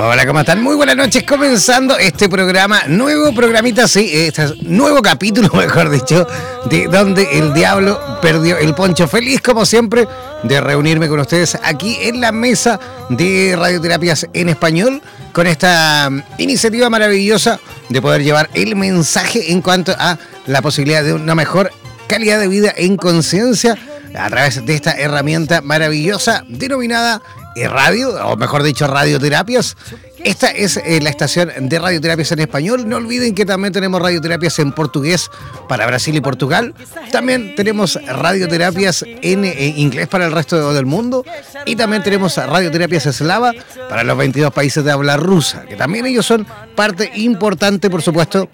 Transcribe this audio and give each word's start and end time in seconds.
Hola, 0.00 0.24
¿cómo 0.28 0.38
están? 0.38 0.62
Muy 0.62 0.76
buenas 0.76 0.94
noches, 0.94 1.24
comenzando 1.24 1.98
este 1.98 2.28
programa, 2.28 2.84
nuevo 2.86 3.34
programita, 3.34 3.88
sí, 3.88 4.08
este 4.12 4.46
nuevo 4.62 5.02
capítulo, 5.02 5.50
mejor 5.54 5.90
dicho, 5.90 6.24
de 6.66 6.86
donde 6.86 7.26
el 7.36 7.52
diablo 7.52 8.00
perdió 8.22 8.58
el 8.58 8.76
poncho. 8.76 9.08
Feliz, 9.08 9.40
como 9.40 9.66
siempre, 9.66 10.06
de 10.44 10.60
reunirme 10.60 11.08
con 11.08 11.18
ustedes 11.18 11.58
aquí 11.64 11.98
en 12.00 12.20
la 12.20 12.30
mesa 12.30 12.78
de 13.08 13.56
radioterapias 13.58 14.28
en 14.34 14.50
español, 14.50 15.02
con 15.32 15.48
esta 15.48 16.08
mm, 16.08 16.22
iniciativa 16.38 16.88
maravillosa 16.88 17.58
de 17.88 18.00
poder 18.00 18.22
llevar 18.22 18.48
el 18.54 18.76
mensaje 18.76 19.50
en 19.50 19.60
cuanto 19.60 19.96
a 19.98 20.16
la 20.46 20.62
posibilidad 20.62 21.02
de 21.02 21.14
una 21.14 21.34
mejor 21.34 21.72
calidad 22.06 22.38
de 22.38 22.46
vida 22.46 22.72
en 22.76 22.96
conciencia 22.96 23.76
a 24.16 24.30
través 24.30 24.64
de 24.64 24.74
esta 24.74 24.92
herramienta 24.92 25.60
maravillosa 25.60 26.44
denominada 26.48 27.20
radio, 27.66 28.10
o 28.26 28.36
mejor 28.36 28.62
dicho, 28.62 28.86
radioterapias. 28.86 29.76
Esta 30.24 30.48
es 30.48 30.76
eh, 30.76 31.00
la 31.00 31.10
estación 31.10 31.50
de 31.68 31.78
radioterapias 31.78 32.32
en 32.32 32.40
español. 32.40 32.88
No 32.88 32.96
olviden 32.96 33.34
que 33.34 33.46
también 33.46 33.72
tenemos 33.72 34.02
radioterapias 34.02 34.58
en 34.58 34.72
portugués 34.72 35.30
para 35.68 35.86
Brasil 35.86 36.14
y 36.14 36.20
Portugal. 36.20 36.74
También 37.10 37.54
tenemos 37.54 37.98
radioterapias 38.04 39.04
en 39.22 39.44
eh, 39.44 39.74
inglés 39.76 40.08
para 40.08 40.26
el 40.26 40.32
resto 40.32 40.72
del 40.72 40.86
mundo. 40.86 41.24
Y 41.66 41.76
también 41.76 42.02
tenemos 42.02 42.36
radioterapias 42.36 43.06
eslava 43.06 43.52
para 43.88 44.04
los 44.04 44.16
22 44.16 44.52
países 44.52 44.84
de 44.84 44.90
habla 44.90 45.16
rusa, 45.16 45.64
que 45.66 45.76
también 45.76 46.06
ellos 46.06 46.26
son 46.26 46.46
parte 46.74 47.10
importante, 47.14 47.88
por 47.88 48.02
supuesto, 48.02 48.48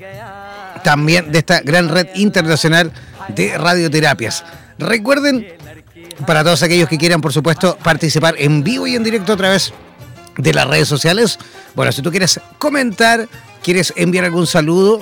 también 0.82 1.32
de 1.32 1.38
esta 1.38 1.60
gran 1.60 1.88
red 1.88 2.09
internacional 2.14 2.93
de 3.34 3.56
radioterapias. 3.59 4.44
Recuerden 4.78 5.47
para 6.26 6.44
todos 6.44 6.62
aquellos 6.62 6.88
que 6.88 6.98
quieran, 6.98 7.20
por 7.20 7.32
supuesto, 7.32 7.76
participar 7.82 8.34
en 8.38 8.62
vivo 8.62 8.86
y 8.86 8.94
en 8.94 9.04
directo 9.04 9.32
a 9.32 9.36
través 9.36 9.72
de 10.36 10.52
las 10.52 10.66
redes 10.66 10.88
sociales. 10.88 11.38
Bueno, 11.75 11.92
si 11.92 12.02
tú 12.02 12.10
quieres 12.10 12.41
comentar, 12.58 13.28
quieres 13.62 13.92
enviar 13.97 14.25
algún 14.25 14.47
saludo, 14.47 15.00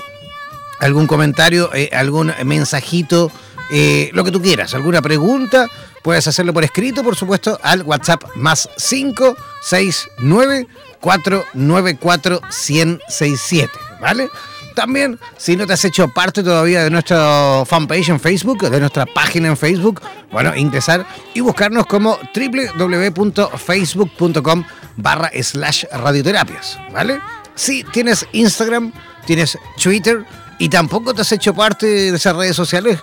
algún 0.81 1.07
comentario, 1.07 1.71
eh, 1.75 1.91
algún 1.93 2.33
mensajito, 2.45 3.31
eh, 3.71 4.11
lo 4.13 4.25
que 4.25 4.31
tú 4.31 4.43
quieras, 4.43 4.75
alguna 4.75 5.01
pregunta, 5.01 5.69
puedes 6.03 6.27
hacerlo 6.27 6.53
por 6.53 6.65
escrito, 6.65 7.03
por 7.03 7.17
supuesto, 7.17 7.59
al 7.63 7.83
WhatsApp 7.83 8.25
más 8.35 8.69
569 8.77 10.67
494 11.01 12.41
1067, 12.43 13.71
¿vale? 14.01 14.29
También, 14.75 15.21
si 15.37 15.55
no 15.57 15.67
te 15.67 15.75
has 15.75 15.85
hecho 15.85 16.09
parte 16.09 16.43
todavía 16.43 16.83
de 16.85 16.91
nuestra 16.91 17.65
fanpage 17.67 18.09
en 18.09 18.19
Facebook, 18.21 18.69
de 18.69 18.81
nuestra 18.81 19.07
página 19.07 19.47
en 19.49 19.57
Facebook, 19.57 20.01
bueno, 20.31 20.55
ingresar 20.57 21.07
y 21.35 21.41
buscarnos 21.41 21.87
como 21.87 22.19
www.facebook.com 22.35 24.65
barra 24.97 25.31
slash 25.43 25.85
radioterapias, 25.93 26.79
¿vale? 26.93 27.21
Si 27.55 27.85
tienes 27.85 28.27
Instagram, 28.33 28.93
tienes 29.27 29.57
Twitter 29.83 30.25
y 30.59 30.69
tampoco 30.69 31.15
te 31.15 31.23
has 31.23 31.33
hecho 31.33 31.55
parte 31.55 31.87
de 31.87 32.17
esas 32.17 32.37
redes 32.37 32.57
sociales, 32.57 32.99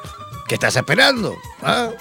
¿Qué 0.49 0.55
estás 0.55 0.75
esperando? 0.75 1.39
¿Ah? 1.61 1.91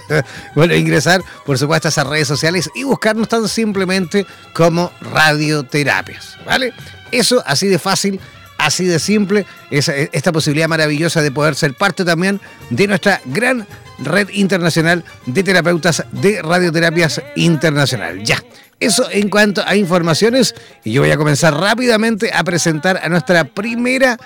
bueno, 0.54 0.74
ingresar, 0.74 1.24
por 1.46 1.56
supuesto, 1.56 1.88
a 1.88 1.90
esas 1.90 2.06
redes 2.06 2.28
sociales 2.28 2.70
y 2.74 2.82
buscarnos 2.82 3.28
tan 3.28 3.48
simplemente 3.48 4.26
como 4.52 4.92
radioterapias, 5.00 6.36
¿vale? 6.44 6.74
Eso 7.10 7.42
así 7.46 7.66
de 7.66 7.78
fácil 7.78 8.20
Así 8.58 8.84
de 8.84 8.98
simple, 8.98 9.46
es 9.70 9.88
esta 9.88 10.32
posibilidad 10.32 10.68
maravillosa 10.68 11.22
de 11.22 11.30
poder 11.30 11.54
ser 11.54 11.74
parte 11.74 12.04
también 12.04 12.40
de 12.70 12.86
nuestra 12.86 13.20
gran 13.26 13.66
red 13.98 14.28
internacional 14.30 15.04
de 15.26 15.42
terapeutas 15.42 16.04
de 16.12 16.40
radioterapias 16.42 17.20
internacional. 17.36 18.22
Ya, 18.22 18.42
eso 18.80 19.08
en 19.10 19.28
cuanto 19.28 19.62
a 19.66 19.76
informaciones, 19.76 20.54
y 20.82 20.92
yo 20.92 21.02
voy 21.02 21.10
a 21.10 21.16
comenzar 21.16 21.54
rápidamente 21.54 22.30
a 22.32 22.42
presentar 22.44 23.00
a 23.02 23.08
nuestra 23.08 23.44
primera 23.44 24.18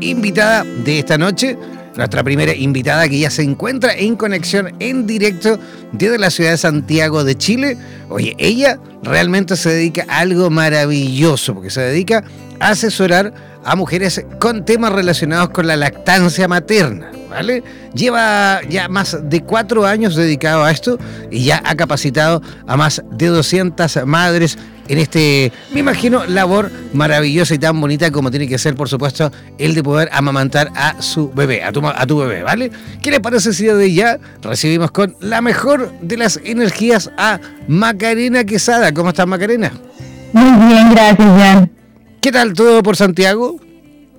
invitada 0.00 0.64
de 0.64 0.98
esta 0.98 1.18
noche, 1.18 1.56
nuestra 1.96 2.22
primera 2.22 2.54
invitada 2.54 3.08
que 3.08 3.18
ya 3.18 3.30
se 3.30 3.42
encuentra 3.42 3.92
en 3.92 4.14
conexión 4.14 4.72
en 4.78 5.06
directo 5.06 5.58
desde 5.92 6.18
la 6.18 6.30
ciudad 6.30 6.52
de 6.52 6.58
Santiago 6.58 7.24
de 7.24 7.36
Chile. 7.36 7.76
Oye, 8.08 8.36
ella 8.38 8.78
realmente 9.02 9.56
se 9.56 9.70
dedica 9.70 10.06
a 10.08 10.18
algo 10.18 10.48
maravilloso, 10.48 11.54
porque 11.54 11.70
se 11.70 11.80
dedica 11.80 12.22
a 12.60 12.70
asesorar 12.70 13.34
a 13.68 13.76
mujeres 13.76 14.24
con 14.40 14.64
temas 14.64 14.92
relacionados 14.92 15.50
con 15.50 15.66
la 15.66 15.76
lactancia 15.76 16.48
materna, 16.48 17.10
¿vale? 17.28 17.62
Lleva 17.92 18.62
ya 18.66 18.88
más 18.88 19.18
de 19.22 19.42
cuatro 19.42 19.84
años 19.86 20.16
dedicado 20.16 20.64
a 20.64 20.70
esto 20.70 20.98
y 21.30 21.44
ya 21.44 21.62
ha 21.62 21.74
capacitado 21.74 22.40
a 22.66 22.76
más 22.78 23.02
de 23.10 23.26
200 23.26 24.06
madres 24.06 24.56
en 24.88 24.96
este, 24.96 25.52
me 25.74 25.80
imagino, 25.80 26.24
labor 26.24 26.70
maravillosa 26.94 27.54
y 27.54 27.58
tan 27.58 27.78
bonita 27.78 28.10
como 28.10 28.30
tiene 28.30 28.48
que 28.48 28.56
ser, 28.56 28.74
por 28.74 28.88
supuesto, 28.88 29.30
el 29.58 29.74
de 29.74 29.82
poder 29.82 30.08
amamantar 30.12 30.70
a 30.74 31.02
su 31.02 31.30
bebé, 31.30 31.62
a 31.62 31.70
tu, 31.70 31.86
a 31.86 32.06
tu 32.06 32.16
bebé, 32.16 32.42
¿vale? 32.42 32.70
¿Qué 33.02 33.10
le 33.10 33.20
parece 33.20 33.52
si 33.52 33.66
de 33.66 33.92
ya 33.92 34.18
recibimos 34.40 34.90
con 34.92 35.14
la 35.20 35.42
mejor 35.42 35.92
de 36.00 36.16
las 36.16 36.40
energías 36.42 37.10
a 37.18 37.38
Macarena 37.68 38.44
Quesada? 38.44 38.94
¿Cómo 38.94 39.10
estás, 39.10 39.26
Macarena? 39.26 39.70
Muy 40.32 40.68
bien, 40.68 40.90
gracias, 40.90 41.28
Jan. 41.38 41.77
¿Qué 42.20 42.32
tal 42.32 42.52
todo 42.52 42.82
por 42.82 42.96
Santiago? 42.96 43.60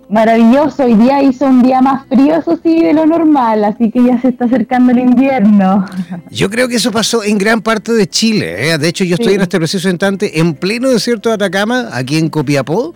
Maravilloso, 0.10 0.86
hoy 0.86 0.96
día 0.96 1.22
hizo 1.22 1.46
un 1.46 1.62
día 1.62 1.82
más 1.82 2.08
frío, 2.08 2.36
eso 2.38 2.58
sí, 2.64 2.82
de 2.82 2.94
lo 2.94 3.06
normal, 3.06 3.64
así 3.64 3.92
que 3.92 4.04
ya 4.04 4.20
se 4.20 4.30
está 4.30 4.46
acercando 4.46 4.92
el 4.92 5.00
invierno. 5.00 5.86
Yo 6.32 6.50
creo 6.50 6.68
que 6.68 6.78
eso 6.78 6.92
pasó 6.92 7.24
en 7.24 7.38
gran 7.38 7.62
parte 7.62 7.92
de 7.92 8.08
Chile. 8.08 8.72
¿eh? 8.72 8.78
De 8.80 8.88
hecho, 8.88 9.04
yo 9.04 9.16
estoy 9.16 9.36
en 9.36 9.42
este 9.42 9.58
preciso 9.58 9.88
instante 9.88 10.40
en 10.40 10.56
pleno 10.56 10.90
desierto 10.90 11.30
de 11.30 11.36
Atacama, 11.36 11.90
aquí 11.92 12.18
en 12.18 12.30
Copiapó, 12.30 12.96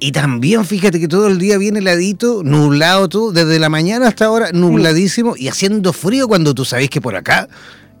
Y 0.00 0.10
también 0.12 0.64
fíjate 0.64 0.98
que 0.98 1.06
todo 1.08 1.28
el 1.28 1.38
día 1.38 1.58
viene 1.58 1.78
heladito, 1.78 2.42
nublado 2.42 3.08
tú, 3.08 3.32
desde 3.32 3.60
la 3.60 3.68
mañana 3.68 4.08
hasta 4.08 4.24
ahora, 4.24 4.50
nubladísimo 4.52 5.34
y 5.36 5.48
haciendo 5.48 5.92
frío 5.92 6.26
cuando 6.26 6.54
tú 6.54 6.64
sabes 6.64 6.90
que 6.90 7.00
por 7.00 7.14
acá 7.14 7.48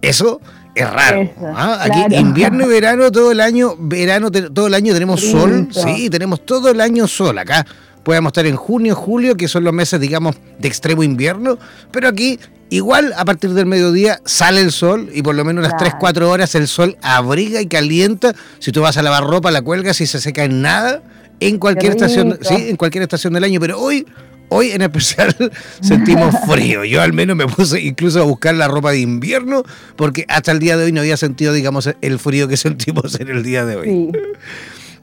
eso 0.02 0.40
es 0.80 0.90
raro. 0.90 1.30
¿ah? 1.54 1.80
Aquí 1.82 2.16
invierno 2.16 2.64
y 2.64 2.68
verano 2.68 3.10
todo 3.10 3.32
el 3.32 3.40
año, 3.40 3.74
verano 3.78 4.30
todo 4.30 4.66
el 4.66 4.74
año 4.74 4.92
tenemos 4.92 5.20
sol, 5.20 5.68
sí, 5.70 6.10
tenemos 6.10 6.44
todo 6.44 6.70
el 6.70 6.80
año 6.80 7.06
sol 7.06 7.38
acá. 7.38 7.66
Podemos 8.02 8.30
estar 8.30 8.46
en 8.46 8.56
junio, 8.56 8.94
julio, 8.94 9.36
que 9.36 9.48
son 9.48 9.64
los 9.64 9.72
meses, 9.72 10.00
digamos, 10.00 10.36
de 10.58 10.68
extremo 10.68 11.02
invierno, 11.02 11.58
pero 11.90 12.08
aquí 12.08 12.38
igual 12.70 13.12
a 13.16 13.24
partir 13.24 13.50
del 13.50 13.66
mediodía 13.66 14.20
sale 14.24 14.60
el 14.60 14.72
sol 14.72 15.10
y 15.12 15.22
por 15.22 15.34
lo 15.34 15.44
menos 15.44 15.66
unas 15.66 15.78
3, 15.78 15.94
4 15.98 16.30
horas 16.30 16.54
el 16.54 16.68
sol 16.68 16.96
abriga 17.02 17.60
y 17.60 17.66
calienta. 17.66 18.34
Si 18.60 18.72
tú 18.72 18.80
vas 18.80 18.96
a 18.96 19.02
lavar 19.02 19.24
ropa, 19.24 19.50
la 19.50 19.62
cuelgas 19.62 20.00
y 20.00 20.06
se 20.06 20.20
seca 20.20 20.44
en 20.44 20.62
nada 20.62 21.02
en 21.40 21.58
cualquier 21.58 21.92
estación, 21.92 22.38
sí, 22.42 22.54
en 22.68 22.76
cualquier 22.76 23.02
estación 23.02 23.32
del 23.32 23.44
año, 23.44 23.60
pero 23.60 23.78
hoy 23.78 24.06
Hoy 24.50 24.70
en 24.70 24.82
especial 24.82 25.34
sentimos 25.80 26.34
frío. 26.46 26.84
Yo 26.84 27.02
al 27.02 27.12
menos 27.12 27.36
me 27.36 27.46
puse 27.46 27.80
incluso 27.80 28.20
a 28.20 28.24
buscar 28.24 28.54
la 28.54 28.68
ropa 28.68 28.92
de 28.92 29.00
invierno 29.00 29.62
porque 29.96 30.24
hasta 30.28 30.52
el 30.52 30.58
día 30.58 30.76
de 30.76 30.84
hoy 30.84 30.92
no 30.92 31.00
había 31.00 31.16
sentido, 31.16 31.52
digamos, 31.52 31.90
el 32.00 32.18
frío 32.18 32.48
que 32.48 32.56
sentimos 32.58 33.18
en 33.20 33.28
el 33.28 33.42
día 33.42 33.64
de 33.64 33.76
hoy. 33.76 34.12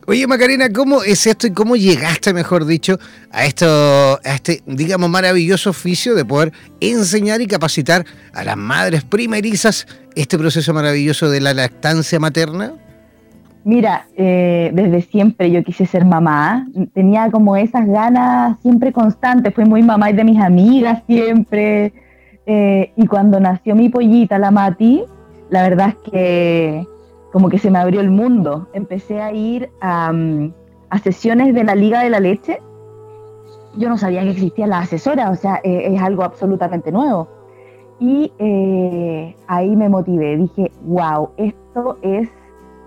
Oye, 0.07 0.27
Macarena, 0.27 0.69
¿cómo 0.71 1.01
es 1.01 1.25
esto 1.25 1.47
y 1.47 1.51
cómo 1.51 1.75
llegaste, 1.75 2.31
mejor 2.31 2.67
dicho, 2.67 2.99
a 3.31 3.45
esto, 3.45 4.19
a 4.23 4.35
este, 4.35 4.61
digamos, 4.67 5.09
maravilloso 5.09 5.71
oficio 5.71 6.13
de 6.13 6.23
poder 6.23 6.53
enseñar 6.79 7.41
y 7.41 7.47
capacitar 7.47 8.05
a 8.31 8.43
las 8.43 8.55
madres 8.55 9.03
primerizas 9.03 9.87
este 10.13 10.37
proceso 10.37 10.75
maravilloso 10.75 11.27
de 11.31 11.41
la 11.41 11.55
lactancia 11.55 12.19
materna? 12.19 12.73
Mira, 13.65 14.05
eh, 14.15 14.69
desde 14.75 15.01
siempre 15.01 15.49
yo 15.49 15.63
quise 15.63 15.87
ser 15.87 16.05
mamá, 16.05 16.67
tenía 16.93 17.31
como 17.31 17.55
esas 17.55 17.87
ganas 17.87 18.59
siempre 18.59 18.93
constantes, 18.93 19.55
fui 19.55 19.65
muy 19.65 19.81
mamá 19.81 20.11
de 20.11 20.23
mis 20.23 20.39
amigas 20.39 21.01
siempre, 21.07 21.91
eh, 22.45 22.91
y 22.95 23.07
cuando 23.07 23.39
nació 23.39 23.73
mi 23.73 23.89
pollita, 23.89 24.37
la 24.37 24.51
Mati, 24.51 25.03
la 25.49 25.63
verdad 25.63 25.89
es 25.89 26.11
que 26.11 26.87
como 27.31 27.49
que 27.49 27.57
se 27.57 27.71
me 27.71 27.79
abrió 27.79 28.01
el 28.01 28.11
mundo, 28.11 28.69
empecé 28.73 29.19
a 29.19 29.33
ir 29.33 29.71
a, 29.81 30.13
mm, 30.13 30.53
sesiones 31.01 31.55
de 31.55 31.63
la 31.63 31.73
Liga 31.73 32.03
de 32.03 32.11
la 32.11 32.19
Leche, 32.19 32.59
yo 33.77 33.89
no 33.89 33.97
sabía 33.97 34.21
que 34.21 34.29
existía 34.29 34.67
la 34.67 34.77
asesora, 34.77 35.31
o 35.31 35.35
sea, 35.35 35.59
eh, 35.63 35.87
es 35.91 35.99
algo 36.03 36.23
absolutamente 36.23 36.91
nuevo. 36.91 37.27
Y 37.99 38.31
ahí 39.47 39.75
me 39.75 39.89
motivé, 39.89 40.37
dije, 40.37 40.71
wow, 40.83 41.29
esto 41.37 41.97
es 42.03 42.29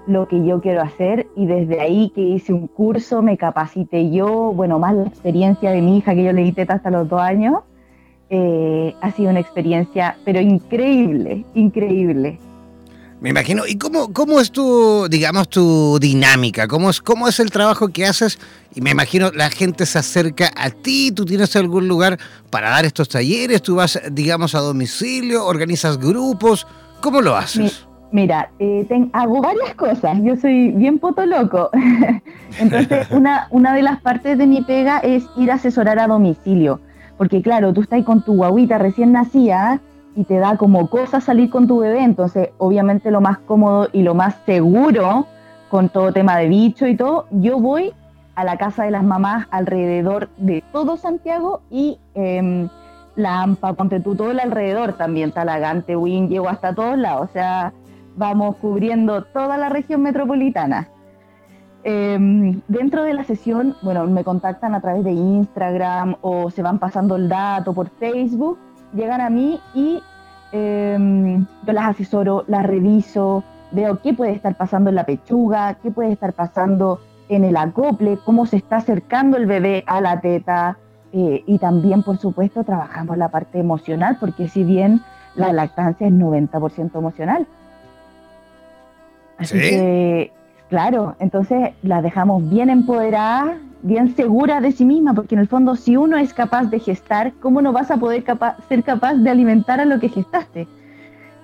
lo 0.09 0.27
que 0.27 0.45
yo 0.45 0.61
quiero 0.61 0.83
hacer 0.83 1.27
y 1.37 1.47
desde 1.47 1.81
ahí 1.81 2.11
que 2.15 2.23
hice 2.23 2.53
un 2.53 2.67
curso, 2.67 3.23
me 3.23 3.37
capacité 3.37 4.11
yo, 4.11 4.53
bueno, 4.55 4.79
más 4.79 4.95
la 4.95 5.05
experiencia 5.05 5.71
de 5.71 5.83
mi 5.83 5.99
hija 5.99 6.15
que 6.15 6.25
yo 6.25 6.33
le 6.33 6.43
di 6.43 6.53
teta 6.53 6.75
hasta 6.75 6.91
los 6.91 7.09
dos 7.09 7.21
años, 7.21 7.63
eh, 8.31 8.95
ha 9.01 9.13
sido 9.13 9.31
una 9.31 9.41
experiencia, 9.41 10.17
pero 10.25 10.41
increíble, 10.41 11.45
increíble. 11.55 12.39
Me 13.21 13.31
imagino. 13.31 13.67
¿Y 13.67 13.77
cómo, 13.77 14.13
cómo 14.13 14.39
es 14.39 14.53
tu, 14.53 15.09
digamos, 15.11 15.49
tu 15.49 15.99
dinámica? 15.99 16.69
¿Cómo 16.69 16.89
es, 16.89 17.01
¿Cómo 17.01 17.27
es 17.27 17.41
el 17.41 17.51
trabajo 17.51 17.89
que 17.89 18.07
haces? 18.07 18.39
Y 18.75 18.81
me 18.81 18.91
imagino 18.91 19.33
la 19.33 19.51
gente 19.51 19.87
se 19.87 19.99
acerca 19.99 20.53
a 20.57 20.71
ti, 20.71 21.11
tú 21.11 21.25
tienes 21.25 21.55
algún 21.57 21.89
lugar 21.89 22.19
para 22.51 22.71
dar 22.71 22.85
estos 22.85 23.09
talleres, 23.09 23.61
tú 23.61 23.75
vas, 23.75 24.01
digamos, 24.13 24.55
a 24.55 24.61
domicilio, 24.61 25.45
organizas 25.45 25.99
grupos. 25.99 26.67
¿Cómo 27.01 27.21
lo 27.21 27.37
haces? 27.37 27.88
Mira, 28.11 28.51
eh, 28.59 28.87
hago 29.13 29.43
varias 29.43 29.75
cosas. 29.75 30.19
Yo 30.23 30.37
soy 30.37 30.71
bien 30.73 30.99
poto 30.99 31.27
loco. 31.27 31.71
Entonces, 32.61 33.11
una, 33.13 33.49
una 33.51 33.75
de 33.75 33.83
las 33.83 34.01
partes 34.01 34.39
de 34.39 34.47
mi 34.47 34.63
pega 34.63 34.99
es 34.99 35.27
ir 35.37 35.51
a 35.51 35.55
asesorar 35.55 35.99
a 35.99 36.07
domicilio. 36.07 36.81
Porque, 37.17 37.43
claro, 37.43 37.73
tú 37.73 37.83
estás 37.83 38.03
con 38.05 38.23
tu 38.23 38.37
guaguita 38.37 38.79
recién 38.79 39.13
nacida 39.13 39.81
y 40.15 40.25
te 40.25 40.39
da 40.39 40.57
como 40.57 40.89
cosa 40.89 41.21
salir 41.21 41.51
con 41.51 41.67
tu 41.67 41.81
bebé. 41.81 42.03
Entonces, 42.03 42.51
obviamente, 42.59 43.11
lo 43.11 43.21
más 43.21 43.39
cómodo 43.39 43.89
y 43.93 44.03
lo 44.03 44.15
más 44.15 44.37
seguro 44.47 45.27
con 45.69 45.91
todo 45.91 46.13
tema 46.13 46.39
de 46.39 46.49
bicho 46.49 46.87
y 46.87 46.97
todo, 46.97 47.27
yo 47.31 47.61
voy 47.61 47.93
a 48.35 48.45
la 48.45 48.57
casa 48.57 48.85
de 48.85 48.91
las 48.91 49.05
mamás 49.05 49.47
alrededor 49.51 50.31
de 50.39 50.63
todo 50.73 50.97
Santiago 50.97 51.61
y 51.71 51.99
eh, 52.15 52.69
la 53.17 53.43
AMPA, 53.43 53.73
ponte 53.75 53.99
tú 54.01 54.15
todo 54.15 54.31
el 54.31 54.39
alrededor 54.39 54.93
también, 54.93 55.33
Talagante, 55.33 55.97
Win, 55.97 56.29
llego 56.29 56.49
hasta 56.49 56.73
todos 56.73 56.97
lados. 56.97 57.29
O 57.29 57.33
sea, 57.33 57.73
vamos 58.19 58.56
cubriendo 58.56 59.23
toda 59.23 59.56
la 59.56 59.69
región 59.69 60.03
metropolitana. 60.03 60.88
Em, 61.85 62.61
dentro 62.67 63.05
de 63.05 63.15
la 63.15 63.25
sesión, 63.25 63.76
bueno, 63.82 64.05
me 64.06 64.25
contactan 64.25 64.75
a 64.75 64.81
través 64.81 65.05
de 65.05 65.12
Instagram 65.12 66.17
o 66.20 66.50
se 66.50 66.62
van 66.62 66.79
pasando 66.79 67.17
el 67.17 67.29
dato 67.29 67.73
por 67.73 67.88
Facebook, 67.88 68.59
llegan 68.93 69.20
a 69.20 69.31
mí 69.31 69.61
y 69.75 70.03
em, 70.53 71.47
yo 71.65 71.73
las 71.73 71.91
asesoro, 71.91 72.44
las 72.49 72.67
reviso, 72.67 73.44
veo 73.70 74.00
qué 74.03 74.12
puede 74.12 74.32
estar 74.32 74.56
pasando 74.56 74.91
en 74.91 74.97
la 74.97 75.06
pechuga, 75.06 75.75
qué 75.75 75.91
puede 75.91 76.12
estar 76.12 76.32
pasando 76.32 77.00
en 77.29 77.44
el 77.44 77.56
acople, 77.56 78.19
cómo 78.25 78.47
se 78.47 78.56
está 78.56 78.76
acercando 78.76 79.37
el 79.37 79.47
bebé 79.47 79.85
a 79.87 80.00
la 80.00 80.21
teta 80.21 80.79
eh, 81.12 81.44
y 81.47 81.59
también, 81.59 82.03
por 82.03 82.19
supuesto, 82.19 82.64
trabajamos 82.64 83.17
la 83.17 83.29
parte 83.29 83.59
emocional, 83.59 84.17
porque 84.19 84.49
si 84.49 84.64
bien 84.64 85.00
la 85.37 85.53
lactancia 85.53 86.06
es 86.06 86.12
90% 86.12 86.97
emocional, 86.97 87.47
Así 89.38 89.58
que, 89.58 90.32
claro, 90.69 91.17
entonces 91.20 91.70
la 91.82 92.02
dejamos 92.02 92.49
bien 92.50 92.70
empoderada, 92.70 93.56
bien 93.82 94.14
segura 94.17 94.61
de 94.61 94.73
sí 94.73 94.85
misma, 94.85 95.14
porque 95.14 95.37
en 95.37 95.40
el 95.40 95.49
fondo 95.49 95.76
si 95.76 95.96
uno 95.96 96.17
es 96.17 96.35
capaz 96.35 96.64
de 96.64 96.81
gestar, 96.81 97.32
¿cómo 97.40 97.62
no 97.62 97.73
vas 97.73 97.90
a 97.90 97.96
poder 97.96 98.25
ser 98.69 98.82
capaz 98.82 99.14
de 99.14 99.31
alimentar 99.31 99.81
a 99.81 99.85
lo 99.85 100.00
que 100.00 100.08
gestaste? 100.08 100.67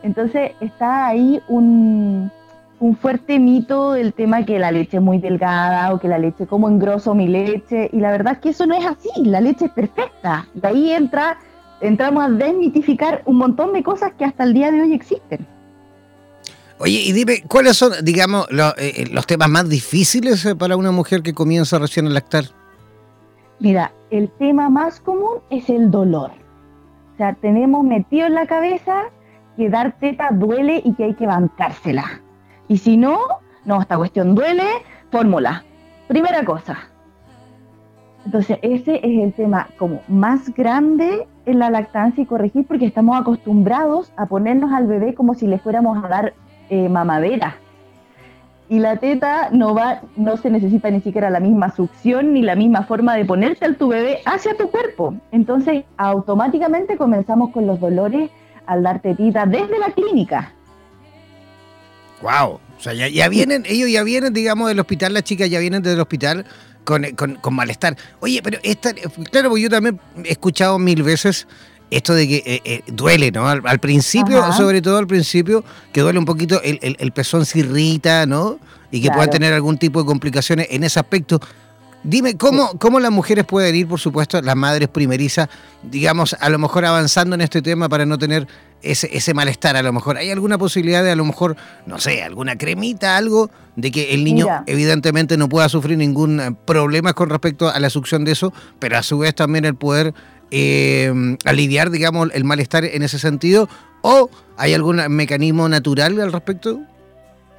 Entonces 0.02 0.52
está 0.60 1.06
ahí 1.06 1.40
un, 1.48 2.30
un 2.80 2.96
fuerte 2.96 3.38
mito 3.38 3.92
del 3.92 4.12
tema 4.12 4.44
que 4.44 4.58
la 4.58 4.72
leche 4.72 4.98
es 4.98 5.02
muy 5.02 5.18
delgada 5.18 5.94
o 5.94 5.98
que 5.98 6.08
la 6.08 6.18
leche 6.18 6.46
como 6.46 6.68
engroso 6.68 7.14
mi 7.14 7.28
leche 7.28 7.88
y 7.92 8.00
la 8.00 8.10
verdad 8.10 8.34
es 8.34 8.38
que 8.40 8.48
eso 8.50 8.66
no 8.66 8.74
es 8.74 8.84
así, 8.84 9.08
la 9.24 9.40
leche 9.40 9.66
es 9.66 9.70
perfecta. 9.70 10.46
De 10.52 10.68
ahí 10.68 10.90
entra, 10.90 11.38
entramos 11.80 12.24
a 12.24 12.28
desmitificar 12.28 13.22
un 13.24 13.36
montón 13.36 13.72
de 13.72 13.82
cosas 13.82 14.12
que 14.14 14.24
hasta 14.24 14.44
el 14.44 14.52
día 14.52 14.70
de 14.70 14.82
hoy 14.82 14.92
existen. 14.92 15.46
Oye, 16.78 17.00
y 17.06 17.12
dime, 17.12 17.42
¿cuáles 17.48 17.76
son, 17.76 17.92
digamos, 18.02 18.46
eh, 18.50 18.74
eh, 18.78 19.04
los 19.12 19.26
temas 19.26 19.48
más 19.48 19.68
difíciles 19.68 20.44
eh, 20.44 20.56
para 20.56 20.76
una 20.76 20.90
mujer 20.90 21.22
que 21.22 21.32
comienza 21.32 21.78
recién 21.78 22.06
a 22.06 22.10
lactar? 22.10 22.44
Mira, 23.60 23.92
el 24.10 24.28
tema 24.38 24.68
más 24.68 25.00
común 25.00 25.38
es 25.50 25.70
el 25.70 25.90
dolor. 25.90 26.32
O 27.14 27.16
sea, 27.16 27.34
tenemos 27.34 27.84
metido 27.84 28.26
en 28.26 28.34
la 28.34 28.46
cabeza 28.46 29.04
que 29.56 29.70
dar 29.70 29.96
teta 30.00 30.30
duele 30.32 30.82
y 30.84 30.94
que 30.94 31.04
hay 31.04 31.14
que 31.14 31.26
bancársela. 31.26 32.20
Y 32.66 32.78
si 32.78 32.96
no, 32.96 33.18
no, 33.64 33.80
esta 33.80 33.96
cuestión 33.96 34.34
duele, 34.34 34.64
fórmula. 35.12 35.64
Primera 36.08 36.44
cosa. 36.44 36.76
Entonces, 38.24 38.58
ese 38.62 38.96
es 38.96 39.22
el 39.22 39.32
tema 39.34 39.68
como 39.78 40.00
más 40.08 40.52
grande 40.54 41.28
en 41.46 41.58
la 41.58 41.70
lactancia 41.70 42.22
y 42.22 42.26
corregir 42.26 42.66
porque 42.66 42.86
estamos 42.86 43.20
acostumbrados 43.20 44.12
a 44.16 44.26
ponernos 44.26 44.72
al 44.72 44.86
bebé 44.86 45.14
como 45.14 45.34
si 45.34 45.46
le 45.46 45.58
fuéramos 45.58 46.02
a 46.02 46.08
dar 46.08 46.34
eh, 46.70 46.88
mamadera. 46.88 47.56
Y 48.68 48.78
la 48.78 48.96
teta 48.96 49.50
no 49.52 49.74
va, 49.74 50.00
no 50.16 50.36
se 50.38 50.50
necesita 50.50 50.90
ni 50.90 51.00
siquiera 51.00 51.28
la 51.28 51.40
misma 51.40 51.74
succión 51.74 52.32
ni 52.32 52.42
la 52.42 52.54
misma 52.54 52.84
forma 52.84 53.14
de 53.14 53.24
ponerte 53.24 53.66
al 53.66 53.76
tu 53.76 53.88
bebé 53.88 54.20
hacia 54.24 54.56
tu 54.56 54.70
cuerpo. 54.70 55.14
Entonces, 55.32 55.84
automáticamente 55.98 56.96
comenzamos 56.96 57.50
con 57.50 57.66
los 57.66 57.78
dolores 57.78 58.30
al 58.66 58.82
dar 58.82 59.00
tetita 59.00 59.44
desde 59.44 59.78
la 59.78 59.90
clínica. 59.90 60.52
Wow, 62.22 62.58
o 62.78 62.80
sea, 62.80 62.94
ya, 62.94 63.28
vienen, 63.28 63.64
ellos 63.66 63.90
ya 63.90 64.02
vienen, 64.02 64.32
digamos, 64.32 64.68
del 64.68 64.80
hospital, 64.80 65.12
las 65.12 65.24
chicas 65.24 65.50
ya 65.50 65.58
vienen 65.58 65.82
del 65.82 66.00
hospital 66.00 66.46
con, 66.84 67.04
con, 67.16 67.34
con 67.36 67.54
malestar. 67.54 67.96
Oye, 68.20 68.40
pero 68.42 68.58
esta, 68.62 68.94
claro, 69.30 69.50
pues 69.50 69.62
yo 69.62 69.68
también 69.68 70.00
he 70.24 70.32
escuchado 70.32 70.78
mil 70.78 71.02
veces 71.02 71.46
esto 71.96 72.14
de 72.14 72.26
que 72.26 72.42
eh, 72.44 72.60
eh, 72.64 72.82
duele, 72.86 73.30
¿no? 73.30 73.46
Al, 73.48 73.78
principio, 73.78 74.52
sobre 74.52 74.82
todo 74.82 74.98
al 74.98 75.06
principio, 75.06 75.64
que 75.92 76.00
duele 76.00 76.18
un 76.18 76.24
poquito, 76.24 76.60
el, 76.62 76.78
el, 76.82 77.12
pezón 77.12 77.46
se 77.46 77.60
irrita, 77.60 78.26
¿no? 78.26 78.58
Y 78.90 79.00
que 79.00 79.10
puedan 79.10 79.30
tener 79.30 79.52
algún 79.52 79.78
tipo 79.78 80.00
de 80.00 80.06
complicaciones 80.06 80.66
en 80.70 80.82
ese 80.82 80.98
aspecto. 80.98 81.40
Dime, 82.02 82.36
¿cómo, 82.36 82.78
¿cómo 82.78 83.00
las 83.00 83.10
mujeres 83.10 83.44
pueden 83.46 83.74
ir, 83.74 83.88
por 83.88 83.98
supuesto, 83.98 84.42
las 84.42 84.56
madres 84.56 84.88
primerizas, 84.88 85.48
digamos, 85.82 86.36
a 86.38 86.50
lo 86.50 86.58
mejor 86.58 86.84
avanzando 86.84 87.34
en 87.34 87.40
este 87.40 87.62
tema 87.62 87.88
para 87.88 88.04
no 88.04 88.18
tener 88.18 88.46
ese, 88.82 89.08
ese 89.16 89.32
malestar? 89.32 89.76
A 89.76 89.82
lo 89.82 89.92
mejor, 89.92 90.18
¿hay 90.18 90.30
alguna 90.30 90.58
posibilidad 90.58 91.02
de, 91.02 91.12
a 91.12 91.16
lo 91.16 91.24
mejor, 91.24 91.56
no 91.86 91.98
sé, 91.98 92.22
alguna 92.22 92.58
cremita, 92.58 93.16
algo, 93.16 93.50
de 93.76 93.90
que 93.90 94.14
el 94.14 94.22
niño 94.22 94.46
evidentemente 94.66 95.36
no 95.36 95.48
pueda 95.48 95.68
sufrir 95.68 95.96
ningún 95.96 96.40
eh, 96.40 96.54
problema 96.66 97.14
con 97.14 97.30
respecto 97.30 97.68
a 97.68 97.78
la 97.80 97.88
succión 97.88 98.24
de 98.24 98.32
eso, 98.32 98.52
pero 98.78 98.98
a 98.98 99.02
su 99.02 99.18
vez 99.18 99.34
también 99.34 99.64
el 99.64 99.74
poder 99.74 100.12
eh, 100.56 101.12
aliviar, 101.44 101.90
digamos, 101.90 102.30
el 102.32 102.44
malestar 102.44 102.84
en 102.84 103.02
ese 103.02 103.18
sentido? 103.18 103.68
¿O 104.02 104.30
hay 104.56 104.72
algún 104.72 105.00
mecanismo 105.08 105.68
natural 105.68 106.20
al 106.20 106.32
respecto? 106.32 106.80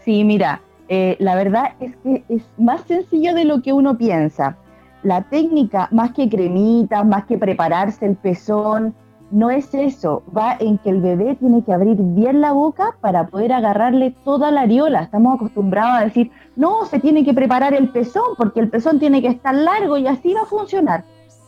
Sí, 0.06 0.24
mira, 0.24 0.62
eh, 0.88 1.18
la 1.20 1.36
verdad 1.36 1.74
es 1.82 1.94
que 2.04 2.24
es 2.30 2.44
más 2.58 2.82
sencillo 2.88 3.34
de 3.34 3.44
lo 3.44 3.62
que 3.62 3.74
uno 3.74 3.98
piensa. 3.98 4.58
la 5.04 5.22
técnica, 5.22 5.88
más 5.92 6.14
que 6.14 6.28
cremitas, 6.28 7.06
más 7.06 7.25
que 7.25 7.38
prepararse 7.38 8.08
el 8.08 8.16
pezón, 8.16 8.96
no 9.30 9.50
es 9.50 9.74
eso, 9.74 10.24
va 10.36 10.56
en 10.60 10.78
que 10.80 10.90
el 10.90 11.02
bebé 11.02 11.36
tiene 11.36 11.64
que 11.64 11.74
abrir 11.74 11.98
bien 12.00 12.42
la 12.42 12.54
boca 12.54 12.96
para 13.02 13.28
poder 13.28 13.52
agarrarle 13.54 14.16
toda 14.24 14.50
la 14.50 14.62
areola. 14.62 15.04
Estamos 15.04 15.36
acostumbrados 15.36 16.00
a 16.00 16.06
decir, 16.06 16.32
no, 16.56 16.86
se 16.86 17.00
tiene 17.00 17.25
que 17.25 17.34
preparar 17.34 17.74
el 17.74 17.90
pezón 17.90 18.36
porque 18.38 18.60
el 18.62 18.70
pezón 18.70 18.98
tiene 18.98 19.22
que 19.22 19.28
estar 19.28 19.54
largo 19.54 19.98
y 19.98 20.08
así 20.08 20.34
va 20.34 20.42
a 20.42 20.46
funcionar. 20.46 21.04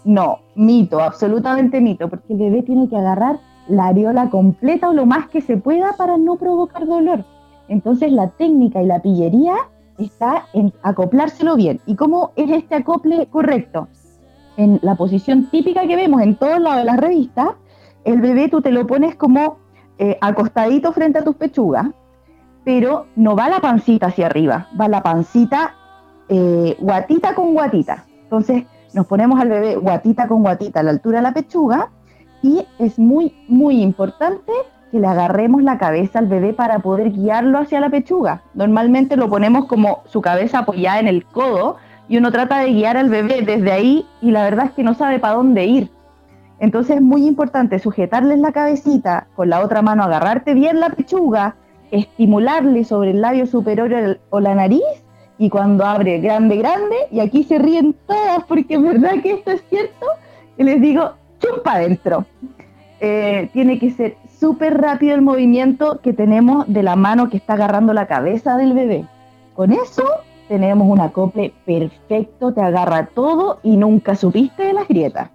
No, 0.08 0.40
mito, 0.56 1.02
absolutamente 1.02 1.82
mito, 1.82 2.08
porque 2.08 2.32
el 2.32 2.40
bebé 2.40 2.64
tiene 2.64 2.88
que 2.88 2.96
agarrar 2.96 3.42
la 3.68 3.88
areola 3.88 4.30
completa 4.30 4.88
o 4.88 4.94
lo 4.94 5.06
más 5.06 5.28
que 5.28 5.42
se 5.42 5.58
pueda 5.58 5.98
para 5.98 6.18
no 6.18 6.38
provocar 6.38 6.88
dolor. 6.88 7.26
Entonces 7.68 8.14
la 8.14 8.30
técnica 8.30 8.82
y 8.82 8.86
la 8.86 9.02
pillería 9.02 9.56
está 9.98 10.46
en 10.54 10.72
acoplárselo 10.82 11.58
bien. 11.58 11.82
¿Y 11.86 11.98
cómo 11.98 12.32
es 12.38 12.50
este 12.50 12.76
acople 12.76 13.28
correcto? 13.30 13.90
En 14.56 14.80
la 14.82 14.96
posición 14.96 15.50
típica 15.52 15.86
que 15.86 15.98
vemos 15.98 16.22
en 16.22 16.38
todos 16.38 16.62
lados 16.62 16.78
de 16.78 16.86
las 16.86 16.98
revistas, 16.98 17.50
el 18.06 18.22
bebé 18.22 18.48
tú 18.48 18.62
te 18.62 18.72
lo 18.72 18.88
pones 18.88 19.14
como 19.16 19.58
eh, 19.98 20.18
acostadito 20.22 20.94
frente 20.94 21.20
a 21.20 21.26
tus 21.26 21.36
pechugas, 21.36 21.86
pero 22.64 23.08
no 23.18 23.36
va 23.36 23.50
la 23.50 23.60
pancita 23.60 24.06
hacia 24.06 24.28
arriba, 24.28 24.70
va 24.80 24.88
la 24.88 25.04
pancita 25.04 25.76
eh, 26.30 26.78
guatita 26.80 27.36
con 27.36 27.54
guatita. 27.54 28.06
Entonces 28.24 28.64
nos 28.94 29.06
ponemos 29.08 29.40
al 29.40 29.50
bebé 29.50 29.76
guatita 29.76 30.28
con 30.28 30.42
guatita 30.42 30.80
a 30.80 30.84
la 30.84 30.92
altura 30.92 31.20
de 31.20 31.24
la 31.24 31.34
pechuga 31.34 31.90
y 32.42 32.66
es 32.80 33.00
muy, 33.00 33.36
muy 33.48 33.82
importante 33.82 34.52
que 34.92 35.00
le 35.00 35.08
agarremos 35.08 35.64
la 35.64 35.78
cabeza 35.78 36.20
al 36.20 36.28
bebé 36.28 36.54
para 36.54 36.80
poder 36.80 37.12
guiarlo 37.12 37.60
hacia 37.60 37.80
la 37.80 37.90
pechuga. 37.90 38.42
Normalmente 38.54 39.18
lo 39.18 39.30
ponemos 39.30 39.66
como 39.66 40.04
su 40.06 40.22
cabeza 40.22 40.60
apoyada 40.60 41.00
en 41.00 41.08
el 41.08 41.26
codo 41.26 41.78
y 42.08 42.18
uno 42.18 42.32
trata 42.32 42.60
de 42.60 42.72
guiar 42.72 42.96
al 42.98 43.10
bebé 43.10 43.42
desde 43.42 43.72
ahí 43.72 44.06
y 44.22 44.32
la 44.32 44.44
verdad 44.44 44.68
es 44.68 44.72
que 44.72 44.84
no 44.84 44.94
sabe 44.94 45.20
para 45.20 45.36
dónde 45.36 45.66
ir. 45.66 45.92
Entonces 46.60 46.98
es 46.98 47.02
muy 47.02 47.28
importante 47.28 47.80
sujetarles 47.80 48.40
la 48.40 48.52
cabecita, 48.52 49.28
con 49.36 49.50
la 49.50 49.60
otra 49.60 49.82
mano 49.82 50.04
agarrarte 50.04 50.54
bien 50.54 50.80
la 50.80 50.90
pechuga, 50.90 51.56
estimularle 51.92 52.84
sobre 52.84 53.12
el 53.12 53.22
labio 53.22 53.46
superior 53.46 54.20
o 54.30 54.40
la 54.40 54.56
nariz 54.56 54.82
y 55.38 55.50
cuando 55.50 55.86
abre 55.86 56.20
grande, 56.20 56.58
grande, 56.58 56.96
y 57.12 57.20
aquí 57.20 57.44
se 57.44 57.60
ríen 57.60 57.96
todas 58.06 58.44
porque 58.46 58.76
es 58.76 58.82
verdad 58.82 59.22
que 59.22 59.34
esto 59.34 59.52
es 59.52 59.64
cierto, 59.70 60.06
y 60.58 60.64
les 60.64 60.82
digo, 60.82 61.12
chumpa 61.40 61.74
adentro. 61.74 62.26
Eh, 63.00 63.50
tiene 63.54 63.78
que 63.78 63.92
ser 63.92 64.18
súper 64.40 64.80
rápido 64.82 65.14
el 65.14 65.22
movimiento 65.22 66.00
que 66.02 66.14
tenemos 66.14 66.66
de 66.68 66.82
la 66.82 66.96
mano 66.96 67.30
que 67.30 67.38
está 67.38 67.54
agarrando 67.54 67.94
la 67.94 68.08
cabeza 68.08 68.58
del 68.58 68.74
bebé. 68.74 69.06
Con 69.54 69.72
eso 69.72 70.04
tenemos 70.48 70.88
un 70.88 71.02
acople 71.02 71.54
perfecto, 71.66 72.54
te 72.54 72.62
agarra 72.62 73.08
todo 73.08 73.60
y 73.64 73.78
nunca 73.78 74.16
supiste 74.16 74.64
de 74.64 74.74
las 74.74 74.88
grietas. 74.88 75.30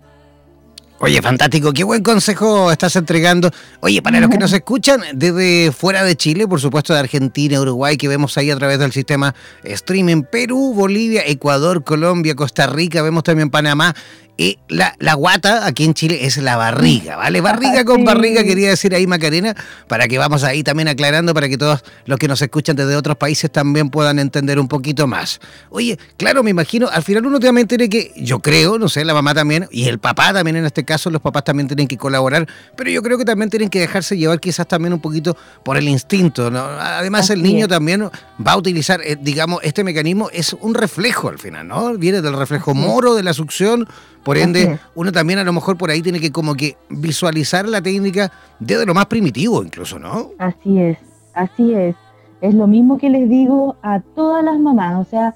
Oye, 1.05 1.21
fantástico, 1.21 1.73
qué 1.73 1.83
buen 1.83 2.01
consejo 2.05 2.71
estás 2.71 2.95
entregando. 2.95 3.51
Oye, 3.81 4.01
para 4.01 4.21
los 4.21 4.31
que 4.31 4.39
nos 4.39 4.53
escuchan 4.53 5.01
desde 5.15 5.73
fuera 5.73 6.05
de 6.05 6.15
Chile, 6.15 6.47
por 6.47 6.61
supuesto 6.61 6.93
de 6.95 7.01
Argentina, 7.01 7.61
Uruguay, 7.61 7.97
que 7.97 8.07
vemos 8.07 8.39
ahí 8.39 8.53
a 8.53 8.57
través 8.57 8.79
del 8.79 8.93
sistema 8.93 9.35
streaming, 9.65 10.23
Perú, 10.23 10.75
Bolivia, 10.77 11.23
Ecuador, 11.27 11.83
Colombia, 11.83 12.37
Costa 12.37 12.69
Rica, 12.69 13.03
vemos 13.03 13.25
también 13.25 13.51
Panamá 13.51 13.97
y 14.39 14.59
la, 14.69 14.97
la, 14.99 15.13
guata 15.15 15.67
aquí 15.67 15.85
en 15.85 15.93
Chile 15.93 16.25
es 16.25 16.39
la 16.39 16.57
barriga, 16.57 17.17
¿vale? 17.17 17.43
Barriga 17.43 17.85
con 17.85 18.03
barriga, 18.05 18.43
quería 18.43 18.71
decir 18.71 18.95
ahí 18.95 19.07
Macarena, 19.07 19.55
para 19.89 20.09
que 20.09 20.17
vamos 20.17 20.43
ahí 20.43 20.63
también 20.63 20.89
aclarando, 20.89 21.35
para 21.35 21.51
que 21.51 21.59
todos 21.59 21.85
los 22.07 22.19
que 22.19 22.29
nos 22.29 22.41
escuchan 22.41 22.75
desde 22.75 22.97
otros 22.97 23.17
países 23.17 23.53
también 23.53 23.91
puedan 23.91 24.19
entender 24.19 24.59
un 24.59 24.69
poquito 24.69 25.07
más. 25.07 25.39
Oye, 25.69 25.99
claro, 26.17 26.43
me 26.43 26.51
imagino, 26.51 26.89
al 26.89 27.03
final 27.03 27.27
uno 27.27 27.41
también 27.41 27.69
tiene 27.69 27.91
que, 27.91 28.13
yo 28.17 28.39
creo, 28.39 28.79
no 28.79 28.89
sé, 28.89 29.05
la 29.05 29.13
mamá 29.13 29.35
también, 29.35 29.69
y 29.71 29.85
el 29.85 29.99
papá 29.99 30.33
también 30.33 30.57
en 30.57 30.65
este 30.65 30.85
caso, 30.85 31.11
los 31.11 31.21
papás 31.21 31.45
también 31.45 31.69
tienen 31.69 31.87
que 31.87 31.99
colaborar, 31.99 32.49
pero 32.75 32.91
yo 32.91 33.03
creo 33.03 33.19
que 33.19 33.27
también 33.27 33.51
tienen 33.51 33.69
que 33.69 33.81
dejarse 33.81 34.17
llevar 34.17 34.41
quizás 34.41 34.67
también 34.67 34.95
un 34.95 35.01
poquito 35.01 35.37
por 35.63 35.77
el 35.77 35.87
instinto, 35.87 36.51
¿no? 36.51 36.61
Además, 36.61 37.29
el 37.29 37.43
niño 37.43 37.69
también 37.69 38.05
va 38.05 38.53
a 38.53 38.57
utilizar, 38.57 39.03
eh, 39.03 39.19
digamos, 39.21 39.61
este 39.63 39.85
mecanismo 39.85 40.31
es 40.33 40.55
un 40.55 40.73
reflejo 40.73 41.29
al 41.29 41.39
final, 41.39 41.69
¿no? 41.69 41.99
Viene 41.99 42.23
del 42.23 42.37
reflejo 42.37 42.75
moro, 42.75 43.15
de 43.15 43.23
la 43.23 43.35
succión 43.35 43.87
por 44.25 44.39
ende, 44.39 44.79
uno 44.95 45.13
también 45.13 45.39
a 45.39 45.45
lo 45.45 45.53
mejor 45.53 45.77
por 45.77 45.91
ahí 45.91 46.03
tiene 46.03 46.21
que 46.21 46.31
como 46.31 46.55
que 46.55 46.77
visualizar 46.89 47.69
la 47.69 47.83
técnica 47.83 48.31
desde 48.61 48.87
lo 48.87 48.95
más 48.95 49.07
primitivo 49.07 49.63
incluso, 49.63 49.99
¿no? 49.99 50.31
Así 50.39 50.79
es, 50.79 50.99
así 51.35 51.75
es. 51.75 51.97
Es 52.41 52.55
lo 52.55 52.67
mismo 52.67 52.99
que 52.99 53.11
les 53.11 53.29
digo 53.29 53.77
a 53.83 54.01
todas 54.01 54.45
las 54.45 54.59
mamás, 54.59 55.07
o 55.07 55.11
sea, 55.11 55.35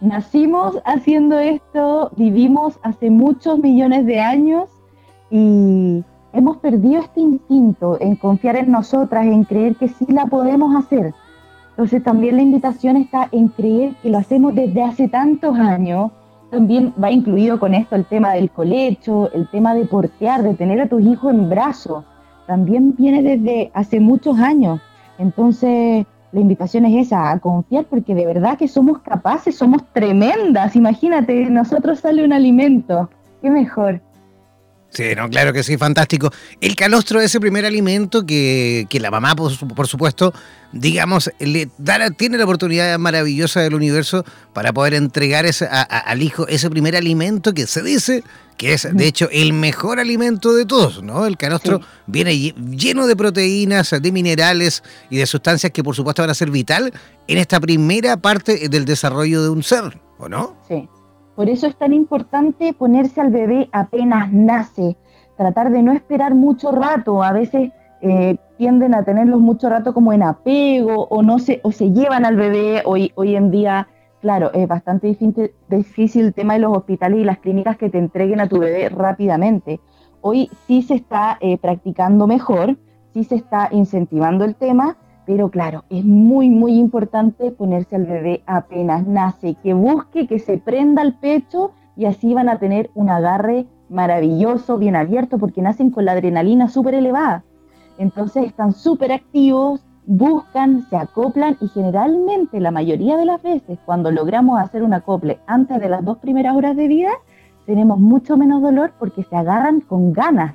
nacimos 0.00 0.76
haciendo 0.84 1.38
esto, 1.38 2.10
vivimos 2.16 2.78
hace 2.82 3.10
muchos 3.10 3.58
millones 3.58 4.06
de 4.06 4.20
años 4.20 4.68
y 5.30 6.04
hemos 6.32 6.56
perdido 6.58 7.02
este 7.02 7.20
instinto 7.20 7.98
en 8.00 8.16
confiar 8.16 8.56
en 8.56 8.70
nosotras, 8.70 9.26
en 9.26 9.44
creer 9.44 9.76
que 9.76 9.88
sí 9.88 10.06
la 10.08 10.26
podemos 10.26 10.74
hacer. 10.76 11.14
Entonces 11.70 12.02
también 12.02 12.36
la 12.36 12.42
invitación 12.42 12.96
está 12.96 13.28
en 13.30 13.48
creer 13.48 13.94
que 14.02 14.10
lo 14.10 14.18
hacemos 14.18 14.54
desde 14.54 14.82
hace 14.82 15.08
tantos 15.08 15.56
años, 15.56 16.10
también 16.50 16.94
va 17.02 17.10
incluido 17.10 17.58
con 17.58 17.74
esto 17.74 17.94
el 17.94 18.04
tema 18.06 18.32
del 18.32 18.50
colecho, 18.50 19.30
el 19.32 19.48
tema 19.48 19.74
de 19.74 19.84
portear, 19.84 20.42
de 20.42 20.54
tener 20.54 20.80
a 20.80 20.88
tus 20.88 21.02
hijos 21.02 21.32
en 21.32 21.48
brazos. 21.48 22.04
También 22.46 22.94
viene 22.96 23.22
desde 23.22 23.70
hace 23.74 24.00
muchos 24.00 24.38
años. 24.38 24.80
Entonces, 25.18 26.06
la 26.32 26.40
invitación 26.40 26.84
es 26.86 27.06
esa, 27.06 27.30
a 27.30 27.38
confiar 27.38 27.84
porque 27.84 28.14
de 28.14 28.26
verdad 28.26 28.56
que 28.56 28.68
somos 28.68 28.98
capaces, 29.00 29.56
somos 29.56 29.82
tremendas. 29.92 30.76
Imagínate, 30.76 31.50
nosotros 31.50 32.00
sale 32.00 32.24
un 32.24 32.32
alimento. 32.32 33.10
Qué 33.42 33.50
mejor. 33.50 34.00
Sí, 34.90 35.14
no, 35.14 35.28
claro 35.28 35.52
que 35.52 35.62
sí, 35.62 35.76
fantástico. 35.76 36.32
El 36.60 36.74
calostro 36.74 37.20
es 37.20 37.26
ese 37.26 37.40
primer 37.40 37.66
alimento 37.66 38.24
que, 38.24 38.86
la 38.92 39.10
mamá, 39.10 39.36
por, 39.36 39.86
supuesto, 39.86 40.32
digamos, 40.72 41.30
le 41.38 41.68
da, 41.76 42.10
tiene 42.10 42.38
la 42.38 42.44
oportunidad 42.44 42.98
maravillosa 42.98 43.60
del 43.60 43.74
universo 43.74 44.24
para 44.54 44.72
poder 44.72 44.94
entregar 44.94 45.44
ese, 45.44 45.68
al 45.70 46.22
hijo 46.22 46.48
ese 46.48 46.70
primer 46.70 46.96
alimento 46.96 47.52
que 47.52 47.66
se 47.66 47.82
dice 47.82 48.24
que 48.56 48.72
es, 48.72 48.88
de 48.90 49.06
hecho, 49.06 49.28
el 49.30 49.52
mejor 49.52 50.00
alimento 50.00 50.52
de 50.52 50.66
todos, 50.66 51.00
¿no? 51.00 51.26
El 51.26 51.36
calostro 51.36 51.80
viene 52.08 52.36
lleno 52.36 53.06
de 53.06 53.14
proteínas, 53.14 53.94
de 54.02 54.10
minerales 54.10 54.82
y 55.10 55.18
de 55.18 55.26
sustancias 55.26 55.70
que, 55.70 55.84
por 55.84 55.94
supuesto, 55.94 56.22
van 56.22 56.30
a 56.30 56.34
ser 56.34 56.50
vital 56.50 56.92
en 57.28 57.38
esta 57.38 57.60
primera 57.60 58.16
parte 58.16 58.68
del 58.68 58.84
desarrollo 58.84 59.44
de 59.44 59.50
un 59.50 59.62
ser, 59.62 60.00
¿o 60.18 60.28
no? 60.28 60.56
Sí. 60.66 60.88
Por 61.38 61.48
eso 61.48 61.68
es 61.68 61.76
tan 61.76 61.92
importante 61.92 62.72
ponerse 62.72 63.20
al 63.20 63.30
bebé 63.30 63.68
apenas 63.70 64.32
nace, 64.32 64.96
tratar 65.36 65.70
de 65.70 65.84
no 65.84 65.92
esperar 65.92 66.34
mucho 66.34 66.72
rato. 66.72 67.22
A 67.22 67.30
veces 67.30 67.70
eh, 68.00 68.38
tienden 68.56 68.92
a 68.92 69.04
tenerlos 69.04 69.38
mucho 69.38 69.68
rato 69.68 69.94
como 69.94 70.12
en 70.12 70.24
apego 70.24 71.06
o 71.08 71.22
no 71.22 71.38
se, 71.38 71.60
o 71.62 71.70
se 71.70 71.92
llevan 71.92 72.24
al 72.24 72.34
bebé. 72.34 72.82
Hoy, 72.84 73.12
hoy 73.14 73.36
en 73.36 73.52
día, 73.52 73.86
claro, 74.20 74.52
es 74.52 74.66
bastante 74.66 75.16
difícil, 75.68 76.24
el 76.24 76.34
tema 76.34 76.54
de 76.54 76.58
los 76.58 76.76
hospitales 76.76 77.20
y 77.20 77.24
las 77.24 77.38
clínicas 77.38 77.76
que 77.76 77.88
te 77.88 77.98
entreguen 77.98 78.40
a 78.40 78.48
tu 78.48 78.58
bebé 78.58 78.88
rápidamente. 78.88 79.78
Hoy 80.22 80.50
sí 80.66 80.82
se 80.82 80.94
está 80.94 81.38
eh, 81.40 81.56
practicando 81.56 82.26
mejor, 82.26 82.76
sí 83.14 83.22
se 83.22 83.36
está 83.36 83.68
incentivando 83.70 84.44
el 84.44 84.56
tema 84.56 84.96
pero 85.28 85.50
claro, 85.50 85.84
es 85.90 86.06
muy, 86.06 86.48
muy 86.48 86.78
importante 86.78 87.50
ponerse 87.50 87.96
al 87.96 88.06
bebé 88.06 88.42
apenas 88.46 89.06
nace, 89.06 89.56
que 89.62 89.74
busque, 89.74 90.26
que 90.26 90.38
se 90.38 90.56
prenda 90.56 91.02
al 91.02 91.18
pecho 91.18 91.72
y 91.96 92.06
así 92.06 92.32
van 92.32 92.48
a 92.48 92.58
tener 92.58 92.90
un 92.94 93.10
agarre 93.10 93.66
maravilloso, 93.90 94.78
bien 94.78 94.96
abierto, 94.96 95.36
porque 95.36 95.60
nacen 95.60 95.90
con 95.90 96.06
la 96.06 96.12
adrenalina 96.12 96.70
súper 96.70 96.94
elevada. 96.94 97.44
Entonces 97.98 98.46
están 98.46 98.72
súper 98.72 99.12
activos, 99.12 99.84
buscan, 100.06 100.88
se 100.88 100.96
acoplan 100.96 101.58
y 101.60 101.68
generalmente 101.68 102.58
la 102.58 102.70
mayoría 102.70 103.18
de 103.18 103.26
las 103.26 103.42
veces 103.42 103.78
cuando 103.84 104.10
logramos 104.10 104.58
hacer 104.58 104.82
un 104.82 104.94
acople 104.94 105.40
antes 105.46 105.78
de 105.78 105.90
las 105.90 106.02
dos 106.06 106.16
primeras 106.16 106.56
horas 106.56 106.74
de 106.74 106.88
vida, 106.88 107.10
tenemos 107.66 108.00
mucho 108.00 108.38
menos 108.38 108.62
dolor 108.62 108.94
porque 108.98 109.24
se 109.24 109.36
agarran 109.36 109.82
con 109.82 110.14
ganas 110.14 110.54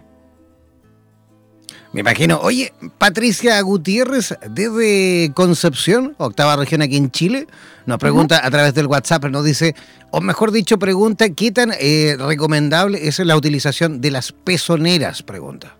me 1.94 2.02
imagino. 2.02 2.40
Oye, 2.42 2.74
Patricia 2.98 3.62
Gutiérrez, 3.62 4.36
desde 4.50 5.32
Concepción, 5.34 6.16
octava 6.18 6.56
región 6.56 6.82
aquí 6.82 6.98
en 6.98 7.12
Chile, 7.12 7.48
nos 7.86 8.00
pregunta 8.00 8.46
a 8.46 8.50
través 8.50 8.74
del 8.74 8.88
WhatsApp, 8.88 9.26
nos 9.26 9.46
dice, 9.46 9.76
o 10.10 10.20
mejor 10.20 10.52
dicho, 10.52 10.80
pregunta, 10.80 11.30
¿qué 11.30 11.52
tan 11.52 11.72
eh, 11.80 12.18
recomendable 12.20 13.08
es 13.08 13.20
la 13.20 13.38
utilización 13.38 14.02
de 14.02 14.12
las 14.12 14.32
pezoneras? 14.32 15.22
Pregunta. 15.22 15.76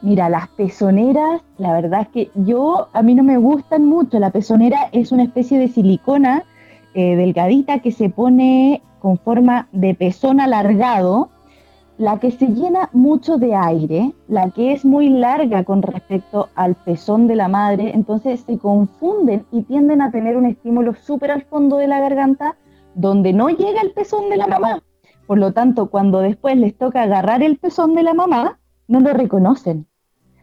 Mira, 0.00 0.28
las 0.28 0.48
pezoneras, 0.48 1.42
la 1.58 1.72
verdad 1.72 2.02
es 2.02 2.08
que 2.08 2.30
yo, 2.34 2.88
a 2.92 3.02
mí 3.02 3.14
no 3.14 3.22
me 3.22 3.36
gustan 3.36 3.84
mucho. 3.84 4.18
La 4.18 4.30
pezonera 4.30 4.88
es 4.92 5.12
una 5.12 5.24
especie 5.24 5.58
de 5.58 5.68
silicona 5.68 6.44
eh, 6.94 7.16
delgadita 7.16 7.80
que 7.80 7.92
se 7.92 8.10
pone 8.10 8.82
con 9.00 9.18
forma 9.18 9.68
de 9.72 9.94
pezón 9.94 10.40
alargado 10.40 11.30
la 11.98 12.18
que 12.18 12.30
se 12.30 12.46
llena 12.46 12.88
mucho 12.92 13.36
de 13.36 13.54
aire, 13.54 14.12
la 14.28 14.50
que 14.50 14.72
es 14.72 14.84
muy 14.84 15.08
larga 15.08 15.64
con 15.64 15.82
respecto 15.82 16.48
al 16.54 16.74
pezón 16.74 17.26
de 17.28 17.36
la 17.36 17.48
madre, 17.48 17.92
entonces 17.94 18.40
se 18.40 18.58
confunden 18.58 19.44
y 19.52 19.62
tienden 19.62 20.00
a 20.00 20.10
tener 20.10 20.36
un 20.36 20.46
estímulo 20.46 20.94
súper 20.94 21.30
al 21.30 21.42
fondo 21.42 21.76
de 21.76 21.88
la 21.88 22.00
garganta 22.00 22.56
donde 22.94 23.32
no 23.32 23.48
llega 23.48 23.80
el 23.80 23.92
pezón 23.92 24.30
de 24.30 24.36
la 24.36 24.46
mamá. 24.46 24.82
Por 25.26 25.38
lo 25.38 25.52
tanto, 25.52 25.90
cuando 25.90 26.20
después 26.20 26.56
les 26.56 26.76
toca 26.76 27.02
agarrar 27.02 27.42
el 27.42 27.58
pezón 27.58 27.94
de 27.94 28.02
la 28.02 28.14
mamá, 28.14 28.58
no 28.88 29.00
lo 29.00 29.12
reconocen. 29.12 29.86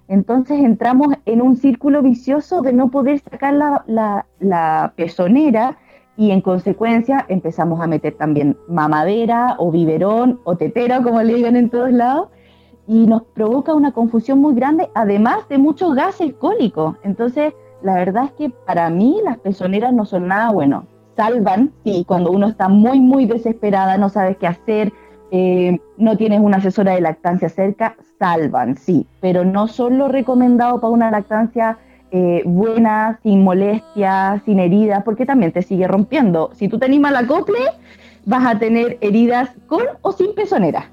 Entonces 0.08 0.60
entramos 0.60 1.14
en 1.26 1.42
un 1.42 1.56
círculo 1.56 2.02
vicioso 2.02 2.62
de 2.62 2.74
no 2.74 2.90
poder 2.90 3.20
sacar 3.20 3.54
la, 3.54 4.26
la, 4.40 4.94
pezonera 4.96 5.78
y 6.20 6.32
en 6.32 6.42
consecuencia 6.42 7.26
empezamos 7.30 7.80
a 7.80 7.88
meter 7.88 8.14
también 8.16 8.58
mamadera 8.68 9.56
o 9.58 9.72
biberón 9.72 10.42
o 10.44 10.58
tetera, 10.58 11.02
como 11.02 11.24
le 11.24 11.34
digan 11.34 11.56
en 11.56 11.70
todos 11.70 11.94
lados, 11.94 12.28
y 12.88 13.08
nos 13.08 13.24
provoca 13.24 13.74
una 13.74 13.94
confusión 13.94 14.40
muy 14.40 14.54
grande, 14.54 14.90
además 14.96 15.48
de 15.48 15.58
muchos 15.58 15.96
gases 15.96 16.34
cólicos. 16.34 16.98
Entonces, 17.04 17.54
la 17.82 17.94
verdad 17.94 18.26
es 18.26 18.32
que 18.34 18.50
para 18.50 18.90
mí 18.90 19.22
las 19.24 19.38
pezoneras 19.38 19.94
no 19.94 20.04
son 20.04 20.28
nada 20.28 20.52
bueno. 20.52 20.88
Salvan, 21.16 21.72
sí, 21.86 22.04
cuando 22.06 22.32
uno 22.32 22.50
está 22.50 22.68
muy, 22.68 23.00
muy 23.00 23.26
desesperada, 23.26 23.98
no 23.98 24.10
sabes 24.10 24.36
qué 24.36 24.48
hacer, 24.48 24.92
eh, 25.32 25.80
no 25.96 26.18
tienes 26.18 26.42
una 26.42 26.58
asesora 26.58 26.96
de 26.96 27.02
lactancia 27.02 27.48
cerca, 27.48 27.96
salvan, 28.18 28.76
sí, 28.76 29.08
pero 29.22 29.46
no 29.46 29.70
son 29.70 29.98
lo 29.98 30.10
recomendado 30.10 30.82
para 30.82 30.92
una 30.92 31.12
lactancia 31.12 31.78
eh, 32.12 32.42
buena, 32.46 33.20
sin 33.22 33.44
molestias, 33.44 34.42
sin 34.46 34.60
heridas, 34.60 35.04
porque 35.04 35.26
también 35.26 35.52
te 35.52 35.62
sigue 35.62 35.88
rompiendo. 35.88 36.52
Si 36.56 36.68
tú 36.68 36.80
te 36.80 36.86
animas 36.86 37.12
la 37.12 37.20
acople, 37.20 37.60
vas 38.26 38.46
a 38.46 38.58
tener 38.58 38.98
heridas 39.02 39.50
con 39.68 39.84
o 40.02 40.12
sin 40.12 40.34
pezonera. 40.34 40.90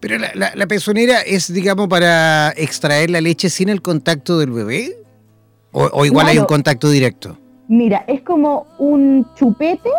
Pero 0.00 0.16
la, 0.18 0.66
pezonera 0.66 1.20
es, 1.22 1.52
digamos, 1.52 1.88
para 1.88 2.50
extraer 2.50 3.10
la 3.10 3.20
leche 3.20 3.50
sin 3.50 3.68
el 3.68 3.82
contacto 3.82 4.38
del 4.38 4.52
bebé, 4.52 4.96
o, 5.72 6.04
igual 6.04 6.26
hay 6.28 6.38
un 6.38 6.46
contacto 6.46 6.88
directo. 6.88 7.36
Mira, 7.68 8.04
es 8.06 8.22
como 8.22 8.66
un 8.78 9.26
chupete 9.34 9.90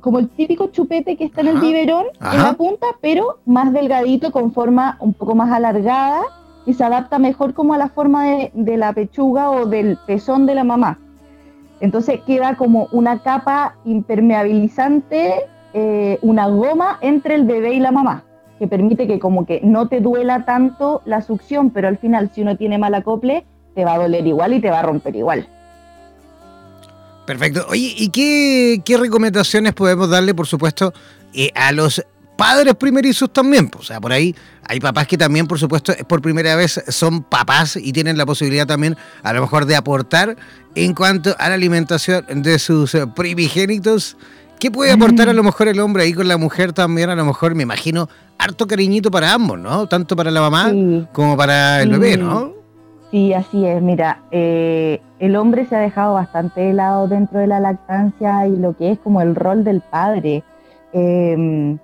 como 0.00 0.18
el 0.18 0.28
típico 0.28 0.66
chupete 0.66 1.16
que 1.16 1.24
está 1.24 1.40
en 1.40 1.48
el 1.48 1.60
biberón 1.60 2.04
en 2.20 2.42
la 2.42 2.52
punta, 2.52 2.88
pero 3.00 3.38
más 3.46 3.72
delgadito, 3.72 4.32
con 4.32 4.52
forma 4.52 4.98
un 5.00 5.14
poco 5.14 5.34
más 5.34 5.50
alargada 5.50 6.20
y 6.66 6.74
se 6.74 6.84
adapta 6.84 7.18
mejor 7.18 7.54
como 7.54 7.74
a 7.74 7.78
la 7.78 7.88
forma 7.88 8.24
de, 8.24 8.76
la 8.76 8.92
pechuga 8.92 9.50
o 9.50 9.66
del 9.66 9.98
pezón 10.06 10.46
de 10.46 10.54
la 10.54 10.64
mamá. 10.64 10.98
Entonces 11.80 12.20
queda 12.26 12.56
como 12.56 12.88
una 12.92 13.22
capa 13.22 13.76
impermeabilizante, 13.84 15.46
eh, 15.74 16.18
una 16.22 16.48
goma 16.48 16.98
entre 17.00 17.34
el 17.34 17.44
bebé 17.44 17.74
y 17.74 17.80
la 17.80 17.90
mamá, 17.90 18.24
que 18.58 18.66
permite 18.66 19.06
que 19.06 19.18
como 19.18 19.44
que 19.44 19.60
no 19.62 19.88
te 19.88 20.00
duela 20.00 20.44
tanto 20.44 21.02
la 21.04 21.20
succión, 21.20 21.70
pero 21.70 21.88
al 21.88 21.98
final 21.98 22.30
si 22.32 22.42
uno 22.42 22.56
tiene 22.56 22.78
mal 22.78 22.94
acople, 22.94 23.44
te 23.74 23.84
va 23.84 23.94
a 23.94 23.98
doler 23.98 24.26
igual 24.26 24.54
y 24.54 24.60
te 24.60 24.70
va 24.70 24.80
a 24.80 24.82
romper 24.82 25.16
igual. 25.16 25.48
Perfecto. 27.26 27.66
Oye, 27.68 27.94
¿y 27.96 28.08
qué, 28.10 28.96
recomendaciones 28.98 29.72
podemos 29.72 30.10
darle, 30.10 30.34
por 30.34 30.46
supuesto, 30.46 30.92
eh, 31.32 31.50
a 31.54 31.72
los 31.72 32.04
padres 32.36 32.74
primerizos 32.74 33.32
también? 33.32 33.70
O 33.78 33.82
sea, 33.82 34.00
por 34.00 34.12
ahí 34.12 34.34
hay 34.66 34.80
papás 34.80 35.06
que 35.06 35.18
también, 35.18 35.46
por 35.46 35.58
supuesto, 35.58 35.92
por 36.06 36.22
primera 36.22 36.56
vez 36.56 36.82
son 36.88 37.22
papás 37.22 37.76
y 37.76 37.92
tienen 37.92 38.16
la 38.16 38.26
posibilidad 38.26 38.66
también, 38.66 38.96
a 39.22 39.32
lo 39.32 39.40
mejor, 39.42 39.66
de 39.66 39.76
aportar 39.76 40.36
en 40.74 40.94
cuanto 40.94 41.34
a 41.38 41.48
la 41.48 41.54
alimentación 41.54 42.24
de 42.42 42.58
sus 42.58 42.94
eh, 42.94 43.06
primigénitos. 43.06 44.16
¿Qué 44.58 44.70
puede 44.70 44.92
aportar 44.92 45.28
a 45.28 45.32
lo 45.32 45.42
mejor 45.42 45.68
el 45.68 45.80
hombre 45.80 46.04
ahí 46.04 46.12
con 46.12 46.28
la 46.28 46.36
mujer 46.36 46.72
también? 46.72 47.10
A 47.10 47.14
lo 47.14 47.24
mejor, 47.24 47.54
me 47.54 47.64
imagino, 47.64 48.08
harto 48.38 48.66
cariñito 48.66 49.10
para 49.10 49.32
ambos, 49.32 49.58
¿no? 49.58 49.86
Tanto 49.88 50.16
para 50.16 50.30
la 50.30 50.40
mamá 50.40 50.72
como 51.12 51.36
para 51.36 51.82
el 51.82 51.90
bebé, 51.90 52.16
¿no? 52.16 52.52
Sí, 53.10 53.32
así 53.32 53.64
es. 53.64 53.82
Mira, 53.82 54.22
eh, 54.30 55.00
el 55.18 55.36
hombre 55.36 55.66
se 55.66 55.76
ha 55.76 55.80
dejado 55.80 56.14
bastante 56.14 56.62
de 56.62 56.72
lado 56.72 57.06
dentro 57.06 57.38
de 57.38 57.46
la 57.46 57.60
lactancia 57.60 58.46
y 58.46 58.56
lo 58.56 58.76
que 58.76 58.92
es 58.92 58.98
como 58.98 59.20
el 59.20 59.34
rol 59.36 59.64
del 59.64 59.82
padre. 59.82 60.42
Em, 60.92 61.78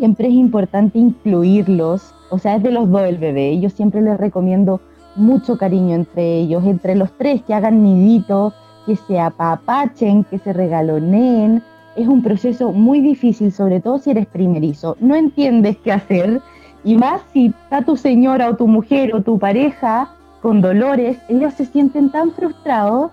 siempre 0.00 0.28
es 0.28 0.32
importante 0.32 0.98
incluirlos, 0.98 2.14
o 2.30 2.38
sea, 2.38 2.56
es 2.56 2.62
de 2.62 2.70
los 2.70 2.90
dos 2.90 3.02
el 3.02 3.18
bebé. 3.18 3.60
Yo 3.60 3.68
siempre 3.68 4.00
les 4.00 4.16
recomiendo 4.16 4.80
mucho 5.14 5.58
cariño 5.58 5.94
entre 5.94 6.38
ellos, 6.38 6.64
entre 6.64 6.94
los 6.94 7.12
tres, 7.18 7.42
que 7.42 7.52
hagan 7.52 7.82
niditos, 7.82 8.54
que 8.86 8.96
se 8.96 9.20
apapachen, 9.20 10.24
que 10.24 10.38
se 10.38 10.54
regaloneen. 10.54 11.62
Es 11.96 12.08
un 12.08 12.22
proceso 12.22 12.72
muy 12.72 13.02
difícil, 13.02 13.52
sobre 13.52 13.80
todo 13.80 13.98
si 13.98 14.12
eres 14.12 14.26
primerizo. 14.26 14.96
No 15.00 15.14
entiendes 15.14 15.76
qué 15.84 15.92
hacer, 15.92 16.40
y 16.82 16.96
más 16.96 17.20
si 17.34 17.48
está 17.48 17.82
tu 17.82 17.94
señora 17.98 18.48
o 18.48 18.56
tu 18.56 18.66
mujer 18.66 19.14
o 19.14 19.20
tu 19.20 19.38
pareja 19.38 20.08
con 20.40 20.62
dolores, 20.62 21.18
ellos 21.28 21.52
se 21.52 21.66
sienten 21.66 22.10
tan 22.10 22.30
frustrados 22.30 23.10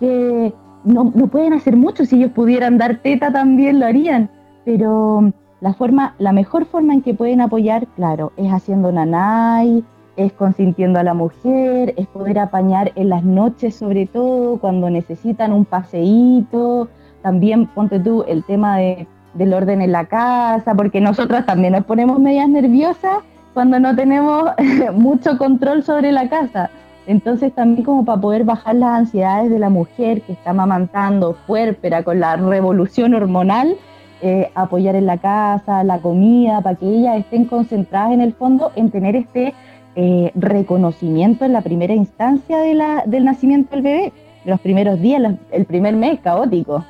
que 0.00 0.52
no, 0.84 1.10
pueden 1.12 1.54
hacer 1.54 1.76
mucho. 1.76 2.04
Si 2.04 2.16
ellos 2.16 2.32
pudieran 2.32 2.76
dar 2.76 2.98
teta 2.98 3.32
también 3.32 3.80
lo 3.80 3.86
harían. 3.86 4.28
Pero 4.66 5.32
la, 5.60 5.74
forma, 5.74 6.14
la 6.18 6.32
mejor 6.32 6.66
forma 6.66 6.94
en 6.94 7.02
que 7.02 7.14
pueden 7.14 7.40
apoyar, 7.40 7.86
claro, 7.96 8.32
es 8.36 8.52
haciendo 8.52 8.92
nanay, 8.92 9.84
es 10.16 10.32
consintiendo 10.32 10.98
a 10.98 11.02
la 11.02 11.14
mujer, 11.14 11.94
es 11.96 12.06
poder 12.06 12.38
apañar 12.38 12.92
en 12.94 13.08
las 13.10 13.24
noches 13.24 13.74
sobre 13.74 14.06
todo, 14.06 14.58
cuando 14.58 14.90
necesitan 14.90 15.52
un 15.52 15.64
paseíto. 15.64 16.88
También 17.22 17.66
ponte 17.66 17.98
tú 18.00 18.24
el 18.26 18.44
tema 18.44 18.78
de, 18.78 19.06
del 19.34 19.52
orden 19.52 19.82
en 19.82 19.92
la 19.92 20.06
casa, 20.06 20.74
porque 20.74 21.00
nosotras 21.00 21.46
también 21.46 21.72
nos 21.72 21.84
ponemos 21.84 22.18
medias 22.18 22.48
nerviosas 22.48 23.18
cuando 23.54 23.80
no 23.80 23.94
tenemos 23.96 24.50
mucho 24.94 25.38
control 25.38 25.82
sobre 25.82 26.12
la 26.12 26.28
casa. 26.28 26.70
Entonces 27.06 27.54
también 27.54 27.84
como 27.84 28.04
para 28.04 28.20
poder 28.20 28.44
bajar 28.44 28.74
las 28.74 28.90
ansiedades 28.90 29.50
de 29.50 29.58
la 29.58 29.70
mujer 29.70 30.22
que 30.22 30.32
está 30.32 30.50
amamantando, 30.50 31.36
puérpera, 31.46 32.02
con 32.02 32.20
la 32.20 32.36
revolución 32.36 33.14
hormonal, 33.14 33.76
eh, 34.22 34.50
apoyar 34.54 34.96
en 34.96 35.06
la 35.06 35.18
casa, 35.18 35.84
la 35.84 35.98
comida, 35.98 36.60
para 36.60 36.76
que 36.76 36.86
ellas 36.86 37.18
estén 37.18 37.44
concentradas 37.44 38.12
en 38.12 38.20
el 38.20 38.32
fondo 38.32 38.72
en 38.76 38.90
tener 38.90 39.16
este 39.16 39.54
eh, 39.94 40.30
reconocimiento 40.34 41.44
en 41.44 41.52
la 41.52 41.62
primera 41.62 41.94
instancia 41.94 42.58
de 42.58 42.76
del 43.06 43.24
nacimiento 43.24 43.70
del 43.74 43.82
bebé, 43.82 44.12
los 44.44 44.60
primeros 44.60 45.00
días, 45.00 45.22
el 45.50 45.64
primer 45.64 45.94
mes 45.94 46.20
caótico. 46.20 46.84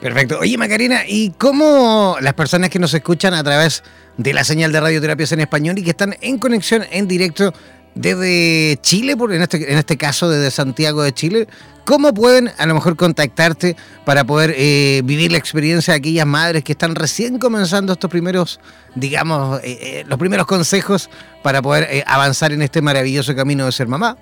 Perfecto. 0.00 0.40
Oye, 0.40 0.58
Macarena, 0.58 1.02
¿y 1.06 1.30
cómo 1.30 2.16
las 2.20 2.34
personas 2.34 2.70
que 2.70 2.80
nos 2.80 2.92
escuchan 2.92 3.34
a 3.34 3.44
través 3.44 3.84
de 4.16 4.32
la 4.32 4.42
señal 4.42 4.72
de 4.72 4.80
radioterapias 4.80 5.30
en 5.30 5.40
español 5.40 5.78
y 5.78 5.84
que 5.84 5.90
están 5.90 6.16
en 6.20 6.38
conexión 6.38 6.82
en 6.90 7.06
directo 7.06 7.52
desde 7.94 8.78
Chile, 8.80 9.16
por, 9.16 9.32
en, 9.32 9.42
este, 9.42 9.70
en 9.70 9.78
este 9.78 9.96
caso 9.96 10.28
desde 10.30 10.50
Santiago 10.50 11.02
de 11.02 11.12
Chile, 11.12 11.46
¿cómo 11.84 12.14
pueden 12.14 12.50
a 12.58 12.66
lo 12.66 12.74
mejor 12.74 12.96
contactarte 12.96 13.76
para 14.04 14.24
poder 14.24 14.54
eh, 14.56 15.02
vivir 15.04 15.32
la 15.32 15.38
experiencia 15.38 15.92
de 15.92 15.98
aquellas 15.98 16.26
madres 16.26 16.64
que 16.64 16.72
están 16.72 16.94
recién 16.94 17.38
comenzando 17.38 17.92
estos 17.92 18.10
primeros, 18.10 18.60
digamos, 18.94 19.60
eh, 19.62 19.78
eh, 19.80 20.04
los 20.06 20.18
primeros 20.18 20.46
consejos 20.46 21.10
para 21.42 21.60
poder 21.60 22.04
avanzar 22.06 22.52
en 22.52 22.62
este 22.62 22.80
maravilloso 22.82 23.34
camino 23.34 23.66
de 23.66 23.72
ser 23.72 23.88
mamá? 23.88 24.16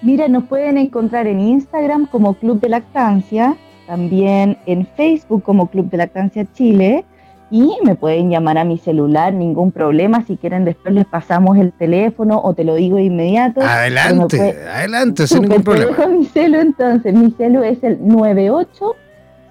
Mira, 0.00 0.28
nos 0.28 0.44
pueden 0.44 0.78
encontrar 0.78 1.26
en 1.26 1.40
Instagram 1.40 2.06
como 2.06 2.34
Club 2.34 2.60
de 2.60 2.68
Lactancia 2.70 3.56
también 3.86 4.56
en 4.66 4.86
Facebook 4.96 5.42
como 5.42 5.66
Club 5.66 5.90
de 5.90 5.98
Lactancia 5.98 6.46
Chile 6.54 7.04
y 7.52 7.76
me 7.84 7.94
pueden 7.96 8.30
llamar 8.30 8.56
a 8.56 8.64
mi 8.64 8.78
celular, 8.78 9.34
ningún 9.34 9.72
problema. 9.72 10.24
Si 10.24 10.38
quieren, 10.38 10.64
después 10.64 10.94
les 10.94 11.04
pasamos 11.04 11.58
el 11.58 11.70
teléfono 11.70 12.40
o 12.42 12.54
te 12.54 12.64
lo 12.64 12.76
digo 12.76 12.96
de 12.96 13.04
inmediato. 13.04 13.60
Adelante, 13.60 14.56
adelante, 14.66 15.26
sin 15.26 15.42
ningún 15.42 15.62
problema. 15.62 15.94
Te 15.94 15.98
dejo 15.98 16.08
mi 16.08 16.24
celu 16.24 16.60
entonces. 16.60 17.12
Mi 17.12 17.30
celu 17.32 17.62
es 17.62 17.84
el 17.84 18.00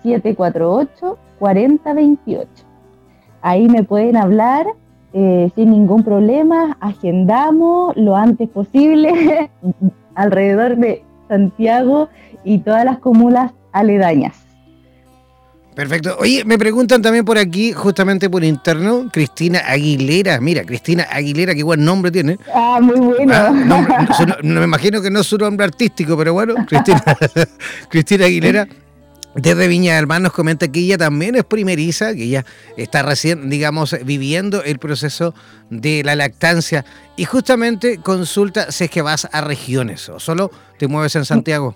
98-748-4028. 0.03 2.47
Ahí 3.43 3.69
me 3.69 3.83
pueden 3.83 4.17
hablar 4.17 4.65
eh, 5.13 5.51
sin 5.53 5.69
ningún 5.69 6.03
problema. 6.03 6.77
Agendamos 6.79 7.95
lo 7.95 8.15
antes 8.15 8.49
posible 8.49 9.51
alrededor 10.15 10.77
de 10.77 11.03
Santiago 11.27 12.09
y 12.43 12.57
todas 12.57 12.83
las 12.83 12.97
comunas 12.97 13.51
aledañas. 13.73 14.50
Perfecto. 15.81 16.15
Oye, 16.19 16.45
me 16.45 16.59
preguntan 16.59 17.01
también 17.01 17.25
por 17.25 17.39
aquí, 17.39 17.73
justamente 17.73 18.29
por 18.29 18.43
interno, 18.43 19.09
Cristina 19.11 19.63
Aguilera. 19.65 20.39
Mira, 20.39 20.63
Cristina 20.63 21.07
Aguilera, 21.09 21.55
qué 21.55 21.63
buen 21.63 21.83
nombre 21.83 22.11
tiene. 22.11 22.37
Ah, 22.53 22.77
muy 22.79 22.99
bueno. 22.99 23.33
Ah, 23.33 23.49
no, 23.49 24.43
me 24.59 24.63
imagino 24.63 25.01
que 25.01 25.09
no 25.09 25.21
es 25.21 25.25
su 25.25 25.39
nombre 25.39 25.65
artístico, 25.65 26.15
pero 26.15 26.33
bueno, 26.33 26.53
Cristina, 26.67 27.03
Cristina 27.89 28.25
Aguilera. 28.25 28.67
Desde 29.33 29.67
Viña 29.67 29.95
del 29.95 30.05
Mar 30.05 30.21
nos 30.21 30.33
comenta 30.33 30.67
que 30.67 30.81
ella 30.81 30.99
también 30.99 31.35
es 31.35 31.45
primeriza, 31.45 32.13
que 32.13 32.25
ella 32.25 32.45
está 32.77 33.01
recién, 33.01 33.49
digamos, 33.49 33.95
viviendo 34.05 34.63
el 34.63 34.77
proceso 34.77 35.33
de 35.71 36.03
la 36.03 36.15
lactancia 36.15 36.85
y 37.15 37.25
justamente 37.25 37.97
consulta 37.97 38.71
si 38.71 38.83
es 38.83 38.91
que 38.91 39.01
vas 39.01 39.27
a 39.31 39.41
regiones 39.41 40.09
o 40.09 40.19
solo 40.19 40.51
te 40.77 40.87
mueves 40.87 41.15
en 41.15 41.25
Santiago. 41.25 41.75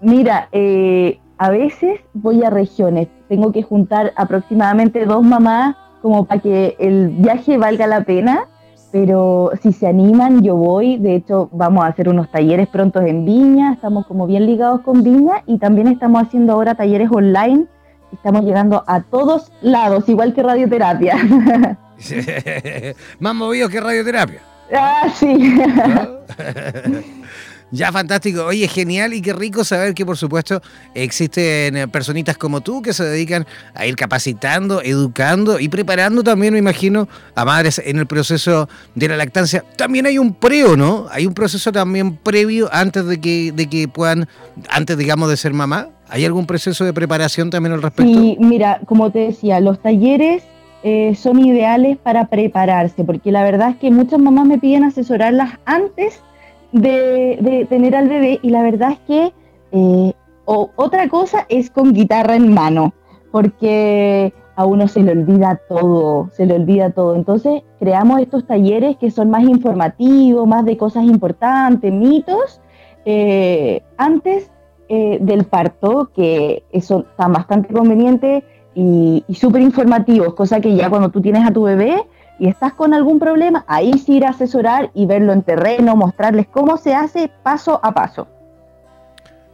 Mira, 0.00 0.48
eh, 0.50 1.20
a 1.40 1.48
veces 1.48 2.00
voy 2.12 2.44
a 2.44 2.50
regiones, 2.50 3.08
tengo 3.26 3.50
que 3.50 3.62
juntar 3.62 4.12
aproximadamente 4.16 5.06
dos 5.06 5.22
mamás 5.22 5.74
como 6.02 6.26
para 6.26 6.42
que 6.42 6.76
el 6.78 7.08
viaje 7.08 7.56
valga 7.56 7.86
la 7.86 8.04
pena, 8.04 8.46
pero 8.92 9.50
si 9.62 9.72
se 9.72 9.86
animan 9.86 10.42
yo 10.42 10.56
voy, 10.56 10.98
de 10.98 11.14
hecho 11.14 11.48
vamos 11.52 11.84
a 11.84 11.86
hacer 11.86 12.10
unos 12.10 12.30
talleres 12.30 12.68
prontos 12.68 13.04
en 13.06 13.24
Viña, 13.24 13.72
estamos 13.72 14.06
como 14.06 14.26
bien 14.26 14.44
ligados 14.44 14.82
con 14.82 15.02
Viña 15.02 15.42
y 15.46 15.56
también 15.56 15.88
estamos 15.88 16.22
haciendo 16.22 16.52
ahora 16.52 16.74
talleres 16.74 17.08
online 17.10 17.66
estamos 18.12 18.44
llegando 18.44 18.84
a 18.86 19.00
todos 19.00 19.50
lados, 19.62 20.06
igual 20.10 20.34
que 20.34 20.42
radioterapia. 20.42 21.16
Más 23.18 23.34
movido 23.34 23.70
que 23.70 23.80
radioterapia. 23.80 24.42
Ah, 24.76 25.08
sí. 25.14 25.58
Ya, 27.72 27.92
fantástico. 27.92 28.44
Oye, 28.44 28.66
genial 28.66 29.14
y 29.14 29.22
qué 29.22 29.32
rico 29.32 29.62
saber 29.62 29.94
que, 29.94 30.04
por 30.04 30.16
supuesto, 30.16 30.60
existen 30.94 31.76
eh, 31.76 31.88
personitas 31.88 32.36
como 32.36 32.60
tú 32.60 32.82
que 32.82 32.92
se 32.92 33.04
dedican 33.04 33.46
a 33.74 33.86
ir 33.86 33.94
capacitando, 33.94 34.82
educando 34.82 35.60
y 35.60 35.68
preparando 35.68 36.24
también, 36.24 36.52
me 36.52 36.58
imagino, 36.58 37.08
a 37.34 37.44
madres 37.44 37.80
en 37.84 37.98
el 37.98 38.06
proceso 38.06 38.68
de 38.96 39.08
la 39.08 39.16
lactancia. 39.16 39.64
También 39.76 40.06
hay 40.06 40.18
un 40.18 40.34
preo, 40.34 40.76
¿no? 40.76 41.06
Hay 41.10 41.26
un 41.26 41.34
proceso 41.34 41.70
también 41.70 42.16
previo 42.16 42.68
antes 42.72 43.06
de 43.06 43.20
que, 43.20 43.52
de 43.52 43.68
que 43.68 43.86
puedan, 43.86 44.28
antes, 44.68 44.98
digamos, 44.98 45.30
de 45.30 45.36
ser 45.36 45.52
mamá. 45.52 45.88
¿Hay 46.08 46.24
algún 46.24 46.46
proceso 46.46 46.84
de 46.84 46.92
preparación 46.92 47.50
también 47.50 47.72
al 47.74 47.82
respecto? 47.82 48.12
Sí, 48.12 48.36
mira, 48.40 48.80
como 48.86 49.12
te 49.12 49.20
decía, 49.20 49.60
los 49.60 49.80
talleres 49.80 50.42
eh, 50.82 51.14
son 51.14 51.38
ideales 51.38 51.98
para 51.98 52.26
prepararse, 52.26 53.04
porque 53.04 53.30
la 53.30 53.44
verdad 53.44 53.70
es 53.70 53.76
que 53.76 53.92
muchas 53.92 54.18
mamás 54.18 54.46
me 54.46 54.58
piden 54.58 54.82
asesorarlas 54.82 55.50
antes 55.66 56.20
de, 56.72 57.66
tener 57.68 57.96
al 57.96 58.08
bebé 58.08 58.38
y 58.42 58.50
la 58.50 58.62
verdad 58.62 58.92
es 58.92 58.98
que 59.00 59.32
eh, 59.72 60.12
otra 60.44 61.08
cosa 61.08 61.46
es 61.48 61.70
con 61.70 61.92
guitarra 61.92 62.34
en 62.34 62.52
mano, 62.52 62.92
porque 63.30 64.32
a 64.56 64.66
uno 64.66 64.88
se 64.88 65.02
le 65.02 65.12
olvida 65.12 65.60
todo, 65.68 66.28
se 66.32 66.44
le 66.44 66.54
olvida 66.54 66.90
todo. 66.90 67.14
Entonces 67.14 67.62
creamos 67.78 68.20
estos 68.20 68.46
talleres 68.46 68.96
que 68.96 69.10
son 69.10 69.30
más 69.30 69.44
informativos, 69.44 70.46
más 70.46 70.64
de 70.64 70.76
cosas 70.76 71.04
importantes, 71.04 71.92
mitos, 71.92 72.60
eh, 73.04 73.82
antes 73.96 74.50
eh, 74.88 75.18
del 75.20 75.44
parto, 75.44 76.10
que 76.14 76.64
eso 76.72 77.06
está 77.10 77.28
bastante 77.28 77.72
conveniente 77.72 78.44
y, 78.74 79.24
y 79.28 79.34
súper 79.34 79.62
informativos, 79.62 80.34
cosa 80.34 80.60
que 80.60 80.74
ya 80.74 80.90
cuando 80.90 81.10
tú 81.10 81.20
tienes 81.20 81.46
a 81.46 81.52
tu 81.52 81.62
bebé, 81.62 82.02
y 82.40 82.48
estás 82.48 82.72
con 82.72 82.94
algún 82.94 83.20
problema, 83.20 83.64
ahí 83.68 83.92
sí 83.98 84.16
ir 84.16 84.24
a 84.24 84.30
asesorar 84.30 84.90
y 84.94 85.06
verlo 85.06 85.32
en 85.32 85.42
terreno, 85.42 85.94
mostrarles 85.94 86.46
cómo 86.48 86.78
se 86.78 86.94
hace 86.94 87.30
paso 87.42 87.78
a 87.82 87.92
paso. 87.92 88.26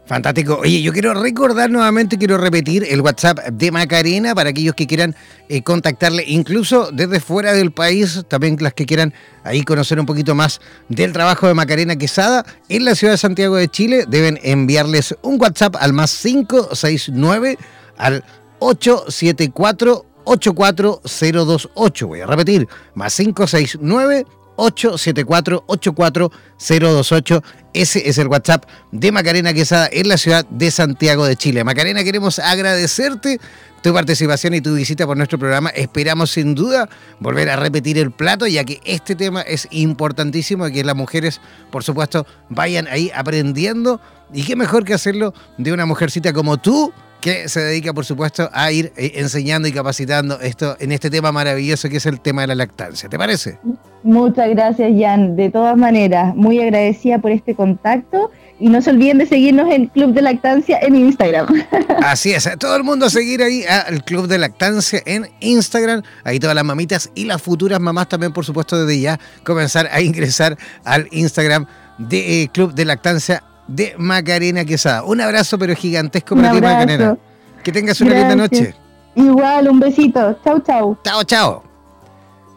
Fantástico. 0.05 0.59
Oye, 0.61 0.81
yo 0.81 0.93
quiero 0.93 1.13
recordar 1.13 1.69
nuevamente, 1.69 2.17
quiero 2.17 2.37
repetir 2.37 2.85
el 2.89 3.01
WhatsApp 3.01 3.39
de 3.49 3.71
Macarena 3.71 4.33
para 4.33 4.51
aquellos 4.51 4.73
que 4.73 4.87
quieran 4.87 5.13
eh, 5.49 5.63
contactarle, 5.63 6.23
incluso 6.25 6.91
desde 6.93 7.19
fuera 7.19 7.51
del 7.51 7.73
país, 7.73 8.23
también 8.29 8.55
las 8.61 8.73
que 8.73 8.85
quieran 8.85 9.13
ahí 9.43 9.63
conocer 9.63 9.99
un 9.99 10.05
poquito 10.05 10.33
más 10.33 10.61
del 10.87 11.11
trabajo 11.11 11.47
de 11.47 11.55
Macarena 11.55 11.97
Quesada 11.97 12.45
en 12.69 12.85
la 12.85 12.95
ciudad 12.95 13.15
de 13.15 13.17
Santiago 13.17 13.57
de 13.57 13.67
Chile, 13.67 14.05
deben 14.07 14.39
enviarles 14.43 15.13
un 15.23 15.41
WhatsApp 15.41 15.75
al 15.77 15.91
más 15.91 16.17
569 16.21 17.57
al 17.97 18.23
874 18.59 20.05
84028. 20.27 22.07
Voy 22.07 22.21
a 22.21 22.27
repetir, 22.27 22.67
más 22.95 23.15
569 23.15 24.25
874 24.57 25.63
84028. 25.67 27.43
Ese 27.73 28.09
es 28.09 28.17
el 28.17 28.27
WhatsApp 28.27 28.65
de 28.91 29.11
Macarena 29.11 29.53
Quesada 29.53 29.87
en 29.91 30.09
la 30.09 30.17
ciudad 30.17 30.45
de 30.47 30.71
Santiago 30.71 31.25
de 31.25 31.35
Chile. 31.35 31.63
Macarena, 31.63 32.03
queremos 32.03 32.39
agradecerte 32.39 33.39
tu 33.83 33.93
participación 33.93 34.55
y 34.55 34.61
tu 34.61 34.73
visita 34.73 35.05
por 35.05 35.15
nuestro 35.15 35.37
programa. 35.37 35.69
Esperamos 35.69 36.31
sin 36.31 36.55
duda 36.55 36.89
volver 37.19 37.49
a 37.49 37.55
repetir 37.55 37.97
el 37.99 38.11
plato, 38.11 38.47
ya 38.47 38.63
que 38.63 38.81
este 38.83 39.15
tema 39.15 39.41
es 39.41 39.67
importantísimo 39.71 40.67
y 40.67 40.73
que 40.73 40.83
las 40.83 40.95
mujeres, 40.95 41.39
por 41.71 41.83
supuesto, 41.83 42.25
vayan 42.49 42.87
ahí 42.87 43.11
aprendiendo. 43.15 44.01
Y 44.33 44.43
qué 44.43 44.55
mejor 44.55 44.83
que 44.83 44.93
hacerlo 44.93 45.33
de 45.57 45.71
una 45.71 45.85
mujercita 45.85 46.33
como 46.33 46.57
tú, 46.57 46.91
que 47.21 47.49
se 47.49 47.59
dedica, 47.61 47.93
por 47.93 48.05
supuesto, 48.05 48.49
a 48.53 48.71
ir 48.71 48.91
eh, 48.95 49.13
enseñando 49.15 49.67
y 49.67 49.71
capacitando 49.71 50.39
esto 50.39 50.75
en 50.79 50.91
este 50.91 51.09
tema 51.09 51.31
maravilloso 51.31 51.89
que 51.89 51.97
es 51.97 52.05
el 52.05 52.19
tema 52.19 52.41
de 52.41 52.47
la 52.47 52.55
lactancia. 52.55 53.09
¿Te 53.09 53.17
parece? 53.17 53.59
Muchas 54.03 54.49
gracias, 54.49 54.91
Jan. 54.97 55.35
De 55.35 55.49
todas 55.49 55.75
maneras, 55.77 56.35
muy 56.35 56.61
agradecida 56.61 57.19
por 57.19 57.31
este 57.31 57.55
contacto. 57.55 58.31
Y 58.59 58.69
no 58.69 58.81
se 58.81 58.89
olviden 58.89 59.19
de 59.19 59.27
seguirnos 59.27 59.71
en 59.71 59.85
Club 59.87 60.13
de 60.13 60.21
Lactancia 60.23 60.79
en 60.81 60.95
Instagram. 60.95 61.47
Así 62.03 62.31
es, 62.31 62.49
todo 62.57 62.75
el 62.75 62.83
mundo 62.83 63.05
a 63.05 63.09
seguir 63.11 63.43
ahí 63.43 63.63
al 63.65 64.03
Club 64.03 64.27
de 64.27 64.39
Lactancia 64.39 64.99
en 65.05 65.27
Instagram. 65.41 66.01
Ahí 66.23 66.39
todas 66.39 66.55
las 66.55 66.65
mamitas 66.65 67.11
y 67.13 67.25
las 67.25 67.39
futuras 67.39 67.79
mamás 67.79 68.09
también, 68.09 68.33
por 68.33 68.45
supuesto, 68.45 68.83
desde 68.83 68.99
ya 68.99 69.19
comenzar 69.43 69.87
a 69.91 70.01
ingresar 70.01 70.57
al 70.83 71.07
Instagram 71.11 71.67
de 71.99 72.43
eh, 72.43 72.49
Club 72.51 72.73
de 72.73 72.85
Lactancia 72.85 73.43
de 73.67 73.95
Macarena 73.97 74.65
Quesada. 74.65 75.03
Un 75.03 75.21
abrazo 75.21 75.57
pero 75.57 75.75
gigantesco 75.75 76.35
para 76.35 76.51
ti, 76.51 76.61
Macarena. 76.61 77.17
Que 77.63 77.71
tengas 77.71 77.99
una 78.01 78.13
linda 78.13 78.35
noche. 78.35 78.75
Igual, 79.15 79.67
un 79.67 79.79
besito. 79.79 80.37
Chau, 80.43 80.59
chau. 80.59 80.97
Chao, 81.03 81.23
chao. 81.23 81.63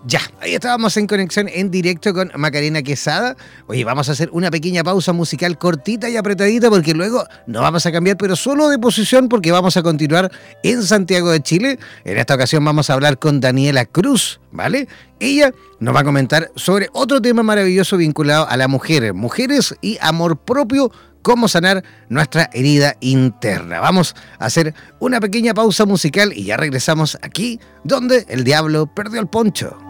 Ya, 0.06 0.20
ahí 0.40 0.54
estábamos 0.54 0.96
en 0.96 1.06
conexión 1.06 1.46
en 1.52 1.70
directo 1.70 2.14
con 2.14 2.32
Macarena 2.34 2.82
Quesada. 2.82 3.36
Oye, 3.66 3.84
vamos 3.84 4.08
a 4.08 4.12
hacer 4.12 4.30
una 4.32 4.50
pequeña 4.50 4.82
pausa 4.82 5.12
musical 5.12 5.58
cortita 5.58 6.08
y 6.08 6.16
apretadita 6.16 6.70
porque 6.70 6.94
luego 6.94 7.24
no 7.46 7.60
vamos 7.60 7.84
a 7.84 7.92
cambiar, 7.92 8.16
pero 8.16 8.34
solo 8.34 8.70
de 8.70 8.78
posición 8.78 9.28
porque 9.28 9.52
vamos 9.52 9.76
a 9.76 9.82
continuar 9.82 10.30
en 10.62 10.82
Santiago 10.84 11.30
de 11.30 11.42
Chile. 11.42 11.78
En 12.04 12.16
esta 12.16 12.34
ocasión 12.34 12.64
vamos 12.64 12.88
a 12.88 12.94
hablar 12.94 13.18
con 13.18 13.40
Daniela 13.40 13.84
Cruz, 13.84 14.40
¿vale? 14.52 14.88
Ella 15.18 15.52
nos 15.78 15.94
va 15.94 16.00
a 16.00 16.04
comentar 16.04 16.50
sobre 16.56 16.88
otro 16.92 17.20
tema 17.20 17.42
maravilloso 17.42 17.96
vinculado 17.96 18.48
a 18.48 18.56
la 18.56 18.68
mujer, 18.68 19.14
mujeres 19.14 19.74
y 19.80 19.98
amor 20.00 20.38
propio 20.38 20.90
cómo 21.22 21.48
sanar 21.48 21.84
nuestra 22.08 22.48
herida 22.52 22.96
interna. 23.00 23.80
Vamos 23.80 24.14
a 24.38 24.46
hacer 24.46 24.74
una 24.98 25.20
pequeña 25.20 25.54
pausa 25.54 25.84
musical 25.84 26.32
y 26.34 26.44
ya 26.44 26.56
regresamos 26.56 27.18
aquí 27.22 27.60
donde 27.84 28.26
el 28.28 28.44
diablo 28.44 28.86
perdió 28.86 29.20
el 29.20 29.28
poncho. 29.28 29.89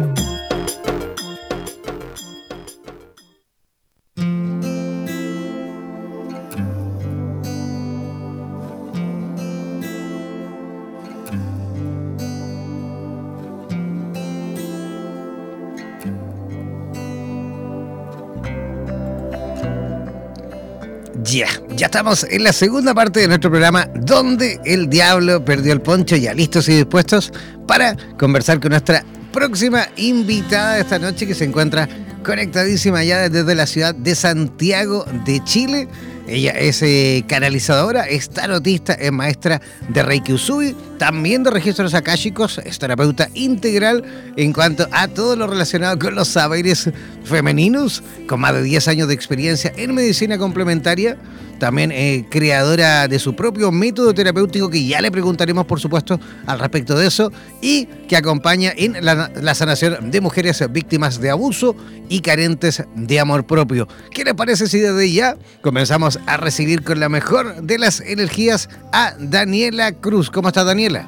Ya, 21.81 21.87
estamos 21.87 22.27
en 22.29 22.43
la 22.43 22.53
segunda 22.53 22.93
parte 22.93 23.21
de 23.21 23.27
nuestro 23.27 23.49
programa 23.49 23.87
donde 23.95 24.59
el 24.65 24.87
diablo 24.87 25.43
perdió 25.43 25.73
el 25.73 25.81
poncho, 25.81 26.15
ya 26.15 26.31
listos 26.31 26.69
y 26.69 26.75
dispuestos 26.75 27.33
para 27.67 27.97
conversar 28.19 28.59
con 28.59 28.69
nuestra 28.69 29.03
próxima 29.33 29.87
invitada 29.95 30.75
de 30.75 30.81
esta 30.81 30.99
noche 30.99 31.25
que 31.25 31.33
se 31.33 31.45
encuentra 31.45 31.89
conectadísima 32.23 33.03
ya 33.03 33.27
desde 33.29 33.55
la 33.55 33.65
ciudad 33.65 33.95
de 33.95 34.13
Santiago 34.13 35.05
de 35.25 35.43
Chile. 35.43 35.87
Ella 36.27 36.51
es 36.51 36.83
eh, 36.83 37.25
canalizadora, 37.27 38.03
es 38.03 38.29
tarotista, 38.29 38.93
es 38.93 39.11
maestra 39.11 39.59
de 39.89 40.03
Reiki 40.03 40.33
Usui, 40.33 40.75
también 40.99 41.41
de 41.41 41.49
registros 41.49 41.95
akáshicos, 41.95 42.61
es 42.63 42.77
terapeuta 42.77 43.27
integral 43.33 44.03
en 44.37 44.53
cuanto 44.53 44.87
a 44.91 45.07
todo 45.07 45.35
lo 45.35 45.47
relacionado 45.47 45.97
con 45.97 46.13
los 46.13 46.27
saberes 46.27 46.91
femeninos, 47.23 48.03
con 48.27 48.39
más 48.39 48.53
de 48.53 48.61
10 48.61 48.87
años 48.87 49.07
de 49.07 49.15
experiencia 49.15 49.73
en 49.75 49.95
medicina 49.95 50.37
complementaria 50.37 51.17
también 51.61 51.91
eh, 51.91 52.25
creadora 52.27 53.07
de 53.07 53.19
su 53.19 53.35
propio 53.35 53.71
método 53.71 54.15
terapéutico 54.15 54.67
que 54.67 54.83
ya 54.83 54.99
le 54.99 55.11
preguntaremos 55.11 55.67
por 55.67 55.79
supuesto 55.79 56.19
al 56.47 56.57
respecto 56.57 56.97
de 56.97 57.05
eso 57.05 57.31
y 57.61 57.85
que 57.85 58.17
acompaña 58.17 58.71
en 58.75 59.05
la, 59.05 59.53
sanación 59.53 60.09
de 60.09 60.21
mujeres 60.21 60.65
víctimas 60.71 61.21
de 61.21 61.29
abuso 61.29 61.75
y 62.09 62.21
carentes 62.21 62.83
de 62.95 63.19
amor 63.19 63.45
propio. 63.45 63.87
¿Qué 64.09 64.23
le 64.23 64.33
parece 64.33 64.65
si 64.65 64.79
desde 64.79 65.13
ya 65.13 65.37
comenzamos 65.61 66.19
a 66.25 66.37
recibir 66.37 66.83
con 66.83 66.99
la 66.99 67.09
mejor 67.09 67.61
de 67.61 67.77
las 67.77 68.01
energías 68.01 68.67
a 68.91 69.13
Daniela 69.19 69.91
Cruz? 69.91 70.31
¿Cómo 70.31 70.47
está 70.47 70.63
Daniela? 70.63 71.07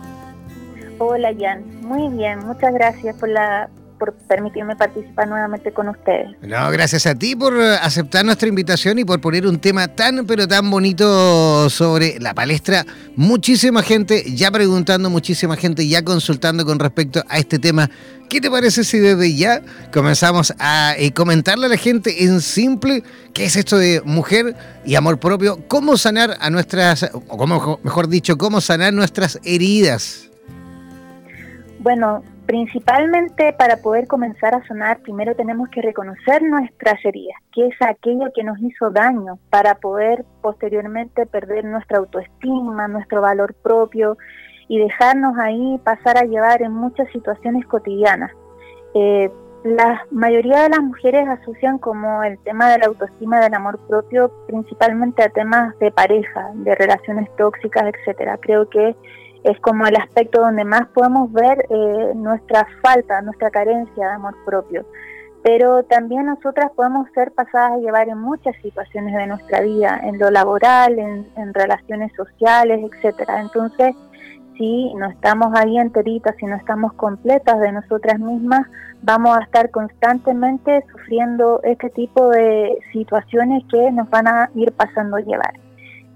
Hola 0.99 1.33
Jan, 1.35 1.63
muy 1.81 2.15
bien, 2.15 2.45
muchas 2.45 2.71
gracias 2.75 3.15
por 3.15 3.29
la 3.29 3.71
por 4.03 4.13
permitirme 4.27 4.75
participar 4.75 5.29
nuevamente 5.29 5.71
con 5.71 5.87
ustedes. 5.87 6.27
No, 6.41 6.69
gracias 6.71 7.05
a 7.05 7.15
ti 7.15 7.37
por 7.37 7.57
aceptar 7.57 8.25
nuestra 8.25 8.49
invitación 8.49 8.99
y 8.99 9.05
por 9.05 9.21
poner 9.21 9.47
un 9.47 9.59
tema 9.59 9.87
tan 9.87 10.25
pero 10.25 10.45
tan 10.45 10.69
bonito 10.69 11.69
sobre 11.69 12.19
la 12.19 12.33
palestra. 12.33 12.85
Muchísima 13.15 13.81
gente 13.81 14.25
ya 14.35 14.51
preguntando, 14.51 15.09
muchísima 15.09 15.55
gente 15.55 15.87
ya 15.87 16.03
consultando 16.03 16.65
con 16.65 16.79
respecto 16.79 17.23
a 17.29 17.37
este 17.37 17.59
tema. 17.59 17.89
¿Qué 18.29 18.41
te 18.41 18.51
parece 18.51 18.83
si 18.83 18.99
desde 18.99 19.33
ya 19.37 19.61
comenzamos 19.93 20.53
a 20.59 20.95
eh, 20.97 21.13
comentarle 21.13 21.67
a 21.67 21.69
la 21.69 21.77
gente 21.77 22.25
en 22.25 22.41
simple 22.41 23.03
qué 23.33 23.45
es 23.45 23.55
esto 23.55 23.77
de 23.77 24.01
mujer 24.03 24.53
y 24.83 24.95
amor 24.95 25.17
propio? 25.17 25.59
¿Cómo 25.69 25.95
sanar 25.95 26.35
a 26.41 26.49
nuestras, 26.49 27.09
o 27.29 27.77
mejor 27.83 28.09
dicho, 28.09 28.37
cómo 28.37 28.59
sanar 28.59 28.93
nuestras 28.93 29.39
heridas? 29.45 30.29
Bueno, 31.79 32.21
Principalmente 32.45 33.53
para 33.53 33.77
poder 33.77 34.07
comenzar 34.07 34.53
a 34.53 34.67
sanar, 34.67 34.99
primero 34.99 35.33
tenemos 35.33 35.69
que 35.69 35.81
reconocer 35.81 36.43
nuestras 36.43 37.03
heridas, 37.05 37.37
que 37.53 37.67
es 37.67 37.75
aquello 37.81 38.33
que 38.35 38.43
nos 38.43 38.59
hizo 38.59 38.91
daño, 38.91 39.39
para 39.49 39.75
poder 39.75 40.25
posteriormente 40.41 41.25
perder 41.25 41.63
nuestra 41.63 41.99
autoestima, 41.99 42.89
nuestro 42.89 43.21
valor 43.21 43.53
propio 43.53 44.17
y 44.67 44.77
dejarnos 44.77 45.37
ahí 45.39 45.79
pasar 45.85 46.17
a 46.17 46.25
llevar 46.25 46.61
en 46.61 46.73
muchas 46.73 47.07
situaciones 47.13 47.65
cotidianas. 47.65 48.31
Eh, 48.93 49.31
la 49.63 50.05
mayoría 50.11 50.63
de 50.63 50.69
las 50.69 50.81
mujeres 50.81 51.25
asocian 51.27 51.77
como 51.77 52.23
el 52.23 52.37
tema 52.39 52.69
de 52.69 52.79
la 52.79 52.87
autoestima, 52.87 53.39
del 53.39 53.53
amor 53.53 53.79
propio, 53.87 54.29
principalmente 54.47 55.23
a 55.23 55.29
temas 55.29 55.77
de 55.79 55.91
pareja, 55.91 56.51
de 56.55 56.75
relaciones 56.75 57.33
tóxicas, 57.37 57.85
etcétera. 57.85 58.37
Creo 58.41 58.69
que 58.69 58.93
es 59.43 59.59
como 59.59 59.85
el 59.85 59.95
aspecto 59.97 60.41
donde 60.41 60.63
más 60.63 60.87
podemos 60.87 61.31
ver 61.31 61.65
eh, 61.69 62.13
nuestra 62.15 62.65
falta, 62.81 63.21
nuestra 63.21 63.49
carencia 63.51 64.07
de 64.07 64.13
amor 64.13 64.35
propio. 64.45 64.85
Pero 65.43 65.83
también 65.83 66.25
nosotras 66.25 66.71
podemos 66.73 67.09
ser 67.13 67.33
pasadas 67.33 67.73
a 67.73 67.77
llevar 67.77 68.07
en 68.07 68.17
muchas 68.17 68.55
situaciones 68.61 69.13
de 69.13 69.27
nuestra 69.27 69.59
vida, 69.59 69.99
en 70.01 70.17
lo 70.17 70.31
laboral, 70.31 70.97
en, 70.97 71.53
relaciones 71.53 72.13
sociales, 72.15 72.79
etcétera. 72.89 73.41
Entonces, 73.41 73.93
si 74.57 74.93
no 74.93 75.07
estamos 75.07 75.53
ahí 75.53 75.77
enteritas, 75.77 76.37
si 76.37 76.45
no 76.45 76.55
estamos 76.55 76.93
completas 76.93 77.59
de 77.59 77.73
nosotras 77.73 78.19
mismas, 78.19 78.65
vamos 79.01 79.37
a 79.37 79.41
estar 79.41 79.69
constantemente 79.69 80.85
sufriendo 80.89 81.59
este 81.63 81.89
tipo 81.89 82.29
de 82.29 82.77
situaciones 82.93 83.63
que 83.69 83.91
nos 83.91 84.09
van 84.09 84.27
a 84.27 84.49
ir 84.55 84.71
pasando 84.71 85.17
a 85.17 85.21
llevar. 85.21 85.59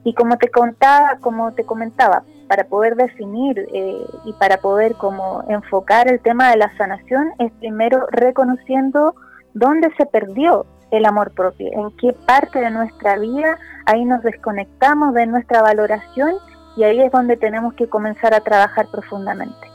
Y 0.06 0.14
como 0.14 0.38
te 0.38 0.50
contaba, 0.50 1.18
como 1.20 1.52
te 1.52 1.66
comentaba, 1.66 2.24
para 2.48 2.66
poder 2.66 2.96
definir 2.96 3.68
eh, 3.74 4.06
y 4.26 4.34
para 4.34 4.58
poder 4.58 4.96
como 4.96 5.44
enfocar 5.50 6.10
el 6.12 6.20
tema 6.20 6.50
de 6.50 6.58
la 6.58 6.76
sanación 6.78 7.32
es 7.40 7.52
primero 7.60 8.08
reconociendo 8.12 9.16
dónde 9.54 9.90
se 9.98 10.06
perdió 10.06 10.66
el 10.92 11.06
amor 11.06 11.32
propio, 11.32 11.68
en 11.74 11.92
qué 11.98 12.14
parte 12.26 12.60
de 12.60 12.72
nuestra 12.72 13.18
vida 13.18 13.58
ahí 13.86 14.06
nos 14.06 14.24
desconectamos 14.24 15.14
de 15.14 15.28
nuestra 15.28 15.62
valoración 15.62 16.36
y 16.78 16.84
ahí 16.84 17.02
es 17.02 17.12
donde 17.12 17.36
tenemos 17.36 17.74
que 17.74 17.88
comenzar 17.88 18.34
a 18.34 18.42
trabajar 18.42 18.88
profundamente. 18.92 19.68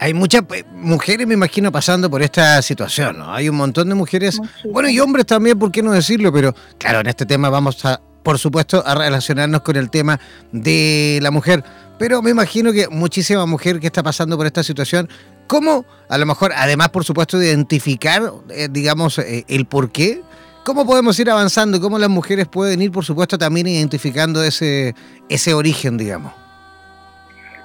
Hay 0.00 0.14
muchas 0.14 0.42
eh, 0.54 0.64
mujeres, 0.72 1.26
me 1.26 1.34
imagino, 1.34 1.72
pasando 1.72 2.08
por 2.08 2.22
esta 2.22 2.62
situación, 2.62 3.18
¿no? 3.18 3.34
Hay 3.34 3.48
un 3.48 3.56
montón 3.56 3.88
de 3.88 3.96
mujeres, 3.96 4.40
bueno, 4.70 4.88
y 4.88 5.00
hombres 5.00 5.26
también, 5.26 5.58
¿por 5.58 5.72
qué 5.72 5.82
no 5.82 5.90
decirlo? 5.90 6.32
Pero 6.32 6.54
claro, 6.78 7.00
en 7.00 7.08
este 7.08 7.26
tema 7.26 7.50
vamos 7.50 7.84
a 7.84 8.00
por 8.28 8.38
supuesto, 8.38 8.82
a 8.84 8.94
relacionarnos 8.94 9.62
con 9.62 9.76
el 9.76 9.88
tema 9.88 10.20
de 10.52 11.18
la 11.22 11.30
mujer. 11.30 11.64
Pero 11.98 12.20
me 12.20 12.28
imagino 12.28 12.74
que 12.74 12.86
muchísima 12.90 13.46
mujer 13.46 13.80
que 13.80 13.86
está 13.86 14.02
pasando 14.02 14.36
por 14.36 14.44
esta 14.44 14.62
situación, 14.62 15.08
¿cómo, 15.46 15.86
a 16.10 16.18
lo 16.18 16.26
mejor, 16.26 16.52
además, 16.54 16.90
por 16.90 17.04
supuesto, 17.04 17.38
de 17.38 17.46
identificar, 17.46 18.20
eh, 18.50 18.68
digamos, 18.70 19.18
eh, 19.18 19.46
el 19.48 19.64
por 19.64 19.90
qué? 19.90 20.20
¿Cómo 20.62 20.84
podemos 20.84 21.18
ir 21.18 21.30
avanzando? 21.30 21.80
¿Cómo 21.80 21.98
las 21.98 22.10
mujeres 22.10 22.46
pueden 22.48 22.82
ir, 22.82 22.92
por 22.92 23.06
supuesto, 23.06 23.38
también 23.38 23.66
identificando 23.66 24.42
ese, 24.42 24.94
ese 25.30 25.54
origen, 25.54 25.96
digamos? 25.96 26.34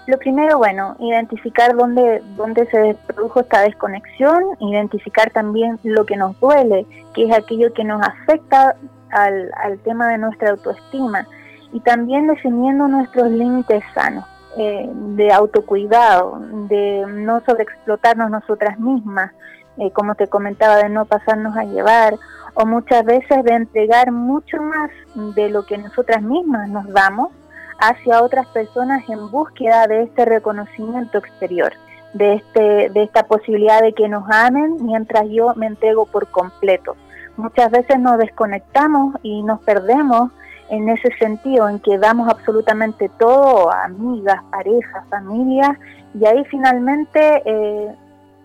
Lo 0.07 0.17
primero, 0.17 0.59
bueno, 0.59 0.95
identificar 1.01 1.75
dónde, 1.75 2.21
dónde 2.37 2.65
se 2.67 2.95
produjo 3.05 3.41
esta 3.41 3.63
desconexión, 3.63 4.41
identificar 4.61 5.29
también 5.31 5.77
lo 5.83 6.05
que 6.05 6.15
nos 6.15 6.39
duele, 6.39 6.85
que 7.13 7.25
es 7.25 7.33
aquello 7.33 7.73
que 7.73 7.83
nos 7.83 8.01
afecta 8.01 8.77
al, 9.13 9.51
al 9.61 9.79
tema 9.79 10.07
de 10.09 10.17
nuestra 10.17 10.51
autoestima 10.51 11.27
y 11.71 11.79
también 11.79 12.27
definiendo 12.27 12.87
nuestros 12.87 13.29
límites 13.29 13.83
sanos. 13.93 14.25
Eh, 14.55 14.87
de 14.87 15.33
autocuidado, 15.33 16.37
de 16.69 17.03
no 17.07 17.41
sobreexplotarnos 17.43 18.29
nosotras 18.29 18.79
mismas, 18.79 19.31
eh, 19.77 19.89
como 19.89 20.13
te 20.13 20.27
comentaba, 20.27 20.77
de 20.77 20.89
no 20.89 21.05
pasarnos 21.05 21.57
a 21.57 21.63
llevar, 21.63 22.13
o 22.53 22.63
muchas 22.67 23.03
veces 23.03 23.43
de 23.43 23.55
entregar 23.55 24.11
mucho 24.11 24.61
más 24.61 24.91
de 25.35 25.49
lo 25.49 25.65
que 25.65 25.79
nosotras 25.79 26.21
mismas 26.21 26.69
nos 26.69 26.87
damos 26.89 27.31
hacia 27.79 28.21
otras 28.21 28.45
personas 28.49 29.01
en 29.09 29.31
búsqueda 29.31 29.87
de 29.87 30.03
este 30.03 30.23
reconocimiento 30.23 31.17
exterior, 31.17 31.73
de, 32.13 32.35
este, 32.35 32.91
de 32.91 33.01
esta 33.01 33.23
posibilidad 33.23 33.81
de 33.81 33.93
que 33.93 34.07
nos 34.07 34.29
amen 34.29 34.77
mientras 34.81 35.27
yo 35.29 35.55
me 35.55 35.65
entrego 35.65 36.05
por 36.05 36.27
completo. 36.27 36.95
Muchas 37.37 37.71
veces 37.71 37.99
nos 37.99 38.17
desconectamos 38.17 39.15
y 39.23 39.41
nos 39.43 39.61
perdemos 39.61 40.31
en 40.69 40.89
ese 40.89 41.09
sentido, 41.19 41.67
en 41.67 41.79
que 41.79 41.97
damos 41.97 42.29
absolutamente 42.29 43.09
todo 43.19 43.71
amigas, 43.71 44.41
parejas, 44.51 45.03
familias, 45.09 45.77
y 46.19 46.25
ahí 46.25 46.43
finalmente 46.49 47.41
eh, 47.45 47.95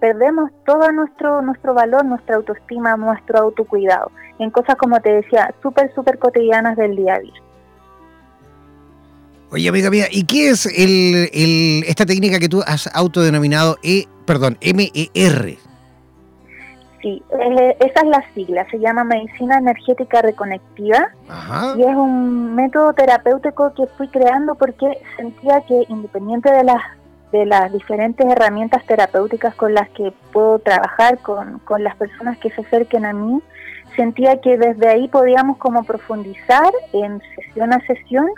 perdemos 0.01 0.51
todo 0.67 0.91
nuestro, 0.93 1.43
nuestro 1.43 1.75
valor, 1.75 2.05
nuestra 2.05 2.37
autoestima, 2.37 2.97
nuestro 2.97 3.39
autocuidado, 3.41 4.11
en 4.39 4.51
cosas 4.51 4.77
como 4.77 5.01
te 5.01 5.13
decía, 5.13 5.55
súper, 5.63 5.95
súper 5.95 6.19
cotidianas 6.19 6.77
del 6.77 6.97
día 6.97 7.15
a 7.15 7.19
día. 7.19 7.35
Oye, 9.51 9.69
amiga 9.69 9.91
mía, 9.91 10.07
¿y 10.11 10.25
qué 10.25 10.51
es 10.51 10.67
el, 10.67 11.31
el, 11.33 11.85
esta 11.87 12.05
técnica 12.05 12.39
que 12.39 12.51
tú 12.51 12.63
has 12.67 12.87
autodenominado 12.95 13.79
E, 13.83 14.07
perdón, 14.27 14.59
MER? 14.61 15.68
Sí, 17.01 17.23
eh, 17.31 17.77
esa 17.79 18.01
es 18.01 18.07
la 18.07 18.25
sigla, 18.35 18.67
se 18.71 18.79
llama 18.79 19.05
Medicina 19.05 19.59
Energética 19.59 20.21
Reconectiva. 20.21 21.11
Y 21.77 21.83
es 21.83 21.95
un 21.95 22.55
método 22.57 22.93
terapéutico 22.93 23.73
que 23.75 23.87
fui 23.87 24.09
creando 24.09 24.57
porque 24.57 24.99
sentía 25.17 25.61
que 25.63 25.85
independiente 25.89 26.51
de 26.51 26.65
las 26.65 26.83
de 27.31 27.45
las 27.45 27.71
diferentes 27.71 28.27
herramientas 28.27 28.85
terapéuticas 28.87 29.55
con 29.55 29.75
las 29.75 29.89
que 29.91 30.15
puedo 30.33 30.61
trabajar 30.61 31.19
con, 31.19 31.59
con 31.59 31.85
las 31.85 31.95
personas 31.97 32.39
que 32.39 32.49
se 32.49 32.63
acerquen 32.63 33.05
a 33.05 33.13
mí, 33.13 33.43
sentía 33.97 34.41
que 34.41 34.57
desde 34.57 34.89
ahí 34.89 35.09
podíamos 35.09 35.59
como 35.59 35.83
profundizar 35.85 36.73
en 36.95 37.21
sesión 37.37 37.75
a 37.75 37.81
sesión 37.87 38.29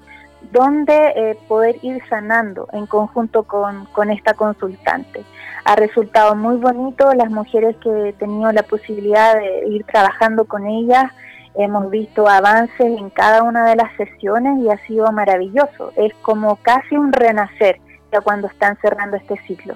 donde 0.51 1.13
eh, 1.15 1.39
poder 1.47 1.77
ir 1.83 2.03
sanando 2.09 2.67
en 2.73 2.87
conjunto 2.87 3.45
con, 3.45 3.85
con 3.93 4.11
esta 4.11 4.35
consultante 4.35 5.23
ha 5.65 5.77
resultado 5.77 6.35
muy 6.35 6.57
bonito. 6.57 7.13
Las 7.15 7.31
mujeres 7.31 7.77
que 7.83 8.09
he 8.09 8.13
tenido 8.15 8.51
la 8.53 8.63
posibilidad 8.63 9.37
de 9.37 9.69
ir 9.69 9.85
trabajando 9.85 10.45
con 10.45 10.67
ellas, 10.67 11.13
hemos 11.55 11.91
visto 11.91 12.29
avances 12.29 12.81
en 12.99 13.11
cada 13.11 13.43
una 13.43 13.67
de 13.67 13.77
las 13.77 13.95
sesiones 13.97 14.61
y 14.61 14.71
ha 14.71 14.79
sido 14.87 15.11
maravilloso. 15.13 15.93
Es 15.97 16.15
como 16.23 16.57
casi 16.57 16.97
un 16.97 17.13
renacer 17.13 17.81
ya 18.13 18.21
cuando 18.21 18.49
están 18.49 18.77
cerrando 18.81 19.17
este 19.17 19.37
ciclo. 19.47 19.75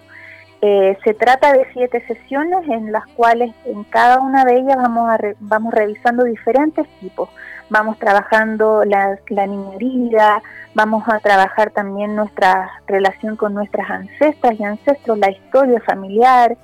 Eh, 0.66 0.96
se 1.04 1.12
trata 1.12 1.52
de 1.52 1.66
siete 1.74 2.02
sesiones 2.06 2.66
en 2.70 2.90
las 2.90 3.06
cuales 3.08 3.54
en 3.66 3.84
cada 3.84 4.18
una 4.18 4.46
de 4.46 4.56
ellas 4.56 4.78
vamos, 4.78 5.10
a 5.10 5.18
vamos 5.40 5.74
revisando 5.74 6.24
diferentes 6.24 6.88
tipos. 7.00 7.28
Vamos 7.68 7.98
trabajando 7.98 8.82
la, 8.82 9.18
la 9.28 9.46
niñería, 9.46 10.42
vamos 10.74 11.06
a 11.06 11.18
trabajar 11.18 11.70
también 11.70 12.16
nuestra 12.16 12.70
relación 12.86 13.36
con 13.36 13.52
nuestras 13.52 13.90
ancestras 13.90 14.58
y 14.58 14.64
ancestros, 14.64 15.18
la 15.18 15.30
historia 15.30 15.82
familiar. 15.82 16.56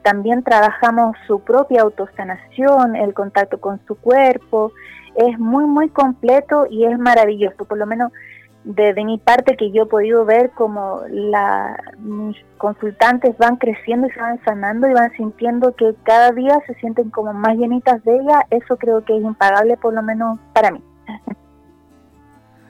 También 0.00 0.42
trabajamos 0.42 1.14
su 1.26 1.40
propia 1.40 1.82
autosanación, 1.82 2.96
el 2.96 3.12
contacto 3.12 3.60
con 3.60 3.78
su 3.86 3.94
cuerpo. 3.94 4.72
Es 5.16 5.38
muy, 5.38 5.66
muy 5.66 5.90
completo 5.90 6.66
y 6.70 6.86
es 6.86 6.98
maravilloso. 6.98 7.66
Por 7.66 7.76
lo 7.76 7.84
menos 7.84 8.10
de, 8.64 8.94
mi 9.04 9.18
parte 9.18 9.56
que 9.56 9.70
yo 9.70 9.82
he 9.82 9.86
podido 9.86 10.24
ver 10.24 10.50
como 10.50 11.02
la, 11.08 11.76
mis 11.98 12.36
consultantes 12.56 13.36
van 13.38 13.56
creciendo 13.56 14.06
y 14.06 14.10
se 14.10 14.20
van 14.20 14.42
sanando 14.44 14.88
y 14.88 14.92
van 14.92 15.12
sintiendo 15.16 15.74
que 15.76 15.94
cada 16.02 16.32
día 16.32 16.58
se 16.66 16.74
sienten 16.76 17.10
como 17.10 17.32
más 17.34 17.56
llenitas 17.56 18.02
de 18.04 18.16
ella, 18.16 18.46
eso 18.50 18.76
creo 18.76 19.04
que 19.04 19.16
es 19.16 19.22
impagable 19.22 19.76
por 19.76 19.92
lo 19.92 20.02
menos 20.02 20.38
para 20.52 20.70
mí. 20.70 20.82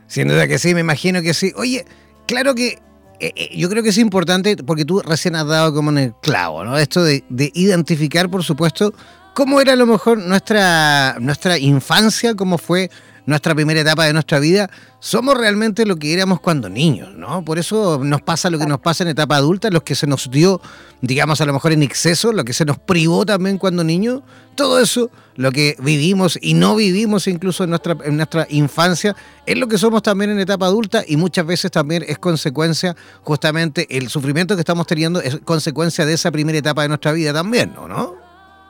Sin 0.07 0.28
duda 0.28 0.46
que 0.46 0.59
sí, 0.59 0.74
me 0.74 0.80
imagino 0.80 1.22
que 1.22 1.33
sí. 1.33 1.52
Oye, 1.57 1.85
claro 2.26 2.54
que 2.54 2.78
eh, 3.20 3.33
eh, 3.37 3.57
yo 3.57 3.68
creo 3.68 3.83
que 3.83 3.88
es 3.90 3.98
importante 3.98 4.57
porque 4.57 4.85
tú 4.85 5.00
recién 5.00 5.37
has 5.37 5.46
dado 5.46 5.72
como 5.72 5.90
en 5.90 5.98
el 5.98 6.14
clavo, 6.14 6.64
¿no? 6.64 6.76
Esto 6.76 7.04
de, 7.04 7.24
de 7.28 7.50
identificar, 7.54 8.28
por 8.28 8.42
supuesto, 8.42 8.92
cómo 9.33 9.61
era 9.61 9.72
a 9.74 9.76
lo 9.76 9.87
mejor 9.87 10.18
nuestra, 10.18 11.16
nuestra 11.20 11.59
infancia, 11.59 12.35
cómo 12.35 12.59
fue 12.59 12.90
nuestra 13.26 13.54
primera 13.54 13.80
etapa 13.80 14.04
de 14.04 14.12
nuestra 14.12 14.38
vida, 14.38 14.70
somos 15.00 15.37
realmente 15.37 15.87
lo 15.87 15.96
que 15.96 16.12
éramos 16.12 16.40
cuando 16.40 16.68
niños, 16.68 17.14
¿no? 17.14 17.44
Por 17.44 17.58
eso 17.58 18.00
nos 18.02 18.22
pasa 18.22 18.50
lo 18.50 18.58
que 18.58 18.66
nos 18.66 18.80
pasa 18.80 19.04
en 19.04 19.10
etapa 19.10 19.37
adulta, 19.37 19.70
lo 19.70 19.82
que 19.82 19.94
se 19.94 20.06
nos 20.06 20.30
dio, 20.30 20.60
digamos, 21.00 21.40
a 21.40 21.46
lo 21.46 21.52
mejor 21.52 21.72
en 21.72 21.82
exceso, 21.82 22.32
lo 22.32 22.44
que 22.44 22.52
se 22.52 22.64
nos 22.64 22.78
privó 22.78 23.24
también 23.24 23.58
cuando 23.58 23.84
niños, 23.84 24.22
todo 24.54 24.78
eso, 24.78 25.10
lo 25.37 25.52
que 25.52 25.76
vivimos 25.80 26.38
y 26.40 26.54
no 26.54 26.76
vivimos 26.76 27.26
incluso 27.26 27.64
en 27.64 27.70
nuestra, 27.70 27.96
en 28.04 28.16
nuestra 28.16 28.46
infancia, 28.50 29.16
es 29.46 29.58
lo 29.58 29.68
que 29.68 29.78
somos 29.78 30.02
también 30.02 30.30
en 30.30 30.40
etapa 30.40 30.66
adulta 30.66 31.02
y 31.06 31.16
muchas 31.16 31.46
veces 31.46 31.70
también 31.70 32.04
es 32.06 32.18
consecuencia, 32.18 32.94
justamente 33.22 33.87
el 33.96 34.08
sufrimiento 34.08 34.54
que 34.54 34.60
estamos 34.60 34.87
teniendo 34.87 35.20
es 35.20 35.38
consecuencia 35.44 36.06
de 36.06 36.14
esa 36.14 36.30
primera 36.30 36.58
etapa 36.58 36.82
de 36.82 36.88
nuestra 36.88 37.12
vida 37.12 37.32
también, 37.32 37.74
¿no? 37.74 38.23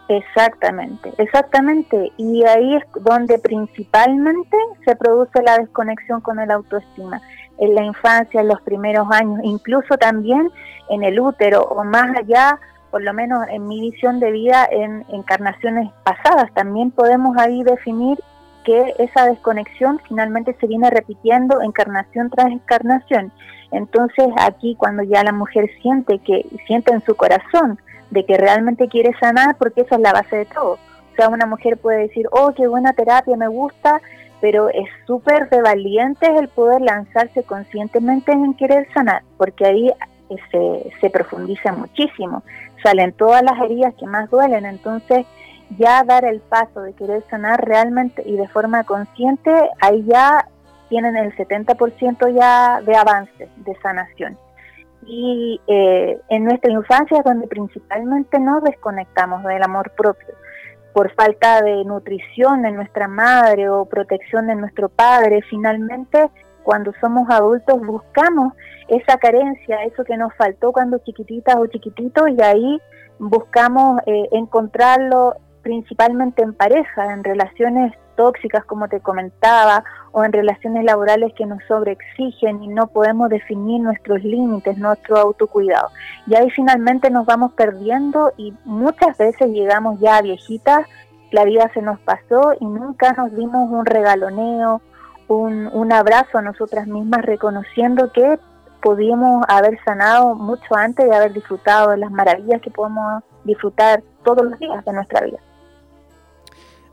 Exactamente, 0.09 1.13
exactamente. 1.19 2.13
Y 2.17 2.45
ahí 2.45 2.77
es 2.77 2.85
donde 3.03 3.39
principalmente 3.39 4.57
se 4.85 4.97
produce 4.97 5.43
la 5.43 5.59
desconexión 5.59 6.21
con 6.21 6.39
el 6.41 6.51
autoestima. 6.51 7.21
En 7.59 7.75
la 7.75 7.85
infancia, 7.85 8.41
en 8.41 8.49
los 8.49 8.61
primeros 8.63 9.07
años, 9.11 9.41
incluso 9.45 9.97
también 9.97 10.51
en 10.91 11.05
el 11.05 11.19
útero 11.21 11.63
o 11.63 11.85
más 11.85 12.15
allá, 12.17 12.59
por 12.91 13.03
lo 13.03 13.15
menos 13.15 13.47
en 13.49 13.67
mi 13.67 13.81
visión 13.81 14.21
de 14.21 14.31
vida 14.31 14.69
en 14.71 15.05
encarnaciones 15.09 15.91
pasadas, 16.03 16.53
también 16.53 16.91
podemos 16.91 17.37
ahí 17.39 17.63
definir 17.63 18.19
que 18.65 18.95
esa 18.99 19.27
desconexión 19.27 20.01
finalmente 20.09 20.57
se 20.61 20.67
viene 20.67 20.91
repitiendo 20.91 21.63
encarnación 21.63 22.31
tras 22.31 22.49
encarnación. 22.49 23.33
Entonces 23.71 24.27
aquí 24.39 24.75
cuando 24.77 25.03
ya 25.03 25.23
la 25.23 25.33
mujer 25.33 25.71
siente 25.81 26.19
que 26.19 26.47
siente 26.67 26.93
en 26.93 27.05
su 27.05 27.15
corazón 27.15 27.79
de 28.15 28.25
que 28.25 28.39
realmente 28.39 28.89
quiere 28.89 29.13
sanar, 29.19 29.57
porque 29.59 29.83
esa 29.83 29.97
es 29.97 30.01
la 30.01 30.13
base 30.13 30.37
de 30.37 30.45
todo. 30.47 30.75
O 30.75 31.17
sea, 31.17 31.29
una 31.29 31.47
mujer 31.47 31.77
puede 31.77 32.03
decir, 32.09 32.27
oh, 32.31 32.53
qué 32.57 32.67
buena 32.67 32.93
terapia, 32.93 33.37
me 33.37 33.49
gusta, 33.49 34.01
pero 34.41 34.69
es 34.69 34.89
súper 35.07 35.51
de 35.51 35.61
valientes 35.61 36.31
el 36.31 36.49
poder 36.49 36.81
lanzarse 36.81 37.43
conscientemente 37.43 38.33
en 38.33 38.55
querer 38.55 38.87
sanar, 38.95 39.23
porque 39.37 39.67
ahí 39.67 39.89
eh, 39.89 40.37
se, 40.51 40.93
se 41.01 41.11
profundiza 41.11 41.73
muchísimo, 41.73 42.45
salen 42.83 43.13
todas 43.13 43.43
las 43.43 43.61
heridas 43.61 43.95
que 43.99 44.07
más 44.07 44.31
duelen, 44.31 44.65
entonces 44.65 45.27
ya 45.77 46.05
dar 46.05 46.25
el 46.25 46.41
paso 46.41 46.83
de 46.83 46.93
querer 46.93 47.25
sanar 47.31 47.65
realmente 47.67 48.23
y 48.25 48.37
de 48.37 48.47
forma 48.49 48.85
consciente, 48.85 49.51
ahí 49.81 50.05
ya 50.07 50.47
tienen 50.89 51.17
el 51.17 51.35
70% 51.35 52.33
ya 52.33 52.81
de 52.83 52.97
avance, 52.97 53.49
de 53.57 53.75
sanación 53.83 54.39
y 55.07 55.61
eh, 55.67 56.21
en 56.29 56.45
nuestra 56.45 56.73
infancia 56.73 57.23
donde 57.25 57.47
principalmente 57.47 58.39
nos 58.39 58.63
desconectamos 58.63 59.43
del 59.45 59.63
amor 59.63 59.91
propio 59.97 60.35
por 60.93 61.13
falta 61.15 61.61
de 61.61 61.85
nutrición 61.85 62.63
de 62.63 62.71
nuestra 62.71 63.09
madre 63.09 63.69
o 63.69 63.85
protección 63.85 64.47
de 64.47 64.55
nuestro 64.55 64.89
padre. 64.89 65.43
Finalmente, 65.51 66.31
cuando 66.63 66.93
somos 67.01 67.29
adultos 67.29 67.81
buscamos 67.85 68.55
esa 68.89 69.19
carencia, 69.19 69.83
eso 69.85 70.05
que 70.05 70.17
nos 70.17 70.33
faltó 70.37 70.73
cuando 70.73 70.99
chiquititas 70.99 71.57
o 71.57 71.67
chiquititos 71.67 72.29
y 72.31 72.41
ahí 72.43 72.81
buscamos 73.19 74.01
eh, 74.07 74.29
encontrarlo 74.33 75.35
principalmente 75.63 76.43
en 76.43 76.55
pareja, 76.55 77.13
en 77.13 77.25
relaciones 77.25 77.93
tóxicas, 78.17 78.65
como 78.65 78.89
te 78.89 79.01
comentaba, 79.01 79.83
o 80.15 80.25
en 80.25 80.33
relaciones 80.33 80.85
laborales 80.85 81.33
que 81.35 81.45
nos 81.45 81.63
sobreexigen 81.65 82.63
y 82.63 82.69
no 82.69 82.87
podemos 82.87 83.29
definir 83.29 83.81
nuestros 83.83 84.23
límites, 84.23 84.79
nuestro 84.79 85.19
autocuidado. 85.19 85.89
Y 86.29 86.37
ahí 86.37 86.51
finalmente 86.51 87.11
nos 87.11 87.27
vamos 87.27 87.53
perdiendo 87.55 88.33
y 88.37 88.55
muchas 88.65 89.19
veces 89.19 89.49
llegamos 89.51 89.99
ya 89.99 90.19
a 90.19 90.23
viejitas, 90.23 90.87
la 91.33 91.45
vida 91.45 91.69
se 91.75 91.83
nos 91.83 91.99
pasó 91.99 92.53
y 92.61 92.65
nunca 92.65 93.13
nos 93.15 93.35
dimos 93.35 93.69
un 93.69 93.85
regaloneo, 93.85 94.81
un, 95.27 95.69
un 95.73 95.93
abrazo 95.93 96.39
a 96.39 96.43
nosotras 96.43 96.87
mismas 96.87 97.23
reconociendo 97.23 98.13
que 98.13 98.39
podíamos 98.81 99.45
haber 99.49 99.83
sanado 99.85 100.37
mucho 100.37 100.77
antes 100.77 101.11
de 101.11 101.17
haber 101.17 101.33
disfrutado 101.33 101.91
de 101.91 101.97
las 101.97 102.13
maravillas 102.13 102.63
que 102.63 102.71
podemos 102.71 103.25
disfrutar 103.43 104.05
todos 104.23 104.49
los 104.49 104.59
días 104.61 104.85
de 104.85 104.93
nuestra 104.93 105.23
vida. 105.23 105.39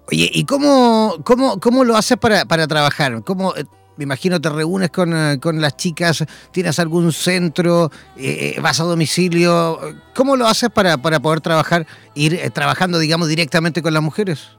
Oye, 0.07 0.29
¿y 0.33 0.45
cómo, 0.45 1.15
cómo, 1.23 1.59
cómo 1.59 1.83
lo 1.83 1.95
haces 1.95 2.17
para, 2.17 2.45
para 2.45 2.67
trabajar? 2.67 3.23
¿Cómo, 3.23 3.55
eh, 3.55 3.63
me 3.97 4.03
imagino 4.03 4.41
te 4.41 4.49
reúnes 4.49 4.89
con, 4.89 5.13
eh, 5.13 5.39
con, 5.39 5.61
las 5.61 5.77
chicas, 5.77 6.25
tienes 6.51 6.79
algún 6.79 7.11
centro, 7.11 7.91
eh, 8.17 8.57
vas 8.61 8.79
a 8.79 8.83
domicilio. 8.83 9.79
¿Cómo 10.15 10.35
lo 10.35 10.47
haces 10.47 10.69
para, 10.69 10.97
para 10.97 11.19
poder 11.19 11.41
trabajar, 11.41 11.85
ir 12.15 12.51
trabajando, 12.51 12.99
digamos, 12.99 13.27
directamente 13.27 13.81
con 13.81 13.93
las 13.93 14.03
mujeres? 14.03 14.57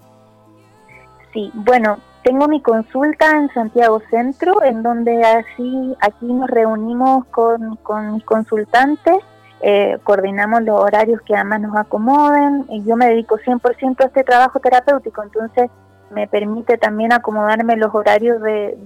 Sí, 1.33 1.51
bueno, 1.55 1.99
tengo 2.25 2.47
mi 2.47 2.61
consulta 2.61 3.37
en 3.37 3.53
Santiago 3.53 4.01
Centro, 4.11 4.63
en 4.63 4.83
donde 4.83 5.23
así 5.25 5.97
aquí 6.01 6.27
nos 6.27 6.49
reunimos 6.49 7.27
con, 7.27 7.77
con 7.77 8.15
mis 8.15 8.25
consultantes 8.25 9.17
eh, 9.63 9.99
coordinamos 10.03 10.63
los 10.63 10.81
horarios 10.81 11.23
que 11.23 11.37
además 11.37 11.61
nos 11.61 11.77
acomoden. 11.77 12.67
Y 12.69 12.83
yo 12.85 12.97
me 12.97 13.07
dedico 13.07 13.39
100% 13.39 14.01
a 14.01 14.07
este 14.07 14.25
trabajo 14.25 14.59
terapéutico, 14.59 15.23
entonces 15.23 15.71
me 16.11 16.27
permite 16.27 16.77
también 16.77 17.13
acomodarme 17.13 17.77
los 17.77 17.95
horarios 17.95 18.43
de, 18.43 18.77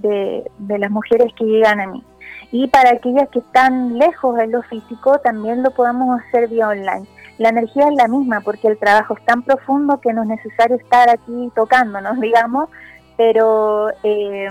de, 0.57 0.79
las 0.79 0.91
mujeres 0.91 1.33
que 1.35 1.45
llegan 1.45 1.81
a 1.81 1.87
mí. 1.87 2.03
Y 2.51 2.67
para 2.67 2.91
aquellas 2.91 3.27
que 3.29 3.39
están 3.39 3.97
lejos 3.97 4.37
de 4.37 4.47
lo 4.47 4.61
físico, 4.63 5.19
también 5.19 5.63
lo 5.63 5.71
podemos 5.71 6.21
hacer 6.21 6.47
vía 6.47 6.69
online. 6.69 7.05
La 7.37 7.49
energía 7.49 7.87
es 7.89 7.95
la 7.95 8.07
misma 8.07 8.41
porque 8.41 8.67
el 8.67 8.77
trabajo 8.77 9.15
es 9.15 9.25
tan 9.25 9.43
profundo 9.43 9.99
que 9.99 10.13
no 10.13 10.23
es 10.23 10.29
necesario 10.29 10.77
estar 10.77 11.09
aquí 11.09 11.51
tocándonos, 11.55 12.17
digamos, 12.21 12.69
pero 13.17 13.89
eh, 14.03 14.47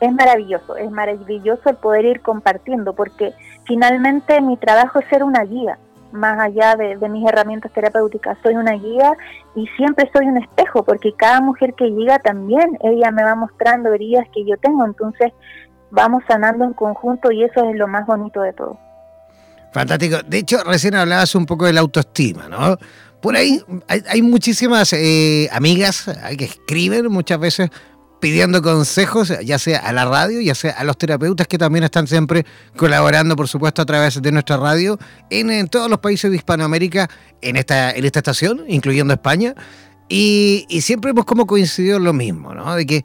es 0.00 0.12
maravilloso, 0.12 0.76
es 0.76 0.90
maravilloso 0.90 1.68
el 1.68 1.76
poder 1.76 2.06
ir 2.06 2.20
compartiendo, 2.20 2.94
porque 2.94 3.34
finalmente 3.66 4.40
mi 4.40 4.56
trabajo 4.56 4.98
es 4.98 5.08
ser 5.08 5.22
una 5.22 5.44
guía, 5.44 5.78
más 6.12 6.40
allá 6.40 6.74
de, 6.76 6.96
mis 7.08 7.28
herramientas 7.28 7.72
terapéuticas, 7.72 8.38
soy 8.42 8.54
una 8.54 8.72
guía 8.72 9.12
y 9.54 9.66
siempre 9.76 10.10
soy 10.12 10.26
un 10.26 10.38
espejo, 10.38 10.82
porque 10.82 11.12
cada 11.12 11.40
mujer 11.40 11.74
que 11.74 11.90
llega 11.90 12.18
también, 12.18 12.78
ella 12.82 13.10
me 13.10 13.22
va 13.22 13.34
mostrando 13.34 13.92
heridas 13.92 14.26
que 14.34 14.44
yo 14.44 14.56
tengo, 14.56 14.84
entonces 14.84 15.32
vamos 15.90 16.22
sanando 16.26 16.64
en 16.64 16.72
conjunto 16.72 17.30
y 17.30 17.44
eso 17.44 17.68
es 17.68 17.76
lo 17.76 17.86
más 17.86 18.06
bonito 18.06 18.40
de 18.40 18.52
todo. 18.52 18.78
Fantástico. 19.72 20.16
De 20.26 20.38
hecho, 20.38 20.58
recién 20.64 20.96
hablabas 20.96 21.34
un 21.36 21.46
poco 21.46 21.66
de 21.66 21.72
la 21.72 21.80
autoestima, 21.80 22.48
¿no? 22.48 22.76
Por 23.20 23.36
ahí 23.36 23.62
hay, 23.86 24.22
muchísimas 24.22 24.92
eh, 24.94 25.48
amigas 25.52 26.10
que 26.38 26.44
escriben 26.44 27.06
muchas 27.12 27.38
veces 27.38 27.70
pidiendo 28.20 28.62
consejos, 28.62 29.32
ya 29.44 29.58
sea 29.58 29.78
a 29.78 29.92
la 29.92 30.04
radio, 30.04 30.40
ya 30.40 30.54
sea 30.54 30.72
a 30.72 30.84
los 30.84 30.96
terapeutas 30.98 31.48
que 31.48 31.58
también 31.58 31.84
están 31.84 32.06
siempre 32.06 32.44
colaborando, 32.76 33.34
por 33.34 33.48
supuesto, 33.48 33.82
a 33.82 33.86
través 33.86 34.20
de 34.20 34.32
nuestra 34.32 34.58
radio 34.58 34.98
en, 35.30 35.68
todos 35.68 35.88
los 35.90 35.98
países 35.98 36.30
de 36.30 36.36
Hispanoamérica, 36.36 37.08
en 37.40 37.56
esta, 37.56 37.90
en 37.90 38.04
esta 38.04 38.20
estación, 38.20 38.64
incluyendo 38.68 39.14
España. 39.14 39.54
Y, 40.08 40.66
siempre 40.82 41.12
hemos 41.12 41.24
como 41.24 41.46
coincidido 41.46 41.96
en 41.96 42.04
lo 42.04 42.12
mismo, 42.12 42.54
¿no? 42.54 42.74
De 42.74 42.84
que 42.84 43.04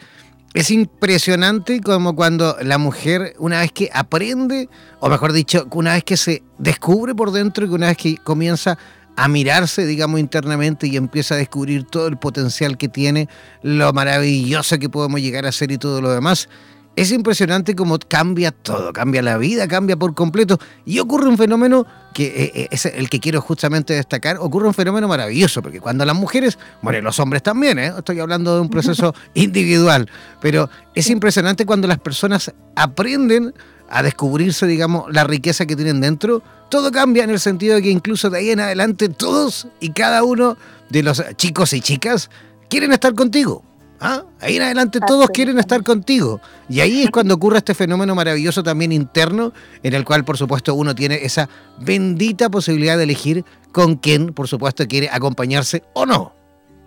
es 0.54 0.72
impresionante 0.72 1.82
como 1.82 2.16
cuando 2.16 2.58
la 2.62 2.78
mujer, 2.78 3.36
una 3.40 3.60
vez 3.60 3.72
que 3.72 3.90
aprende, 3.94 4.70
o 5.00 5.10
mejor 5.10 5.34
dicho, 5.34 5.68
una 5.72 5.94
vez 5.94 6.04
que 6.04 6.18
se 6.18 6.44
descubre 6.58 7.14
por 7.14 7.32
dentro 7.32 7.66
y 7.66 7.70
que 7.70 7.76
una 7.76 7.88
vez 7.88 7.98
que 7.98 8.18
comienza 8.18 8.78
a 9.16 9.28
mirarse, 9.28 9.86
digamos, 9.86 10.20
internamente 10.20 10.88
y 10.88 10.98
empieza 10.98 11.36
a 11.36 11.38
descubrir 11.38 11.86
todo 11.86 12.08
el 12.08 12.18
potencial 12.18 12.78
que 12.78 12.90
tiene, 12.90 13.30
lo 13.62 13.94
maravilloso 13.94 14.78
que 14.78 14.90
podemos 14.90 15.22
llegar 15.22 15.46
a 15.46 15.52
ser 15.52 15.72
y 15.72 15.78
todo 15.78 16.02
lo 16.02 16.12
demás. 16.12 16.50
es 16.98 17.12
impresionante 17.12 17.76
cómo 17.76 18.00
cambia 18.00 18.52
todo, 18.52 18.94
cambia 18.94 19.22
la 19.22 19.38
vida, 19.38 19.68
cambia 19.68 19.98
por 19.98 20.14
completo. 20.14 20.58
Y 20.86 21.00
ocurre 21.00 21.28
un 21.28 21.38
fenómeno 21.38 21.86
que 22.14 22.28
eh, 22.28 22.52
eh, 22.56 22.68
es 22.72 22.86
el 22.86 23.10
que 23.10 23.20
quiero 23.20 23.42
justamente 23.42 23.94
destacar, 23.94 24.38
ocurre 24.40 24.68
un 24.68 24.74
fenómeno 24.74 25.08
maravilloso, 25.08 25.62
porque 25.62 25.82
cuando 25.82 26.06
las 26.06 26.16
mujeres, 26.16 26.58
bueno, 26.82 27.02
los 27.02 27.20
hombres 27.20 27.44
también, 27.44 27.78
¿eh? 27.80 27.92
estoy 27.98 28.22
hablando 28.22 28.56
de 28.56 28.62
un 28.62 28.70
proceso 28.70 29.14
individual, 29.34 30.10
pero 30.40 30.70
es 30.94 31.10
impresionante 31.10 31.66
cuando 31.66 31.88
las 31.88 32.00
personas 32.00 32.54
aprenden 32.78 33.54
a 33.90 34.04
descubrirse, 34.04 34.68
digamos, 34.68 35.06
la 35.14 35.24
riqueza 35.24 35.66
que 35.66 35.76
tienen 35.76 36.02
dentro, 36.02 36.42
todo 36.70 36.92
cambia 36.92 37.24
en 37.24 37.30
el 37.30 37.40
sentido 37.40 37.76
de 37.76 37.82
que 37.82 37.90
incluso 37.90 38.30
de 38.30 38.40
ahí 38.40 38.50
en 38.50 38.60
adelante 38.60 39.10
todos 39.10 39.68
y 39.80 39.90
cada 39.92 40.24
uno 40.24 40.58
de 40.90 41.04
los 41.04 41.24
chicos 41.38 41.74
y 41.74 41.82
chicas 41.82 42.30
quieren 42.70 42.92
estar 42.92 43.14
contigo. 43.14 43.64
¿Ah? 44.00 44.24
Ahí 44.42 44.58
en 44.58 44.64
adelante 44.64 45.00
todos 45.00 45.30
quieren 45.30 45.58
estar 45.58 45.82
contigo. 45.84 46.42
Y 46.68 46.82
ahí 46.82 47.04
es 47.04 47.12
cuando 47.12 47.36
ocurre 47.36 47.60
este 47.60 47.74
fenómeno 47.74 48.14
maravilloso 48.14 48.62
también 48.62 48.92
interno, 48.92 49.54
en 49.84 49.94
el 49.94 50.04
cual 50.04 50.26
por 50.26 50.38
supuesto 50.38 50.76
uno 50.76 50.94
tiene 50.94 51.16
esa 51.24 51.48
bendita 51.80 52.50
posibilidad 52.50 52.98
de 52.98 53.04
elegir 53.04 53.46
con 53.72 53.96
quién 53.96 54.34
por 54.34 54.48
supuesto 54.48 54.86
quiere 54.88 55.10
acompañarse 55.12 55.84
o 55.94 56.06
no. 56.06 56.34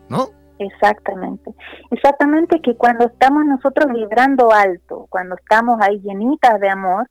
¿No? 0.09 0.30
Exactamente. 0.59 1.52
Exactamente 1.90 2.61
que 2.61 2.76
cuando 2.76 3.06
estamos 3.06 3.44
nosotros 3.44 3.92
vibrando 3.92 4.52
alto, 4.52 5.06
cuando 5.09 5.36
estamos 5.36 5.80
ahí 5.80 6.00
llenitas 6.00 6.61
de 6.61 6.68
amor, 6.68 7.09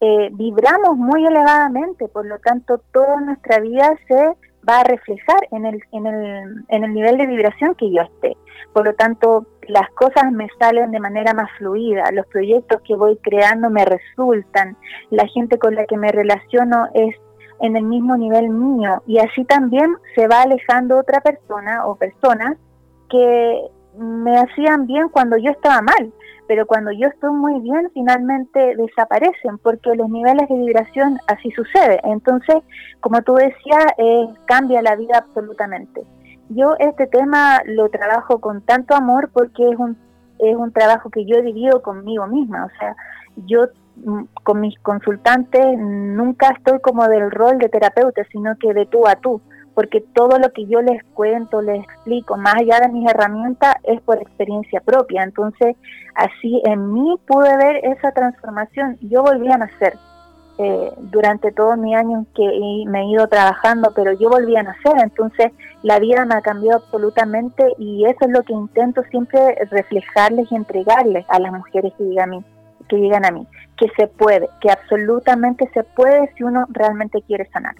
eh, 0.00 0.28
vibramos 0.32 0.96
muy 0.96 1.24
elevadamente, 1.26 2.08
por 2.08 2.26
lo 2.26 2.38
tanto 2.38 2.78
toda 2.92 3.20
nuestra 3.20 3.60
vida 3.60 3.94
se 4.08 4.36
va 4.68 4.80
a 4.80 4.84
reflejar 4.84 5.48
en 5.52 5.64
el, 5.64 5.80
en 5.92 6.06
el, 6.06 6.64
en 6.68 6.84
el 6.84 6.92
nivel 6.92 7.16
de 7.18 7.26
vibración 7.26 7.74
que 7.74 7.90
yo 7.92 8.02
esté. 8.02 8.36
Por 8.72 8.84
lo 8.84 8.94
tanto, 8.94 9.46
las 9.68 9.88
cosas 9.90 10.32
me 10.32 10.48
salen 10.58 10.90
de 10.90 11.00
manera 11.00 11.32
más 11.34 11.50
fluida, 11.58 12.10
los 12.12 12.26
proyectos 12.26 12.80
que 12.82 12.96
voy 12.96 13.16
creando 13.18 13.70
me 13.70 13.84
resultan, 13.84 14.76
la 15.10 15.26
gente 15.28 15.58
con 15.58 15.74
la 15.74 15.86
que 15.86 15.96
me 15.96 16.10
relaciono 16.12 16.88
es 16.94 17.14
en 17.60 17.76
el 17.76 17.84
mismo 17.84 18.16
nivel 18.16 18.50
mío 18.50 19.02
y 19.06 19.18
así 19.18 19.44
también 19.44 19.96
se 20.14 20.28
va 20.28 20.42
alejando 20.42 20.98
otra 20.98 21.20
persona 21.20 21.86
o 21.86 21.96
personas 21.96 22.56
que 23.08 23.62
me 23.98 24.38
hacían 24.38 24.86
bien 24.86 25.08
cuando 25.08 25.36
yo 25.38 25.50
estaba 25.50 25.80
mal 25.82 26.12
pero 26.46 26.66
cuando 26.66 26.92
yo 26.92 27.08
estoy 27.08 27.32
muy 27.32 27.60
bien, 27.60 27.90
finalmente 27.92 28.76
desaparecen, 28.76 29.58
porque 29.58 29.94
los 29.94 30.08
niveles 30.08 30.48
de 30.48 30.54
vibración 30.54 31.18
así 31.26 31.50
sucede. 31.50 32.00
Entonces, 32.04 32.56
como 33.00 33.22
tú 33.22 33.34
decías, 33.34 33.84
eh, 33.98 34.28
cambia 34.46 34.82
la 34.82 34.96
vida 34.96 35.18
absolutamente. 35.18 36.02
Yo 36.50 36.76
este 36.78 37.06
tema 37.08 37.60
lo 37.64 37.88
trabajo 37.88 38.40
con 38.40 38.62
tanto 38.62 38.94
amor 38.94 39.30
porque 39.32 39.68
es 39.68 39.76
un, 39.76 39.96
es 40.38 40.54
un 40.54 40.72
trabajo 40.72 41.10
que 41.10 41.24
yo 41.24 41.36
he 41.36 41.42
vivido 41.42 41.82
conmigo 41.82 42.26
misma. 42.28 42.66
O 42.66 42.78
sea, 42.78 42.94
yo 43.46 43.66
mm, 43.96 44.24
con 44.44 44.60
mis 44.60 44.78
consultantes 44.80 45.64
nunca 45.76 46.50
estoy 46.50 46.78
como 46.80 47.08
del 47.08 47.30
rol 47.32 47.58
de 47.58 47.68
terapeuta, 47.68 48.22
sino 48.30 48.56
que 48.58 48.72
de 48.72 48.86
tú 48.86 49.08
a 49.08 49.16
tú 49.16 49.40
porque 49.76 50.00
todo 50.00 50.38
lo 50.38 50.50
que 50.54 50.64
yo 50.64 50.80
les 50.80 51.04
cuento, 51.12 51.60
les 51.60 51.84
explico, 51.84 52.38
más 52.38 52.54
allá 52.54 52.80
de 52.80 52.88
mis 52.88 53.06
herramientas, 53.10 53.76
es 53.82 54.00
por 54.00 54.16
experiencia 54.16 54.80
propia. 54.80 55.22
Entonces, 55.22 55.76
así 56.14 56.62
en 56.64 56.94
mí 56.94 57.14
pude 57.26 57.54
ver 57.58 57.84
esa 57.84 58.10
transformación. 58.12 58.96
Yo 59.02 59.22
volví 59.22 59.52
a 59.52 59.58
nacer 59.58 59.98
eh, 60.56 60.90
durante 60.96 61.52
todos 61.52 61.76
mis 61.76 61.94
años 61.94 62.24
que 62.34 62.84
me 62.86 63.02
he 63.02 63.04
ido 63.04 63.28
trabajando, 63.28 63.92
pero 63.94 64.14
yo 64.14 64.30
volví 64.30 64.56
a 64.56 64.62
nacer. 64.62 64.94
Entonces, 64.96 65.52
la 65.82 65.98
vida 65.98 66.24
me 66.24 66.36
ha 66.36 66.40
cambiado 66.40 66.78
absolutamente 66.78 67.74
y 67.76 68.06
eso 68.06 68.20
es 68.22 68.30
lo 68.30 68.44
que 68.44 68.54
intento 68.54 69.02
siempre 69.10 69.56
reflejarles 69.70 70.50
y 70.50 70.56
entregarles 70.56 71.26
a 71.28 71.38
las 71.38 71.52
mujeres 71.52 71.92
que 71.98 72.04
llegan 72.04 72.32
a 72.32 72.36
mí, 72.38 72.44
que 72.88 72.96
llegan 72.96 73.26
a 73.26 73.30
mí, 73.30 73.46
que 73.76 73.88
se 73.94 74.06
puede, 74.06 74.48
que 74.62 74.70
absolutamente 74.70 75.68
se 75.74 75.84
puede 75.84 76.32
si 76.34 76.44
uno 76.44 76.64
realmente 76.70 77.20
quiere 77.20 77.46
sanar. 77.50 77.74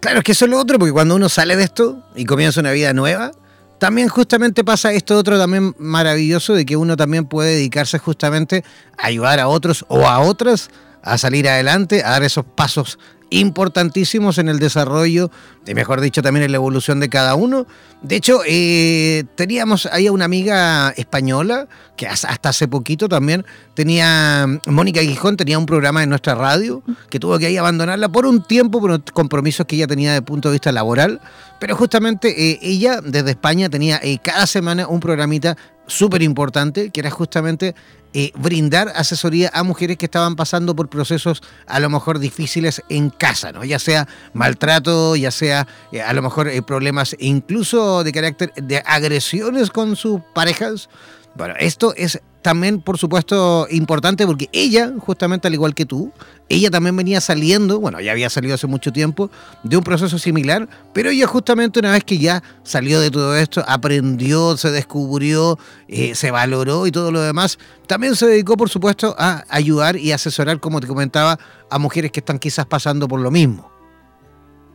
Claro, 0.00 0.18
es 0.18 0.24
que 0.24 0.32
eso 0.32 0.44
es 0.44 0.50
lo 0.50 0.58
otro, 0.58 0.78
porque 0.78 0.92
cuando 0.92 1.16
uno 1.16 1.28
sale 1.28 1.56
de 1.56 1.64
esto 1.64 2.02
y 2.14 2.24
comienza 2.24 2.60
una 2.60 2.70
vida 2.72 2.92
nueva, 2.92 3.32
también 3.78 4.08
justamente 4.08 4.64
pasa 4.64 4.92
esto 4.92 5.16
otro 5.16 5.38
también 5.38 5.74
maravilloso 5.78 6.54
de 6.54 6.66
que 6.66 6.76
uno 6.76 6.96
también 6.96 7.26
puede 7.26 7.54
dedicarse 7.54 7.98
justamente 7.98 8.64
a 8.96 9.06
ayudar 9.06 9.40
a 9.40 9.48
otros 9.48 9.84
o 9.88 10.06
a 10.08 10.20
otras 10.20 10.70
a 11.02 11.16
salir 11.16 11.48
adelante, 11.48 12.02
a 12.04 12.10
dar 12.10 12.22
esos 12.22 12.44
pasos 12.44 12.98
importantísimos 13.30 14.38
en 14.38 14.48
el 14.48 14.58
desarrollo, 14.58 15.30
y 15.66 15.74
mejor 15.74 16.00
dicho, 16.00 16.22
también 16.22 16.44
en 16.44 16.52
la 16.52 16.56
evolución 16.56 17.00
de 17.00 17.08
cada 17.08 17.34
uno. 17.34 17.66
De 18.00 18.16
hecho, 18.16 18.40
eh, 18.46 19.24
teníamos 19.34 19.86
ahí 19.86 20.08
una 20.08 20.24
amiga 20.24 20.90
española 20.96 21.68
que 21.96 22.06
hasta 22.06 22.48
hace 22.48 22.68
poquito 22.68 23.08
también 23.08 23.44
tenía, 23.74 24.46
Mónica 24.66 25.00
Guijón 25.00 25.36
tenía 25.36 25.58
un 25.58 25.66
programa 25.66 26.02
en 26.02 26.08
nuestra 26.08 26.36
radio 26.36 26.82
que 27.10 27.18
tuvo 27.18 27.38
que 27.38 27.46
ahí 27.46 27.56
abandonarla 27.56 28.08
por 28.08 28.24
un 28.24 28.42
tiempo 28.44 28.80
por 28.80 29.02
compromisos 29.12 29.66
que 29.66 29.76
ella 29.76 29.88
tenía 29.88 30.14
el 30.14 30.22
punto 30.22 30.48
de 30.48 30.54
vista 30.54 30.70
laboral, 30.70 31.20
pero 31.58 31.76
justamente 31.76 32.50
eh, 32.50 32.58
ella 32.62 33.00
desde 33.02 33.30
España 33.30 33.68
tenía 33.68 33.98
eh, 34.02 34.18
cada 34.22 34.46
semana 34.46 34.86
un 34.86 35.00
programita 35.00 35.56
súper 35.88 36.22
importante, 36.22 36.90
que 36.90 37.00
era 37.00 37.10
justamente 37.10 37.74
eh, 38.14 38.32
brindar 38.36 38.92
asesoría 38.94 39.50
a 39.52 39.62
mujeres 39.62 39.96
que 39.96 40.06
estaban 40.06 40.36
pasando 40.36 40.74
por 40.76 40.88
procesos 40.88 41.42
a 41.66 41.80
lo 41.80 41.90
mejor 41.90 42.18
difíciles 42.18 42.82
en 42.88 43.10
casa, 43.10 43.52
¿no? 43.52 43.64
Ya 43.64 43.78
sea 43.78 44.06
maltrato, 44.32 45.16
ya 45.16 45.30
sea 45.30 45.66
eh, 45.92 46.00
a 46.00 46.12
lo 46.12 46.22
mejor 46.22 46.48
eh, 46.48 46.62
problemas 46.62 47.16
incluso 47.18 48.04
de 48.04 48.12
carácter 48.12 48.52
de 48.54 48.82
agresiones 48.86 49.70
con 49.70 49.96
sus 49.96 50.20
parejas. 50.34 50.88
Bueno, 51.34 51.54
esto 51.58 51.92
es 51.96 52.20
también, 52.48 52.80
por 52.80 52.96
supuesto, 52.96 53.66
importante 53.68 54.26
porque 54.26 54.48
ella, 54.52 54.90
justamente 55.00 55.46
al 55.46 55.52
igual 55.52 55.74
que 55.74 55.84
tú, 55.84 56.10
ella 56.48 56.70
también 56.70 56.96
venía 56.96 57.20
saliendo, 57.20 57.78
bueno, 57.78 58.00
ya 58.00 58.12
había 58.12 58.30
salido 58.30 58.54
hace 58.54 58.66
mucho 58.66 58.90
tiempo, 58.90 59.28
de 59.64 59.76
un 59.76 59.84
proceso 59.84 60.18
similar, 60.18 60.66
pero 60.94 61.10
ella 61.10 61.26
justamente 61.26 61.78
una 61.78 61.92
vez 61.92 62.04
que 62.04 62.16
ya 62.16 62.42
salió 62.62 63.00
de 63.00 63.10
todo 63.10 63.36
esto, 63.36 63.62
aprendió, 63.68 64.56
se 64.56 64.70
descubrió, 64.70 65.58
eh, 65.88 66.14
se 66.14 66.30
valoró 66.30 66.86
y 66.86 66.90
todo 66.90 67.12
lo 67.12 67.20
demás, 67.20 67.58
también 67.86 68.16
se 68.16 68.26
dedicó, 68.26 68.56
por 68.56 68.70
supuesto, 68.70 69.14
a 69.18 69.44
ayudar 69.50 69.98
y 69.98 70.12
asesorar, 70.12 70.58
como 70.58 70.80
te 70.80 70.86
comentaba, 70.86 71.38
a 71.70 71.78
mujeres 71.78 72.12
que 72.12 72.20
están 72.20 72.38
quizás 72.38 72.64
pasando 72.64 73.08
por 73.08 73.20
lo 73.20 73.30
mismo. 73.30 73.70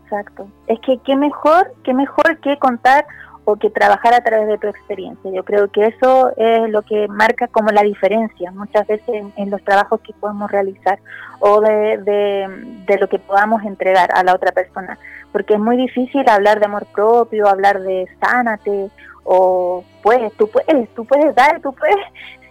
Exacto. 0.04 0.48
Es 0.68 0.80
que 0.86 1.00
qué 1.04 1.16
mejor, 1.16 1.74
qué 1.84 1.96
mejor 1.96 2.40
que 2.44 2.56
contar 2.60 3.04
o 3.46 3.56
que 3.58 3.70
trabajar 3.70 4.14
a 4.14 4.22
través 4.22 4.48
de 4.48 4.58
tu 4.58 4.68
experiencia. 4.68 5.32
Yo 5.32 5.44
creo 5.44 5.68
que 5.70 5.86
eso 5.86 6.32
es 6.38 6.70
lo 6.70 6.82
que 6.82 7.08
marca 7.08 7.48
como 7.48 7.70
la 7.70 7.84
diferencia 7.84 8.52
muchas 8.52 8.88
veces 8.88 9.26
en, 9.36 9.50
los 9.50 9.64
trabajos 9.64 10.00
que 10.02 10.14
podemos 10.14 10.50
realizar 10.50 11.00
o 11.40 11.60
de, 11.60 11.98
de, 12.88 12.98
lo 12.98 13.10
que 13.10 13.20
podamos 13.20 13.64
entregar 13.64 14.10
a 14.14 14.24
la 14.24 14.34
otra 14.34 14.52
persona. 14.52 14.98
Porque 15.32 15.56
es 15.56 15.60
muy 15.60 15.76
difícil 15.78 16.28
hablar 16.30 16.60
de 16.60 16.66
amor 16.66 16.86
propio, 16.94 17.48
hablar 17.48 17.82
de 17.82 18.08
sánate 18.22 18.90
o 19.24 19.84
puedes, 20.02 20.32
tú 20.34 20.48
puedes, 20.48 20.90
tú 20.94 21.06
puedes 21.06 21.34
dar, 21.36 21.60
tú 21.62 21.74
puedes, 21.74 21.98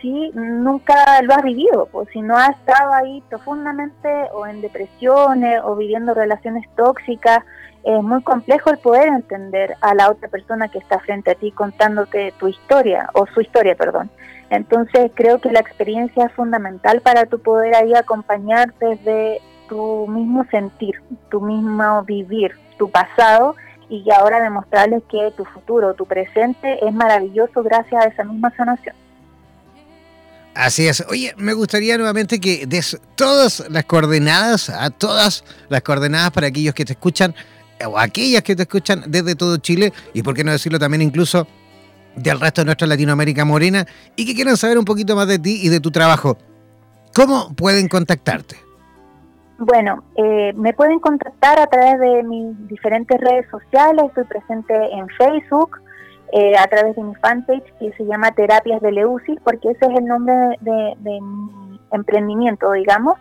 si 0.03 0.31
nunca 0.35 1.23
lo 1.23 1.33
has 1.33 1.43
vivido, 1.43 1.89
pues 1.91 2.09
si 2.13 2.21
no 2.21 2.37
has 2.37 2.51
estado 2.51 2.93
ahí 2.93 3.23
profundamente 3.31 4.09
o 4.35 4.47
en 4.47 4.61
depresiones 4.61 5.61
o 5.65 5.77
viviendo 5.77 6.13
relaciones 6.13 6.69
tóxicas 6.77 7.43
es 7.85 8.03
muy 8.03 8.23
complejo 8.23 8.71
el 8.71 8.79
poder 8.79 9.09
entender 9.09 9.77
a 9.81 9.95
la 9.95 10.11
otra 10.11 10.29
persona 10.29 10.69
que 10.69 10.79
está 10.79 11.01
frente 11.01 11.33
a 11.33 11.35
ti 11.35 11.51
contándote 11.51 12.33
tu 12.39 12.49
historia, 12.49 13.09
o 13.15 13.27
su 13.27 13.41
historia, 13.41 13.75
perdón. 13.75 14.11
Entonces 14.51 15.11
creo 15.15 15.41
que 15.41 15.51
la 15.51 15.61
experiencia 15.61 16.27
es 16.27 16.33
fundamental 16.33 17.01
para 17.01 17.27
tu 17.27 17.41
poder 17.41 17.75
ahí 17.75 17.95
acompañar 17.95 18.73
desde 18.79 19.41
tu 19.69 20.07
mismo 20.07 20.45
sentir, 20.51 21.03
tu 21.31 21.41
mismo 21.41 22.03
vivir, 22.05 22.53
tu 22.77 22.91
pasado 22.91 23.57
y 23.89 24.05
ahora 24.11 24.41
demostrarles 24.41 25.03
que 25.05 25.33
tu 25.37 25.45
futuro, 25.45 25.95
tu 25.95 26.07
presente 26.07 26.87
es 26.87 26.93
maravilloso 26.93 27.63
gracias 27.63 28.05
a 28.05 28.09
esa 28.09 28.25
misma 28.25 28.51
sanación. 28.57 29.02
Así 30.55 30.87
es. 30.87 31.05
Oye, 31.09 31.35
me 31.39 31.55
gustaría 31.55 31.97
nuevamente 31.97 32.39
que 32.39 32.67
des 32.67 33.01
todas 33.15 33.65
las 33.71 33.85
coordenadas, 33.85 34.69
a 34.69 34.91
todas 34.91 35.45
las 35.69 35.83
coordenadas 35.83 36.31
para 36.31 36.49
aquellos 36.49 36.75
que 36.75 36.85
te 36.85 36.93
escuchan 36.93 37.35
o 37.87 37.99
aquellas 37.99 38.43
que 38.43 38.55
te 38.55 38.63
escuchan 38.63 39.05
desde 39.07 39.35
todo 39.35 39.57
Chile 39.57 39.93
y 40.13 40.23
por 40.23 40.35
qué 40.35 40.45
no 40.45 40.53
decirlo 40.53 40.79
también 40.79 41.03
incluso 41.03 41.47
del 42.17 42.39
resto 42.39 42.61
de 42.61 42.67
nuestra 42.67 42.87
Latinoamérica 42.87 43.45
morena 43.45 43.87
y 44.15 44.27
que 44.27 44.35
quieran 44.35 44.57
saber 44.57 44.79
un 44.79 44.85
poquito 44.85 45.17
más 45.17 45.27
de 45.27 45.39
ti 45.39 45.61
y 45.63 45.69
de 45.69 45.81
tu 45.81 45.91
trabajo. 45.91 46.37
¿Cómo 47.15 47.55
pueden 47.55 47.89
contactarte? 47.89 48.57
Bueno, 49.59 50.03
eh, 50.17 50.53
me 50.57 50.73
pueden 50.73 50.99
contactar 50.99 51.59
a 51.61 51.67
través 51.67 52.01
de 52.01 52.23
mis 52.25 52.69
diferentes 52.69 53.19
redes 53.21 53.47
sociales. 53.51 54.05
Estoy 54.09 54.25
presente 54.25 54.75
en 54.93 55.07
Facebook, 55.09 55.79
eh, 56.33 56.57
a 56.57 56.67
través 56.67 56.97
de 56.97 57.03
mi 57.03 57.15
fanpage 57.17 57.65
que 57.79 57.93
se 57.93 58.05
llama 58.05 58.33
Terapias 58.33 58.81
de 58.81 58.93
Leusis, 58.93 59.39
porque 59.45 59.71
ese 59.71 59.87
es 59.87 59.99
el 59.99 60.07
nombre 60.07 60.35
de 60.61 60.97
mi 61.01 61.79
emprendimiento, 61.93 62.73
digamos. 62.73 63.15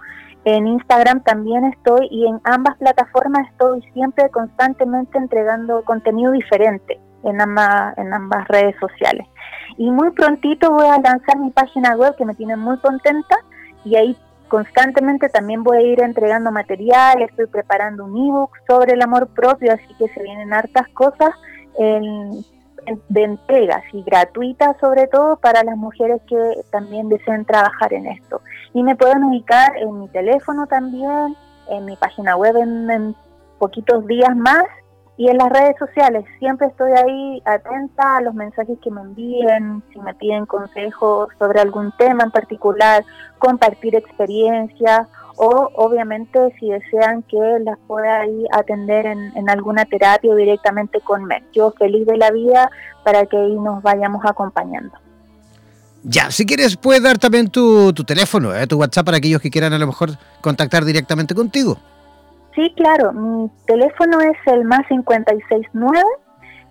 En 0.44 0.66
Instagram 0.66 1.22
también 1.22 1.66
estoy 1.66 2.08
y 2.10 2.26
en 2.26 2.42
ambas 2.44 2.76
plataformas 2.78 3.48
estoy 3.52 3.82
siempre 3.94 4.30
constantemente 4.30 5.18
entregando 5.18 5.84
contenido 5.84 6.32
diferente, 6.32 7.00
en 7.24 7.40
ambas, 7.40 7.96
en 7.98 8.12
ambas 8.12 8.48
redes 8.48 8.76
sociales. 8.80 9.28
Y 9.78 9.92
muy 9.92 10.12
prontito 10.12 10.72
voy 10.72 10.88
a 10.88 11.00
lanzar 11.00 11.38
mi 11.38 11.52
página 11.52 11.96
web 11.96 12.16
que 12.16 12.26
me 12.26 12.34
tiene 12.34 12.56
muy 12.56 12.78
contenta 12.80 13.36
y 13.86 13.96
ahí 13.96 14.18
constantemente 14.48 15.30
también 15.30 15.64
voy 15.64 15.78
a 15.78 15.82
ir 15.82 16.02
entregando 16.02 16.52
material, 16.52 17.22
estoy 17.22 17.46
preparando 17.46 18.06
un 18.06 18.18
ebook 18.18 18.52
sobre 18.68 18.94
el 18.94 19.02
amor 19.02 19.28
propio, 19.28 19.72
así 19.74 19.94
que 20.00 20.08
se 20.10 20.24
vienen 20.24 20.54
hartas 20.54 20.88
cosas 20.90 21.36
de 23.10 23.24
entregas 23.24 23.84
y 23.94 24.04
gratuitas 24.04 24.76
sobre 24.80 25.08
todo 25.08 25.38
para 25.38 25.64
las 25.64 25.78
mujeres 25.78 26.22
que 26.28 26.38
también 26.72 27.10
deseen 27.10 27.46
trabajar 27.46 27.94
en 27.94 28.08
esto. 28.08 28.42
Y 28.74 28.84
me 28.84 28.96
pueden 28.96 29.24
ubicar 29.24 29.78
en 29.78 30.00
mi 30.00 30.08
teléfono 30.10 30.68
también, 30.68 31.36
en 31.70 31.86
mi 31.86 31.96
página 31.96 32.36
web 32.36 32.58
en 32.58 33.16
poquitos 33.60 34.06
días 34.08 34.36
más 34.36 34.66
y 35.22 35.30
en 35.30 35.38
las 35.38 35.50
redes 35.50 35.76
sociales 35.78 36.26
siempre 36.40 36.66
estoy 36.66 36.92
ahí 36.94 37.44
atenta 37.46 38.18
a 38.18 38.22
los 38.22 38.34
mensajes 38.34 38.80
que 38.82 38.90
me 38.90 39.02
envíen, 39.02 39.84
si 39.94 40.00
me 40.00 40.16
piden 40.16 40.48
consejos 40.48 41.30
sobre 41.38 41.62
algún 41.62 41.92
tema 41.98 42.24
en 42.24 42.32
particular, 42.32 43.04
compartir 43.38 43.96
experiencias 43.96 45.08
o 45.44 45.72
obviamente 45.74 46.38
si 46.60 46.70
desean 46.70 47.24
que 47.24 47.40
las 47.66 47.80
pueda 47.88 48.20
ahí 48.20 48.46
atender 48.52 49.08
en, 49.08 49.50
alguna 49.50 49.86
terapia 49.86 50.32
o 50.32 50.36
directamente 50.36 51.02
con 51.02 51.26
MED. 51.26 51.42
Yo 51.52 51.72
feliz 51.72 52.06
de 52.06 52.16
la 52.16 52.30
vida 52.30 52.70
para 53.04 53.26
que 53.26 53.38
ahí 53.38 53.56
nos 53.56 53.82
vayamos 53.82 54.24
acompañando. 54.24 54.94
Ya, 56.04 56.30
si 56.30 56.46
quieres 56.46 56.78
puedes 56.78 57.02
dar 57.02 57.18
también 57.18 57.50
tu, 57.50 57.92
tu 57.92 58.04
teléfono, 58.04 58.56
eh, 58.56 58.68
tu 58.68 58.78
WhatsApp 58.78 59.04
para 59.04 59.18
aquellos 59.18 59.42
que 59.42 59.50
quieran 59.50 59.74
a 59.74 59.80
lo 59.80 59.88
mejor 59.88 60.12
contactar 60.42 60.86
directamente 60.86 61.34
contigo. 61.34 61.80
Sí, 62.54 62.72
claro, 62.78 63.12
mi 63.12 63.50
teléfono 63.66 64.22
es 64.22 64.38
el 64.46 64.64
más 64.64 64.86
569 64.90 66.04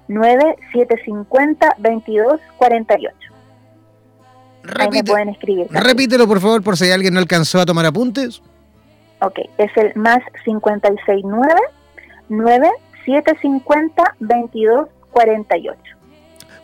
9750 0.06 1.74
2248. 1.78 3.16
Ahí 4.78 4.90
me 4.92 5.02
pueden 5.02 5.30
escribir. 5.30 5.66
Repítelo, 5.70 6.28
por 6.28 6.38
favor, 6.38 6.62
por 6.62 6.76
si 6.76 6.88
alguien 6.92 7.14
no 7.14 7.18
alcanzó 7.18 7.60
a 7.60 7.66
tomar 7.66 7.84
apuntes. 7.84 8.40
Ok, 9.22 9.38
es 9.58 9.70
el 9.76 9.92
más 9.96 10.20
569 10.44 11.54
9750 12.28 14.16
2248. 14.20 15.80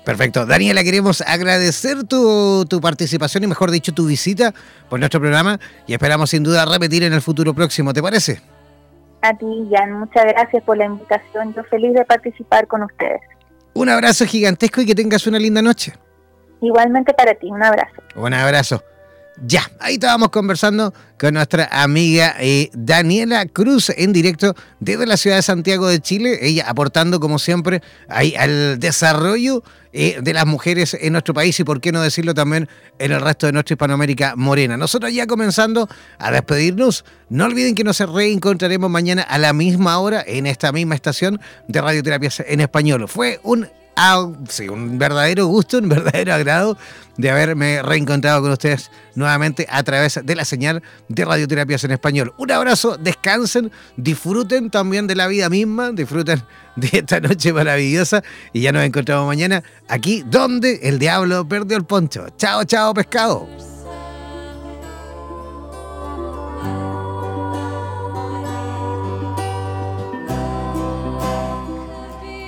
Perfecto. 0.04 0.46
Daniela, 0.46 0.84
queremos 0.84 1.20
agradecer 1.20 2.04
tu, 2.04 2.64
tu, 2.66 2.80
participación 2.80 3.42
y, 3.42 3.48
mejor 3.48 3.72
dicho, 3.72 3.92
tu 3.92 4.06
visita 4.06 4.54
por 4.88 5.00
nuestro 5.00 5.18
programa 5.20 5.58
y 5.86 5.94
esperamos 5.94 6.30
sin 6.30 6.44
duda 6.44 6.64
repetir 6.64 7.02
en 7.02 7.12
el 7.12 7.20
futuro 7.20 7.52
próximo. 7.54 7.92
¿Te 7.92 8.00
parece? 8.00 8.40
A 9.22 9.36
ti, 9.36 9.68
Jan, 9.72 9.92
muchas 9.94 10.24
gracias 10.26 10.62
por 10.62 10.76
la 10.76 10.84
invitación. 10.84 11.52
Yo 11.54 11.64
feliz 11.64 11.92
de 11.94 12.04
participar 12.04 12.68
con 12.68 12.84
ustedes. 12.84 13.20
Un 13.74 13.88
abrazo 13.88 14.24
gigantesco 14.26 14.80
y 14.80 14.86
que 14.86 14.94
tengas 14.94 15.26
una 15.26 15.40
linda 15.40 15.60
noche. 15.60 15.92
Igualmente 16.62 17.12
para 17.12 17.34
ti, 17.34 17.48
un 17.50 17.62
abrazo. 17.62 18.00
Un 18.14 18.32
abrazo. 18.32 18.82
Ya, 19.44 19.70
ahí 19.80 19.94
estábamos 19.94 20.30
conversando 20.30 20.94
con 21.18 21.34
nuestra 21.34 21.68
amiga 21.70 22.34
eh, 22.40 22.70
Daniela 22.72 23.44
Cruz 23.44 23.90
en 23.94 24.14
directo 24.14 24.54
desde 24.80 25.04
la 25.04 25.18
ciudad 25.18 25.36
de 25.36 25.42
Santiago 25.42 25.88
de 25.88 26.00
Chile, 26.00 26.38
ella 26.40 26.64
aportando 26.66 27.20
como 27.20 27.38
siempre 27.38 27.82
ahí 28.08 28.34
al 28.34 28.78
desarrollo 28.80 29.62
eh, 29.92 30.20
de 30.22 30.32
las 30.32 30.46
mujeres 30.46 30.96
en 30.98 31.12
nuestro 31.12 31.34
país 31.34 31.60
y 31.60 31.64
por 31.64 31.82
qué 31.82 31.92
no 31.92 32.00
decirlo 32.00 32.32
también 32.32 32.66
en 32.98 33.12
el 33.12 33.20
resto 33.20 33.46
de 33.46 33.52
nuestra 33.52 33.74
Hispanoamérica 33.74 34.36
morena. 34.36 34.78
Nosotros 34.78 35.12
ya 35.12 35.26
comenzando 35.26 35.86
a 36.18 36.30
despedirnos, 36.30 37.04
no 37.28 37.44
olviden 37.44 37.74
que 37.74 37.84
nos 37.84 38.00
reencontraremos 38.00 38.90
mañana 38.90 39.20
a 39.20 39.38
la 39.38 39.52
misma 39.52 39.98
hora 39.98 40.24
en 40.26 40.46
esta 40.46 40.72
misma 40.72 40.94
estación 40.94 41.40
de 41.68 41.82
Radioterapias 41.82 42.42
en 42.46 42.60
Español. 42.60 43.06
Fue 43.06 43.38
un 43.42 43.68
sí, 44.48 44.68
un 44.68 44.98
verdadero 44.98 45.46
gusto, 45.46 45.78
un 45.78 45.88
verdadero 45.88 46.34
agrado 46.34 46.78
de 47.16 47.30
haberme 47.30 47.82
reencontrado 47.82 48.42
con 48.42 48.52
ustedes 48.52 48.90
nuevamente 49.14 49.66
a 49.70 49.82
través 49.82 50.20
de 50.22 50.36
la 50.36 50.44
señal 50.44 50.82
de 51.08 51.24
Radioterapias 51.24 51.84
en 51.84 51.92
Español. 51.92 52.34
Un 52.36 52.50
abrazo, 52.50 52.96
descansen, 52.98 53.72
disfruten 53.96 54.70
también 54.70 55.06
de 55.06 55.14
la 55.14 55.26
vida 55.26 55.48
misma, 55.48 55.92
disfruten 55.92 56.42
de 56.76 56.90
esta 56.92 57.20
noche 57.20 57.52
maravillosa 57.52 58.22
y 58.52 58.60
ya 58.60 58.72
nos 58.72 58.84
encontramos 58.84 59.26
mañana 59.26 59.62
aquí 59.88 60.22
donde 60.26 60.80
el 60.82 60.98
diablo 60.98 61.48
perdió 61.48 61.76
el 61.76 61.84
poncho. 61.84 62.26
Chao, 62.36 62.64
chao, 62.64 62.92
pescado. 62.92 63.48